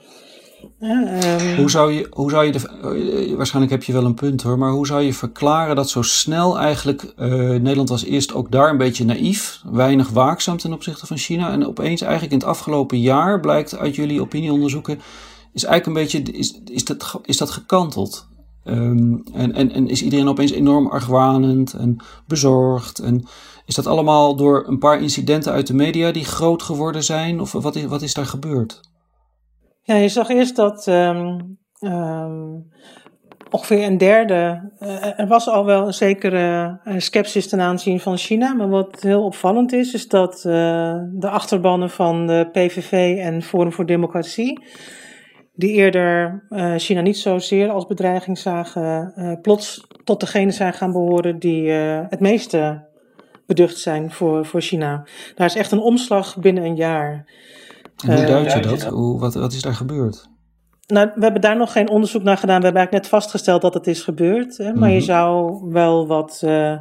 Ehm, 0.81 1.57
hoe 1.57 1.71
zou 1.71 1.93
je, 1.93 2.07
hoe 2.11 2.31
zou 2.31 2.45
je 2.45 2.53
de, 2.53 2.69
eh, 2.69 3.37
waarschijnlijk 3.37 3.73
heb 3.73 3.83
je 3.83 3.93
wel 3.93 4.05
een 4.05 4.15
punt 4.15 4.43
hoor, 4.43 4.59
maar 4.59 4.71
hoe 4.71 4.87
zou 4.87 5.03
je 5.03 5.15
verklaren 5.15 5.77
dat 5.77 5.91
zo 5.91 6.03
snel 6.03 6.59
eigenlijk, 6.59 7.03
uh, 7.19 7.29
Nederland 7.49 7.89
was 7.89 8.05
eerst 8.05 8.35
ook 8.35 8.51
daar 8.51 8.71
een 8.71 8.79
beetje 8.79 9.05
naïef, 9.05 9.63
weinig 9.71 10.09
waakzaam 10.09 10.57
ten 10.57 10.73
opzichte 10.73 11.07
van 11.07 11.17
China 11.17 11.53
en 11.53 11.67
opeens 11.67 12.01
eigenlijk 12.01 12.33
in 12.33 12.39
het 12.39 12.49
afgelopen 12.49 13.01
jaar 13.01 13.41
blijkt 13.41 13.77
uit 13.77 13.95
jullie 13.95 14.21
opinieonderzoeken, 14.21 15.01
is 15.53 15.65
eigenlijk 15.65 15.87
een 15.87 16.03
beetje, 16.03 16.39
is, 16.39 16.61
is, 16.65 16.85
dat, 16.85 17.21
is 17.25 17.37
dat 17.37 17.51
gekanteld? 17.51 18.29
Ehm, 18.65 19.15
en, 19.33 19.53
en, 19.53 19.73
en 19.73 19.89
is 19.89 20.03
iedereen 20.03 20.29
opeens 20.29 20.51
enorm 20.51 20.87
argwanend 20.87 21.73
en 21.73 21.97
bezorgd? 22.27 22.99
En 22.99 23.25
is 23.67 23.75
dat 23.75 23.87
allemaal 23.87 24.37
door 24.37 24.65
een 24.67 24.79
paar 24.79 25.03
incidenten 25.03 25.53
uit 25.53 25.67
de 25.67 25.75
media 25.75 26.11
die 26.11 26.25
groot 26.25 26.63
geworden 26.63 27.05
zijn? 27.05 27.41
Of 27.41 27.53
wat 27.53 27.77
is, 27.77 27.85
wat 27.85 28.03
is 28.03 28.15
daar 28.15 28.27
gebeurd? 28.27 28.90
Ja, 29.83 29.95
je 29.95 30.09
zag 30.09 30.29
eerst 30.29 30.57
dat 30.57 30.87
ehm, 30.87 31.39
ehm, 31.79 32.59
ongeveer 33.51 33.87
een 33.87 33.99
derde. 33.99 34.73
Uh, 34.81 35.19
er 35.19 35.27
was 35.27 35.49
al 35.49 35.65
wel 35.65 35.87
een 35.87 35.95
zekere 35.95 36.79
uh, 36.85 36.95
sceptisch 36.99 37.49
ten 37.49 37.61
aanzien 37.61 38.01
van 38.01 38.17
China. 38.17 38.55
Maar 38.55 38.69
wat 38.69 39.01
heel 39.01 39.25
opvallend 39.25 39.73
is, 39.73 39.95
is 39.95 40.09
dat 40.09 40.35
uh, 40.35 40.53
de 41.13 41.29
achterbannen 41.29 41.91
van 41.91 42.27
de 42.27 42.49
PVV 42.53 43.19
en 43.19 43.43
Forum 43.43 43.73
voor 43.73 43.87
Democratie. 43.87 44.65
die 45.55 45.73
eerder 45.73 46.43
China 46.77 47.01
niet 47.01 47.19
zozeer 47.19 47.71
als 47.71 47.87
bedreiging 47.87 48.39
zagen. 48.39 49.39
plots 49.43 49.87
tot 50.05 50.21
degene 50.21 50.51
zijn 50.51 50.73
gaan 50.73 50.93
behoren 50.93 51.39
die 51.39 51.71
het 51.71 52.21
meeste 52.21 52.89
beducht 53.47 53.79
zijn 53.79 54.11
voor, 54.11 54.47
voor 54.47 54.61
China. 54.61 55.07
Daar 55.35 55.47
is 55.47 55.57
echt 55.57 55.73
een 55.73 55.81
omslag 55.81 56.39
binnen 56.39 56.65
een 56.65 56.77
jaar. 56.77 57.25
En 58.07 58.17
hoe 58.17 58.27
duid 58.27 58.53
je 58.53 58.61
dat? 58.61 58.83
Hoe, 58.83 59.19
wat, 59.19 59.35
wat 59.35 59.53
is 59.53 59.63
daar 59.63 59.75
gebeurd? 59.75 60.29
Nou, 60.87 61.11
we 61.15 61.23
hebben 61.23 61.41
daar 61.41 61.57
nog 61.57 61.73
geen 61.73 61.89
onderzoek 61.89 62.23
naar 62.23 62.37
gedaan. 62.37 62.59
We 62.59 62.65
hebben 62.65 62.83
eigenlijk 62.83 63.05
net 63.05 63.21
vastgesteld 63.21 63.63
dat 63.63 63.75
het 63.75 63.87
is 63.87 64.03
gebeurd. 64.03 64.57
Hè? 64.57 64.65
Maar 64.65 64.75
mm 64.75 64.83
-hmm. 64.83 64.93
je 64.93 65.01
zou 65.01 65.61
wel 65.73 66.07
wat. 66.07 66.43
Uh, 66.45 66.79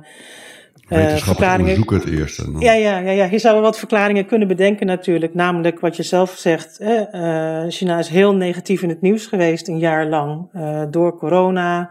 verklaringen. 1.15 1.93
het 1.93 2.05
eerste. 2.05 2.51
Dan. 2.51 2.61
Ja, 2.61 2.74
ja, 2.74 2.97
ja, 2.97 3.11
ja, 3.11 3.26
je 3.26 3.39
zou 3.39 3.53
wel 3.53 3.63
wat 3.63 3.78
verklaringen 3.78 4.26
kunnen 4.26 4.47
bedenken, 4.47 4.86
natuurlijk. 4.86 5.34
Namelijk 5.34 5.80
wat 5.80 5.95
je 5.95 6.03
zelf 6.03 6.32
zegt. 6.32 6.82
Uh, 6.82 7.63
China 7.67 7.99
is 7.99 8.07
heel 8.07 8.36
negatief 8.36 8.82
in 8.82 8.89
het 8.89 9.01
nieuws 9.01 9.26
geweest, 9.26 9.67
een 9.67 9.80
jaar 9.80 10.07
lang. 10.07 10.49
Uh, 10.53 10.82
door 10.89 11.17
corona, 11.17 11.89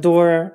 door 0.00 0.52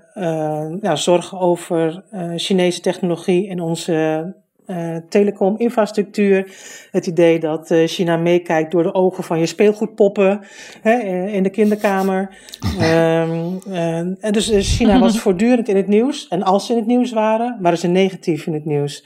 ja, 0.82 0.96
zorg 0.96 1.40
over 1.40 2.04
Chinese 2.36 2.82
technologie 2.82 3.50
en 3.50 3.60
onze 3.60 4.34
uh, 4.70 4.96
telecominfrastructuur. 5.10 6.52
Het 6.92 7.08
idee 7.08 7.40
dat 7.40 7.72
uh, 7.72 7.88
China 7.88 8.18
meekijkt 8.18 8.72
door 8.72 8.84
de 8.84 8.94
ogen 8.94 9.24
van 9.24 9.40
je 9.40 9.46
speelgoedpoppen 9.46 10.42
hè, 10.82 11.00
in 11.28 11.44
de 11.44 11.50
kinderkamer. 11.50 12.38
um, 12.76 13.60
uh, 13.68 13.98
en 13.98 14.32
dus 14.32 14.78
China 14.78 15.00
was 15.00 15.20
voortdurend 15.22 15.68
in 15.68 15.76
het 15.76 15.88
nieuws. 15.88 16.28
En 16.28 16.44
als 16.44 16.66
ze 16.66 16.72
in 16.72 16.78
het 16.78 16.88
nieuws 16.88 17.12
waren, 17.12 17.58
waren 17.62 17.78
ze 17.78 17.88
negatief 17.88 18.48
in 18.48 18.54
het 18.54 18.66
nieuws. 18.66 19.06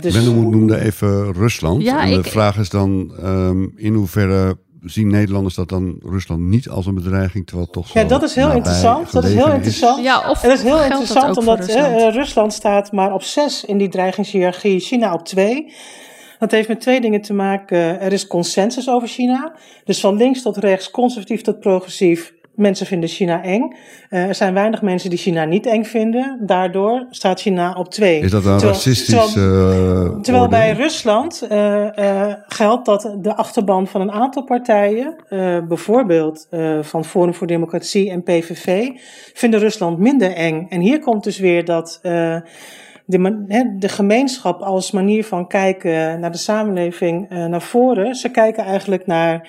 dus... 0.00 0.14
Benno 0.14 0.32
noemde 0.32 0.80
even 0.80 1.32
Rusland. 1.32 1.82
Ja, 1.82 2.02
en 2.02 2.10
de 2.10 2.18
ik... 2.18 2.26
vraag 2.26 2.58
is 2.58 2.70
dan 2.70 3.12
um, 3.24 3.72
in 3.76 3.94
hoeverre 3.94 4.56
zien 4.84 5.08
Nederlanders 5.08 5.54
dat 5.54 5.68
dan 5.68 5.98
Rusland 6.02 6.40
niet 6.40 6.68
als 6.68 6.86
een 6.86 6.94
bedreiging, 6.94 7.46
terwijl 7.46 7.70
toch 7.70 7.92
Ja, 7.92 8.04
dat 8.04 8.22
is 8.22 8.34
heel 8.34 8.50
interessant. 8.50 9.12
Dat 9.12 9.24
is 9.24 9.34
heel 9.34 9.52
interessant. 9.52 10.04
Ja, 10.04 10.30
of 10.30 10.42
en 10.42 10.48
dat 10.48 10.58
is 10.58 10.64
heel 10.64 10.82
interessant 10.82 11.26
dat 11.26 11.36
omdat 11.36 11.58
Rusland? 11.58 12.00
Uh, 12.00 12.14
Rusland 12.14 12.52
staat 12.52 12.92
maar 12.92 13.12
op 13.12 13.22
zes 13.22 13.64
in 13.64 13.78
die 13.78 13.88
dreigingshierarchie, 13.88 14.80
China 14.80 15.12
op 15.12 15.24
twee. 15.24 15.72
Dat 16.38 16.50
heeft 16.50 16.68
met 16.68 16.80
twee 16.80 17.00
dingen 17.00 17.20
te 17.20 17.34
maken. 17.34 18.00
Er 18.00 18.12
is 18.12 18.26
consensus 18.26 18.88
over 18.88 19.08
China. 19.08 19.54
Dus 19.84 20.00
van 20.00 20.16
links 20.16 20.42
tot 20.42 20.56
rechts, 20.56 20.90
conservatief 20.90 21.40
tot 21.40 21.60
progressief, 21.60 22.34
Mensen 22.54 22.86
vinden 22.86 23.08
China 23.08 23.42
eng. 23.42 23.76
Uh, 24.10 24.26
er 24.28 24.34
zijn 24.34 24.54
weinig 24.54 24.82
mensen 24.82 25.10
die 25.10 25.18
China 25.18 25.44
niet 25.44 25.66
eng 25.66 25.84
vinden. 25.84 26.38
Daardoor 26.40 27.06
staat 27.10 27.40
China 27.40 27.72
op 27.72 27.90
twee. 27.90 28.20
Is 28.20 28.30
dat 28.30 28.44
een 28.44 28.50
terwijl, 28.50 28.72
racistisch 28.72 29.32
Terwijl, 29.32 30.14
uh, 30.14 30.20
terwijl 30.20 30.48
bij 30.48 30.72
Rusland 30.72 31.46
uh, 31.50 31.86
geldt 32.46 32.86
dat 32.86 33.16
de 33.20 33.34
achterban 33.34 33.86
van 33.86 34.00
een 34.00 34.12
aantal 34.12 34.44
partijen, 34.44 35.16
bijvoorbeeld 35.68 36.48
van 36.80 37.04
Forum 37.04 37.34
voor 37.34 37.46
Democratie 37.46 38.10
en 38.10 38.22
PVV, 38.22 38.88
vinden 39.32 39.60
Rusland 39.60 39.98
minder 39.98 40.32
eng. 40.32 40.66
En 40.68 40.80
hier 40.80 40.98
komt 40.98 41.24
dus 41.24 41.38
weer 41.38 41.64
dat 41.64 41.98
de, 43.06 43.74
de 43.78 43.88
gemeenschap 43.88 44.60
als 44.60 44.90
manier 44.90 45.24
van 45.24 45.46
kijken 45.48 46.20
naar 46.20 46.32
de 46.32 46.38
samenleving 46.38 47.28
naar 47.28 47.62
voren. 47.62 48.14
Ze 48.14 48.30
kijken 48.30 48.64
eigenlijk 48.64 49.06
naar 49.06 49.48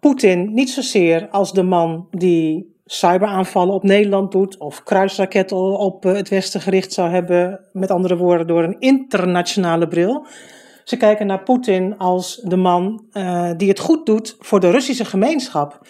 Poetin 0.00 0.54
niet 0.54 0.70
zozeer 0.70 1.28
als 1.28 1.52
de 1.52 1.62
man 1.62 2.08
die 2.10 2.76
cyberaanvallen 2.84 3.74
op 3.74 3.82
Nederland 3.82 4.32
doet 4.32 4.58
of 4.58 4.82
kruisraketten 4.82 5.78
op 5.78 6.02
het 6.02 6.28
Westen 6.28 6.60
gericht 6.60 6.92
zou 6.92 7.10
hebben, 7.10 7.60
met 7.72 7.90
andere 7.90 8.16
woorden, 8.16 8.46
door 8.46 8.62
een 8.62 8.76
internationale 8.78 9.88
bril. 9.88 10.26
Ze 10.88 10.96
kijken 10.96 11.26
naar 11.26 11.42
Poetin 11.42 11.98
als 11.98 12.40
de 12.44 12.56
man 12.56 13.04
uh, 13.12 13.50
die 13.56 13.68
het 13.68 13.78
goed 13.78 14.06
doet 14.06 14.36
voor 14.40 14.60
de 14.60 14.70
Russische 14.70 15.04
gemeenschap. 15.04 15.80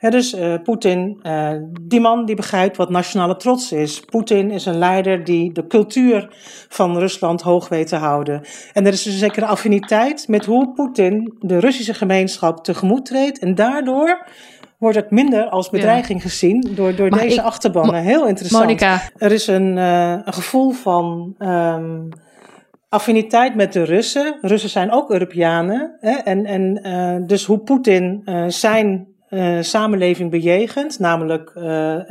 Dus 0.00 0.34
uh, 0.34 0.54
Poetin, 0.62 1.20
uh, 1.22 1.50
die 1.80 2.00
man 2.00 2.24
die 2.24 2.36
begrijpt 2.36 2.76
wat 2.76 2.90
nationale 2.90 3.36
trots 3.36 3.72
is. 3.72 4.00
Poetin 4.00 4.50
is 4.50 4.66
een 4.66 4.78
leider 4.78 5.24
die 5.24 5.52
de 5.52 5.66
cultuur 5.66 6.28
van 6.68 6.98
Rusland 6.98 7.42
hoog 7.42 7.68
weet 7.68 7.86
te 7.86 7.96
houden. 7.96 8.42
En 8.72 8.86
er 8.86 8.92
is 8.92 9.02
dus 9.02 9.12
een 9.12 9.18
zekere 9.18 9.46
affiniteit 9.46 10.28
met 10.28 10.44
hoe 10.44 10.72
Poetin 10.72 11.34
de 11.40 11.58
Russische 11.58 11.94
gemeenschap 11.94 12.64
tegemoet 12.64 13.06
treedt. 13.06 13.38
En 13.38 13.54
daardoor 13.54 14.26
wordt 14.78 14.96
het 14.96 15.10
minder 15.10 15.48
als 15.48 15.70
bedreiging 15.70 16.22
ja. 16.22 16.28
gezien 16.28 16.68
door, 16.70 16.94
door 16.94 17.10
deze 17.10 17.38
ik, 17.38 17.44
achterbannen. 17.44 18.02
Heel 18.02 18.26
interessant. 18.26 18.64
Monica. 18.64 19.00
Er 19.16 19.32
is 19.32 19.46
een, 19.46 19.76
een 19.76 20.32
gevoel 20.32 20.70
van... 20.70 21.34
Um, 21.38 22.08
affiniteit 22.88 23.54
met 23.54 23.72
de 23.72 23.82
Russen. 23.82 24.38
Russen 24.40 24.70
zijn 24.70 24.90
ook 24.90 25.10
Europeanen. 25.10 25.96
Hè? 26.00 26.16
En, 26.16 26.44
en 26.44 26.86
uh, 26.86 27.26
dus 27.26 27.44
hoe 27.44 27.58
Poetin 27.58 28.22
uh, 28.24 28.44
zijn 28.48 29.06
uh, 29.30 29.58
samenleving 29.60 30.30
bejegent, 30.30 30.98
namelijk 30.98 31.52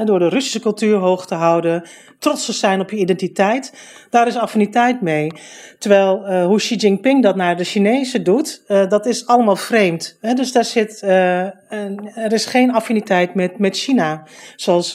door 0.05 0.20
de 0.20 0.30
Russische 0.30 0.59
cultuur 0.59 0.97
hoog 0.97 1.28
te 1.28 1.36
houden, 1.36 1.84
trots 2.20 2.45
te 2.45 2.53
zijn 2.53 2.80
op 2.80 2.89
je 2.89 2.97
identiteit, 2.97 3.74
daar 4.09 4.28
is 4.28 4.38
affiniteit 4.38 5.01
mee. 5.01 5.32
Terwijl 5.80 6.45
hoe 6.45 6.57
Xi 6.57 6.76
Jinping 6.76 7.24
dat 7.24 7.36
naar 7.36 7.57
de 7.57 7.63
Chinezen 7.63 8.24
doet, 8.24 8.63
dat 8.68 9.05
is 9.05 9.28
allemaal 9.28 9.55
vreemd. 9.55 10.18
Hè? 10.22 10.34
Dus 10.34 10.51
daar 10.51 10.65
zit, 10.65 11.01
een, 11.01 12.11
er 12.15 12.34
is 12.34 12.45
geen 12.45 12.74
affiniteit 12.74 13.36
met, 13.36 13.59
met 13.59 13.78
China, 13.78 14.24
zoals 14.55 14.93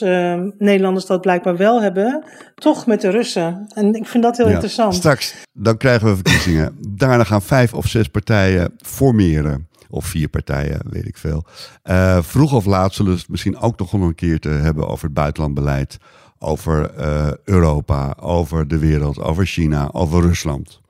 Nederlanders 0.57 1.05
dat 1.05 1.21
blijkbaar 1.21 1.57
wel 1.57 1.81
hebben, 1.81 2.23
toch 2.55 2.85
met 2.85 3.01
de 3.01 3.09
Russen. 3.09 3.67
En 3.73 3.93
ik 3.93 4.05
vind 4.05 4.23
dat 4.23 4.37
heel 4.37 4.47
ja, 4.47 4.53
interessant. 4.53 4.95
Straks, 4.95 5.35
dan 5.53 5.77
krijgen 5.77 6.07
we 6.07 6.15
verkiezingen. 6.15 6.77
Daarna 6.89 7.23
gaan 7.23 7.41
vijf 7.41 7.73
of 7.73 7.87
zes 7.87 8.07
partijen 8.07 8.73
formeren. 8.85 9.67
Of 9.93 10.05
vier 10.05 10.27
partijen, 10.27 10.81
weet 10.89 11.07
ik 11.07 11.17
veel. 11.17 11.45
Uh, 11.83 12.21
vroeg 12.21 12.53
of 12.53 12.65
laat 12.65 12.93
zullen 12.93 13.11
we 13.11 13.17
het 13.17 13.29
misschien 13.29 13.57
ook 13.57 13.79
nog 13.79 13.93
een 13.93 14.15
keer 14.15 14.39
te 14.39 14.49
hebben 14.49 14.87
over 14.87 15.05
het 15.05 15.13
buitenlandbeleid. 15.13 15.97
Over 16.39 16.99
uh, 16.99 17.31
Europa, 17.43 18.15
over 18.19 18.67
de 18.67 18.77
wereld, 18.77 19.19
over 19.19 19.45
China, 19.45 19.89
over 19.91 20.21
Rusland. 20.21 20.81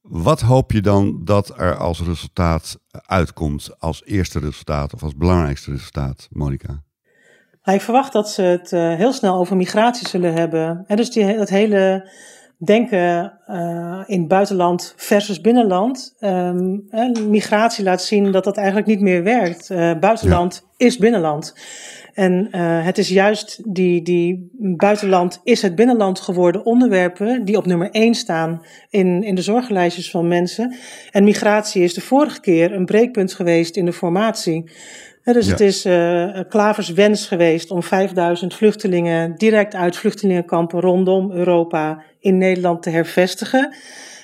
Wat 0.00 0.40
hoop 0.40 0.72
je 0.72 0.80
dan 0.82 1.20
dat 1.24 1.58
er 1.58 1.76
als 1.76 2.00
resultaat 2.00 2.78
uitkomt, 2.90 3.70
als 3.78 4.04
eerste 4.04 4.38
resultaat 4.38 4.94
of 4.94 5.02
als 5.02 5.16
belangrijkste 5.16 5.70
resultaat, 5.70 6.28
Monica? 6.30 6.82
Ik 7.64 7.80
verwacht 7.80 8.12
dat 8.12 8.30
ze 8.30 8.42
het 8.42 8.72
uh, 8.72 8.94
heel 8.94 9.12
snel 9.12 9.36
over 9.36 9.56
migratie 9.56 10.08
zullen 10.08 10.34
hebben. 10.34 10.84
En 10.86 10.96
dus 10.96 11.10
die, 11.10 11.36
dat 11.36 11.48
hele 11.48 12.10
denken 12.58 13.38
uh, 13.48 14.02
in 14.06 14.28
buitenland 14.28 14.94
versus 14.96 15.40
binnenland. 15.40 16.16
Um, 16.20 16.84
migratie 17.28 17.84
laat 17.84 18.02
zien 18.02 18.32
dat 18.32 18.44
dat 18.44 18.56
eigenlijk 18.56 18.86
niet 18.86 19.00
meer 19.00 19.22
werkt. 19.22 19.70
Uh, 19.70 19.98
buitenland 19.98 20.62
ja. 20.76 20.86
is 20.86 20.98
binnenland. 20.98 21.54
En 22.14 22.48
uh, 22.50 22.84
het 22.84 22.98
is 22.98 23.08
juist 23.08 23.74
die, 23.74 24.02
die 24.02 24.48
buitenland 24.76 25.40
is 25.44 25.62
het 25.62 25.74
binnenland 25.74 26.20
geworden 26.20 26.64
onderwerpen 26.64 27.44
die 27.44 27.56
op 27.56 27.66
nummer 27.66 27.90
1 27.90 28.14
staan 28.14 28.62
in, 28.90 29.22
in 29.22 29.34
de 29.34 29.42
zorgenlijstjes 29.42 30.10
van 30.10 30.28
mensen. 30.28 30.74
En 31.10 31.24
migratie 31.24 31.82
is 31.82 31.94
de 31.94 32.00
vorige 32.00 32.40
keer 32.40 32.72
een 32.72 32.86
breekpunt 32.86 33.34
geweest 33.34 33.76
in 33.76 33.84
de 33.84 33.92
formatie. 33.92 34.70
Dus 35.32 35.46
ja. 35.46 35.50
het 35.50 35.60
is 35.60 35.86
uh, 35.86 36.40
Klavers 36.48 36.88
wens 36.88 37.26
geweest 37.26 37.70
om 37.70 37.82
5000 37.82 38.54
vluchtelingen 38.54 39.34
direct 39.36 39.74
uit 39.74 39.96
vluchtelingenkampen 39.96 40.80
rondom 40.80 41.32
Europa 41.32 42.02
in 42.20 42.38
Nederland 42.38 42.82
te 42.82 42.90
hervestigen. 42.90 43.74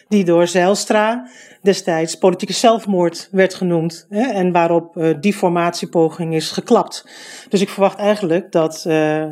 Die 0.09 0.25
door 0.25 0.47
Zijlstra 0.47 1.29
destijds 1.63 2.15
politieke 2.15 2.53
zelfmoord 2.55 3.29
werd 3.31 3.55
genoemd. 3.55 4.07
Hè, 4.09 4.31
en 4.31 4.53
waarop 4.53 4.97
uh, 4.97 5.15
die 5.21 5.33
formatiepoging 5.33 6.35
is 6.35 6.51
geklapt. 6.51 7.09
Dus 7.49 7.61
ik 7.61 7.69
verwacht 7.69 7.99
eigenlijk 7.99 8.53
dat 8.53 8.85
uh, 8.87 9.25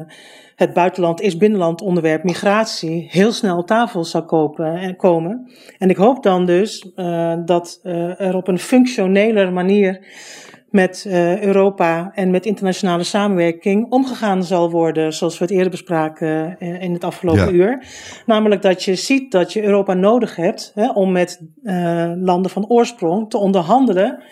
het 0.57 0.73
buitenland 0.73 1.21
is 1.21 1.37
binnenland 1.37 1.81
onderwerp 1.81 2.25
migratie 2.25 3.07
heel 3.11 3.33
snel 3.33 3.59
op 3.59 3.67
tafel 3.67 4.05
zal 4.05 4.25
kopen 4.25 4.77
en 4.77 4.97
komen. 4.97 5.51
En 5.79 5.91
ik 5.91 5.97
hoop 5.97 6.23
dan 6.23 6.47
dus 6.47 6.91
dat 7.45 7.81
er 8.19 8.37
op 8.37 8.49
een 8.49 8.59
functionele 8.59 9.51
manier 9.51 10.01
met 10.71 11.05
uh, 11.07 11.43
Europa 11.43 12.11
en 12.15 12.31
met 12.31 12.47
internationale 12.47 13.03
samenwerking 13.03 13.91
omgegaan 13.91 14.45
zal 14.45 14.71
worden, 14.71 15.13
zoals 15.13 15.39
we 15.39 15.45
het 15.45 15.53
eerder 15.53 15.71
bespraken 15.71 16.57
uh, 16.59 16.83
in 16.83 16.93
het 16.93 17.05
afgelopen 17.05 17.47
ja. 17.47 17.51
uur. 17.51 17.87
Namelijk 18.27 18.63
dat 18.63 18.85
je 18.85 18.95
ziet 18.95 19.33
dat 19.33 19.53
je 19.53 19.63
Europa 19.63 19.95
nodig 19.95 20.37
hebt 20.37 20.73
hè, 20.75 20.91
om 20.91 21.13
met 21.13 21.43
uh, 21.63 22.13
landen 22.17 22.51
van 22.51 22.69
oorsprong 22.69 23.31
te 23.31 23.39
onderhandelen 23.39 24.23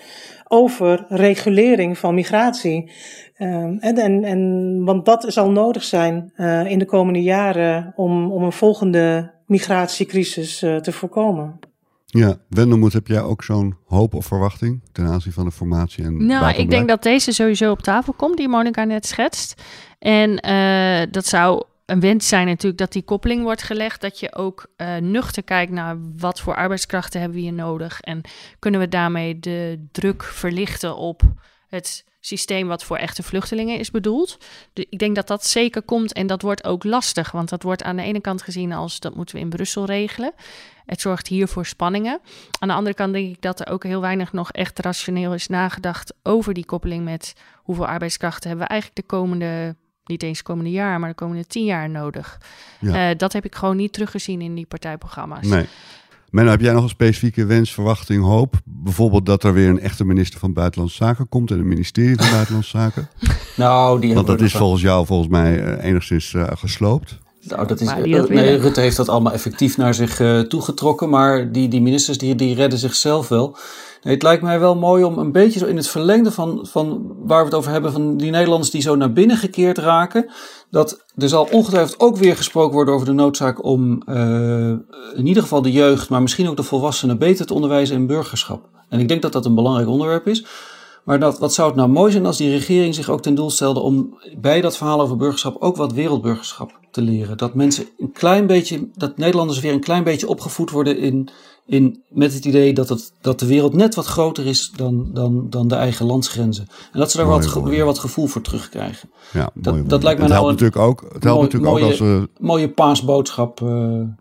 over 0.49 1.05
regulering 1.09 1.99
van 1.99 2.15
migratie. 2.15 2.91
Um, 3.39 3.79
en, 3.81 3.97
en, 3.97 4.25
en, 4.25 4.83
want 4.85 5.05
dat 5.05 5.25
zal 5.29 5.51
nodig 5.51 5.83
zijn 5.83 6.33
in 6.67 6.79
de 6.79 6.85
komende 6.85 7.23
jaren 7.23 7.93
om, 7.97 8.33
om 8.33 8.43
een 8.43 8.53
volgende 8.53 9.33
migratiecrisis 9.47 10.59
te 10.59 10.93
voorkomen. 10.93 11.59
Ja, 12.07 12.37
Wendelmoed, 12.49 12.93
heb 12.93 13.07
jij 13.07 13.23
ook 13.23 13.43
zo'n 13.43 13.77
hoop 13.85 14.15
of 14.15 14.27
verwachting 14.27 14.83
ten 14.93 15.07
aanzien 15.07 15.33
van 15.33 15.45
de 15.45 15.51
formatie? 15.51 16.05
En 16.05 16.27
nou, 16.27 16.55
ik 16.55 16.71
denk 16.71 16.89
dat 16.89 17.03
deze 17.03 17.33
sowieso 17.33 17.71
op 17.71 17.83
tafel 17.83 18.13
komt, 18.13 18.37
die 18.37 18.49
Monica 18.49 18.85
net 18.85 19.07
schetst. 19.07 19.63
En 19.99 20.49
uh, 20.49 21.07
dat 21.11 21.27
zou 21.27 21.65
een 21.87 22.01
wens 22.01 22.29
zijn 22.29 22.47
natuurlijk 22.47 22.79
dat 22.79 22.93
die 22.93 23.03
koppeling 23.03 23.43
wordt 23.43 23.63
gelegd. 23.63 24.01
Dat 24.01 24.21
je 24.21 24.35
ook 24.35 24.67
uh, 24.77 24.97
nuchter 24.97 25.43
kijkt 25.43 25.73
naar 25.73 25.97
wat 26.19 26.41
voor 26.41 26.57
arbeidskrachten 26.57 27.21
hebben 27.21 27.39
we 27.39 27.45
hier 27.45 27.53
nodig. 27.53 28.01
En 28.01 28.21
kunnen 28.59 28.81
we 28.81 28.89
daarmee 28.89 29.39
de 29.39 29.87
druk 29.93 30.23
verlichten 30.23 30.97
op 30.97 31.23
het 31.69 32.05
systeem 32.27 32.69
wat 32.69 32.85
voor 32.85 32.97
echte 32.97 33.23
vluchtelingen 33.23 33.79
is 33.79 33.91
bedoeld. 33.91 34.39
De, 34.73 34.87
ik 34.91 34.99
denk 34.99 35.15
dat 35.15 35.27
dat 35.27 35.47
zeker 35.47 35.83
komt 35.83 36.13
en 36.13 36.27
dat 36.27 36.43
wordt 36.43 36.65
ook 36.65 36.85
lastig. 36.85 37.31
Want 37.31 37.49
dat 37.49 37.63
wordt 37.63 37.83
aan 37.83 37.97
de 37.97 38.03
ene 38.03 38.21
kant 38.21 38.43
gezien 38.43 38.73
als 38.73 39.01
dat 39.01 39.15
moeten 39.15 39.35
we 39.35 39.41
in 39.41 39.49
Brussel 39.49 39.85
regelen. 39.85 40.33
Het 40.87 41.01
zorgt 41.01 41.27
hier 41.27 41.49
voor 41.49 41.67
spanningen. 41.67 42.21
Aan 42.59 42.69
de 42.69 42.75
andere 42.75 42.95
kant 42.95 43.13
denk 43.13 43.35
ik 43.35 43.43
dat 43.43 43.61
er 43.61 43.69
ook 43.69 43.85
heel 43.85 44.01
weinig 44.01 44.33
nog 44.33 44.53
echt 44.53 44.79
rationeel 44.79 45.35
is 45.35 45.47
nagedacht 45.47 46.15
over 46.23 46.55
die 46.55 46.65
koppeling 46.65 47.05
met 47.05 47.35
hoeveel 47.55 47.87
arbeidskrachten 47.87 48.49
hebben 48.49 48.67
we 48.67 48.73
eigenlijk 48.73 49.01
de 49.01 49.17
komende 49.17 49.77
niet 50.05 50.23
eens 50.23 50.43
komende 50.43 50.71
jaar, 50.71 51.01
maar 51.01 51.09
de 51.09 51.15
komende 51.15 51.47
tien 51.47 51.65
jaar 51.65 51.91
nodig. 51.91 52.41
Ja. 52.81 53.11
Uh, 53.11 53.17
dat 53.17 53.33
heb 53.33 53.45
ik 53.45 53.55
gewoon 53.55 53.77
niet 53.77 53.93
teruggezien 53.93 54.41
in 54.41 54.55
die 54.55 54.67
partijprogramma's. 54.67 55.47
Nee. 55.47 55.67
Menno, 56.31 56.51
heb 56.51 56.61
jij 56.61 56.73
nog 56.73 56.83
een 56.83 56.89
specifieke 56.89 57.45
wens, 57.45 57.73
verwachting, 57.73 58.25
hoop? 58.25 58.55
Bijvoorbeeld 58.65 59.27
dat 59.27 59.45
er 59.45 59.53
weer 59.53 59.69
een 59.69 59.81
echte 59.81 60.05
minister 60.05 60.41
van 60.41 60.53
Buitenlandse 60.53 60.97
Zaken 60.97 61.29
komt 61.29 61.51
en 61.51 61.59
een 61.59 61.69
ministerie 61.69 62.17
van 62.17 62.31
Buitenlandse 62.31 62.77
Zaken? 62.79 63.09
nou, 63.57 64.01
die 64.01 64.15
Want 64.15 64.27
dat 64.27 64.41
is 64.41 64.53
volgens 64.53 64.83
jou 64.83 65.07
volgens 65.07 65.29
mij 65.29 65.63
uh, 65.63 65.85
enigszins 65.85 66.33
uh, 66.33 66.45
gesloopt. 66.51 67.19
Nou, 67.49 67.67
dat 67.67 67.81
is, 67.81 67.87
dat 67.87 68.29
nee, 68.29 68.57
Rutte 68.57 68.81
heeft 68.81 68.97
dat 68.97 69.09
allemaal 69.09 69.33
effectief 69.33 69.77
naar 69.77 69.95
zich 69.95 70.21
uh, 70.21 70.41
toegetrokken, 70.41 71.09
maar 71.09 71.53
die, 71.53 71.69
die 71.69 71.83
ministers 71.83 72.19
die, 72.19 72.35
die 72.35 72.55
redden 72.55 72.79
zichzelf 72.79 73.29
wel. 73.29 73.57
Het 74.13 74.23
lijkt 74.23 74.43
mij 74.43 74.61
wel 74.61 74.77
mooi 74.77 75.05
om 75.05 75.19
een 75.19 75.33
beetje 75.33 75.59
zo 75.59 75.67
in 75.67 75.77
het 75.77 75.89
verlengde 75.89 76.33
van, 76.33 76.67
van 76.71 77.15
waar 77.19 77.39
we 77.39 77.45
het 77.45 77.55
over 77.55 77.71
hebben, 77.71 77.93
van 77.93 78.17
die 78.17 78.31
Nederlanders 78.31 78.71
die 78.71 78.81
zo 78.81 78.97
naar 78.97 79.13
binnen 79.13 79.37
gekeerd 79.37 79.79
raken. 79.79 80.31
Dat 80.71 81.05
er 81.17 81.29
zal 81.29 81.49
ongetwijfeld 81.51 82.01
ook 82.01 82.17
weer 82.17 82.37
gesproken 82.37 82.75
worden 82.75 82.95
over 82.95 83.07
de 83.07 83.13
noodzaak 83.13 83.65
om 83.65 84.03
uh, 84.09 84.75
in 85.15 85.27
ieder 85.27 85.43
geval 85.43 85.63
de 85.63 85.73
jeugd, 85.73 86.09
maar 86.09 86.23
misschien 86.23 86.49
ook 86.49 86.57
de 86.57 86.63
volwassenen 86.63 87.19
beter 87.19 87.47
te 87.47 87.55
onderwijzen 87.55 87.97
in 87.97 88.07
burgerschap. 88.07 88.69
En 88.89 89.01
ik 89.01 89.09
denk 89.09 89.23
dat 89.23 89.33
dat 89.33 89.47
een 89.47 89.55
belangrijk 89.55 89.89
onderwerp 89.89 90.27
is. 90.27 90.47
Maar 91.05 91.21
dat, 91.21 91.39
wat 91.39 91.55
zou 91.55 91.69
het 91.69 91.77
nou 91.77 91.89
mooi 91.89 92.13
zijn 92.13 92.27
als 92.27 92.37
die 92.37 92.51
regering 92.51 92.95
zich 92.95 93.09
ook 93.09 93.23
ten 93.23 93.35
doel 93.35 93.51
stelde 93.51 93.81
om 93.81 94.19
bij 94.39 94.61
dat 94.61 94.77
verhaal 94.77 95.01
over 95.01 95.17
burgerschap 95.17 95.57
ook 95.59 95.77
wat 95.77 95.93
wereldburgerschap 95.93 96.79
te 96.97 97.03
leren. 97.03 97.37
Dat 97.37 97.55
mensen 97.55 97.85
een 97.99 98.13
klein 98.13 98.47
beetje, 98.47 98.89
dat 98.95 99.17
Nederlanders 99.17 99.61
weer 99.61 99.73
een 99.73 99.81
klein 99.81 100.05
beetje 100.05 100.29
opgevoed 100.29 100.71
worden 100.71 100.99
in, 100.99 101.29
in, 101.67 102.03
met 102.09 102.35
het 102.35 102.45
idee 102.45 102.73
dat, 102.75 102.89
het, 102.89 103.13
dat 103.21 103.41
de 103.41 103.47
wereld 103.47 103.75
net 103.75 103.95
wat 103.95 104.07
groter 104.07 104.47
is 104.47 104.73
dan, 104.77 105.11
dan, 105.13 105.47
dan 105.51 105.69
de 105.69 105.75
eigen 105.75 106.07
landsgrenzen. 106.07 106.69
En 106.93 106.99
dat 106.99 107.11
ze 107.11 107.17
daar 107.17 107.27
wat, 107.27 107.63
weer 107.65 107.85
wat 107.85 107.99
gevoel 107.99 108.27
voor 108.27 108.43
terugkrijgen. 108.43 109.11
Ja, 109.33 109.51
dat, 109.55 109.75
mooi, 109.75 109.87
dat 109.87 110.03
lijkt 110.03 110.19
mij 110.19 110.29
het 110.29 110.37
nou 110.37 110.47
helpt 110.47 110.61
natuurlijk 110.61 110.91
ook, 110.91 111.13
het 111.13 111.25
helpt 111.25 111.43
natuurlijk 111.43 111.73
mooie, 111.73 111.85
ook 111.85 111.91
als 111.91 111.99
we... 111.99 112.29
Mooie 112.39 112.69
paasboodschap. 112.69 113.61
Uh, 113.61 113.69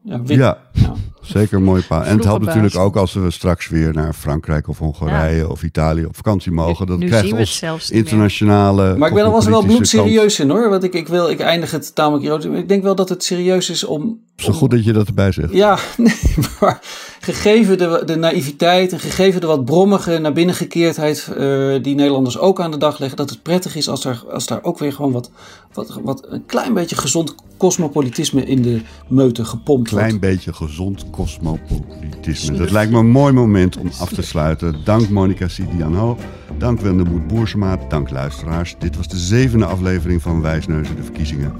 ja, 0.03 0.21
win, 0.21 0.38
ja, 0.38 0.57
ja. 0.71 0.93
zeker 1.21 1.57
een 1.57 1.63
mooie 1.63 1.84
paas. 1.84 2.07
En 2.07 2.15
het 2.15 2.26
helpt 2.26 2.45
natuurlijk 2.45 2.78
ook 2.78 2.95
als 2.95 3.13
we 3.13 3.32
straks 3.32 3.67
weer 3.67 3.93
naar 3.93 4.13
Frankrijk 4.13 4.67
of 4.67 4.78
Hongarije 4.78 5.38
ja. 5.38 5.47
of 5.47 5.63
Italië 5.63 6.05
op 6.05 6.15
vakantie 6.15 6.51
mogen. 6.51 6.88
Dat 6.88 6.97
nu 6.97 7.07
krijgt 7.07 7.34
ons 7.34 7.91
internationale... 7.91 8.95
Maar 8.97 9.09
ik 9.09 9.15
ben 9.15 9.26
er 9.26 9.49
wel 9.49 9.63
bloedserieus 9.63 10.39
in 10.39 10.49
hoor. 10.49 10.69
Want 10.69 10.84
ik, 10.84 10.93
ik, 10.93 11.07
wil, 11.07 11.30
ik 11.30 11.39
eindig 11.39 11.71
het 11.71 11.95
tamelijk. 11.95 12.64
Ik 12.66 12.72
denk 12.72 12.84
wel 12.84 12.95
dat 12.95 13.09
het 13.09 13.24
serieus 13.24 13.70
is 13.70 13.84
om... 13.84 14.20
Zo 14.36 14.51
goed 14.51 14.72
dat 14.72 14.84
je 14.84 14.93
dat 14.93 15.07
erbij 15.07 15.32
zegt. 15.32 15.53
Ja, 15.53 15.78
nee, 15.97 16.36
maar 16.59 16.80
gegeven 17.20 17.78
de, 17.78 18.01
de 18.05 18.16
naïviteit 18.16 18.91
en 18.91 18.99
gegeven 18.99 19.41
de 19.41 19.47
wat 19.47 19.66
brommige 19.66 20.18
naar 20.18 20.34
binnengekeerdheid 20.34 21.30
uh, 21.30 21.38
die 21.84 21.95
Nederlanders 21.95 22.38
ook 22.38 22.61
aan 22.61 22.72
de 22.72 22.78
dag 22.78 22.99
leggen, 22.99 23.18
dat 23.18 23.30
het 23.30 23.41
prettig 23.41 23.76
is 23.76 23.89
als, 23.89 24.05
er, 24.05 24.24
als 24.32 24.45
daar 24.45 24.63
ook 24.63 24.80
weer 24.80 24.93
gewoon 24.93 25.11
wat, 25.11 25.32
wat, 25.74 25.99
wat 26.03 26.26
een 26.30 26.45
klein 26.45 26.74
beetje 26.74 26.95
gezond 26.95 27.36
cosmopolitisme 27.57 28.45
in 28.45 28.61
de 28.61 28.82
meute 29.07 29.45
gepompt 29.45 29.89
wordt. 29.89 30.05
Klein 30.05 30.20
beetje 30.20 30.53
gezond 30.53 31.09
cosmopolitisme. 31.09 32.57
Dat 32.57 32.72
lijkt 32.72 32.91
me 32.91 32.97
een 32.97 33.09
mooi 33.09 33.34
moment 33.34 33.78
om 33.78 33.89
af 33.99 34.09
te 34.09 34.22
sluiten. 34.22 34.76
Dank 34.84 35.09
Monica 35.09 35.47
Sidiano, 35.47 36.18
dank 36.57 36.80
Wendemoed 36.80 37.28
Boersema, 37.28 37.78
dank 37.89 38.09
luisteraars. 38.09 38.76
Dit 38.80 38.95
was 38.95 39.07
de 39.07 39.18
zevende 39.18 39.66
aflevering 39.66 40.22
van 40.22 40.41
Wijsneuzen 40.41 40.95
de 40.95 41.03
Verkiezingen. 41.03 41.53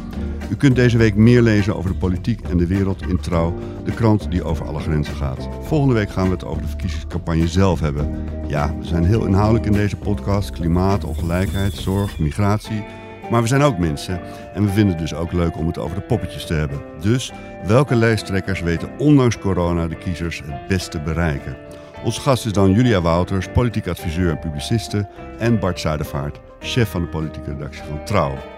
U 0.50 0.56
kunt 0.56 0.76
deze 0.76 0.95
week 0.98 1.16
meer 1.16 1.42
lezen 1.42 1.76
over 1.76 1.90
de 1.90 1.98
politiek 1.98 2.42
en 2.42 2.58
de 2.58 2.68
wereld 2.68 3.02
in 3.02 3.20
Trouw, 3.20 3.54
de 3.84 3.92
krant 3.92 4.32
die 4.32 4.44
over 4.44 4.68
alle 4.68 4.80
grenzen 4.80 5.16
gaat. 5.16 5.50
Volgende 5.62 5.94
week 5.94 6.10
gaan 6.10 6.26
we 6.26 6.34
het 6.34 6.46
over 6.46 6.62
de 6.62 6.68
verkiezingscampagne 6.68 7.48
zelf 7.48 7.80
hebben. 7.80 8.26
Ja, 8.48 8.76
we 8.80 8.86
zijn 8.86 9.06
heel 9.06 9.26
inhoudelijk 9.26 9.66
in 9.66 9.72
deze 9.72 9.96
podcast: 9.96 10.50
klimaat, 10.50 11.04
ongelijkheid, 11.04 11.74
zorg, 11.74 12.20
migratie. 12.20 12.86
Maar 13.30 13.42
we 13.42 13.48
zijn 13.48 13.62
ook 13.62 13.78
mensen 13.78 14.22
en 14.54 14.64
we 14.64 14.72
vinden 14.72 14.98
het 14.98 15.10
dus 15.10 15.14
ook 15.14 15.32
leuk 15.32 15.58
om 15.58 15.68
het 15.68 15.78
over 15.78 15.96
de 15.96 16.02
poppetjes 16.02 16.46
te 16.46 16.54
hebben. 16.54 16.82
Dus 17.00 17.32
welke 17.68 17.96
lijsttrekkers 17.96 18.62
weten 18.62 18.90
ondanks 18.98 19.40
corona 19.40 19.88
de 19.88 19.98
kiezers 19.98 20.42
het 20.46 20.68
beste 20.68 21.02
bereiken? 21.02 21.58
Onze 22.04 22.22
gast 22.22 22.46
is 22.46 22.52
dan 22.52 22.72
Julia 22.72 23.02
Wouters, 23.02 23.48
politiek 23.54 23.88
adviseur 23.88 24.30
en 24.30 24.40
publiciste, 24.40 25.08
en 25.40 25.60
Bart 25.60 25.80
Zuidervaart, 25.80 26.40
chef 26.60 26.90
van 26.90 27.02
de 27.02 27.08
politieke 27.08 27.52
redactie 27.52 27.84
van 27.84 28.04
Trouw. 28.04 28.55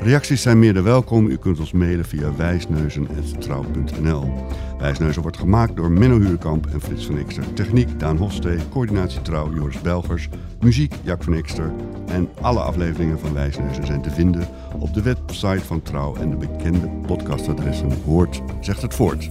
Reacties 0.00 0.42
zijn 0.42 0.58
meer 0.58 0.74
dan 0.74 0.82
welkom. 0.82 1.26
U 1.26 1.36
kunt 1.36 1.60
ons 1.60 1.72
mailen 1.72 2.04
via 2.04 2.34
wijsneuzen.trouw.nl. 2.36 4.32
Wijsneuzen 4.78 5.22
wordt 5.22 5.36
gemaakt 5.36 5.76
door 5.76 5.90
Menno 5.90 6.20
Huurkamp 6.20 6.66
en 6.66 6.80
Frits 6.80 7.06
van 7.06 7.18
Ekster. 7.18 7.52
Techniek 7.52 8.00
Daan 8.00 8.16
Hofstee, 8.16 8.58
coördinatie 8.70 9.22
Trouw 9.22 9.54
Joris 9.54 9.80
Belgers, 9.80 10.28
muziek 10.60 10.94
Jack 11.02 11.22
van 11.22 11.34
Ekster. 11.34 11.72
En 12.06 12.28
alle 12.40 12.60
afleveringen 12.60 13.18
van 13.18 13.32
Wijsneuzen 13.32 13.86
zijn 13.86 14.02
te 14.02 14.10
vinden 14.10 14.48
op 14.78 14.94
de 14.94 15.02
website 15.02 15.64
van 15.64 15.82
Trouw 15.82 16.14
en 16.16 16.30
de 16.30 16.36
bekende 16.36 16.88
podcastadressen 17.06 17.90
Hoort 18.04 18.42
zegt 18.60 18.82
het 18.82 18.94
voort. 18.94 19.30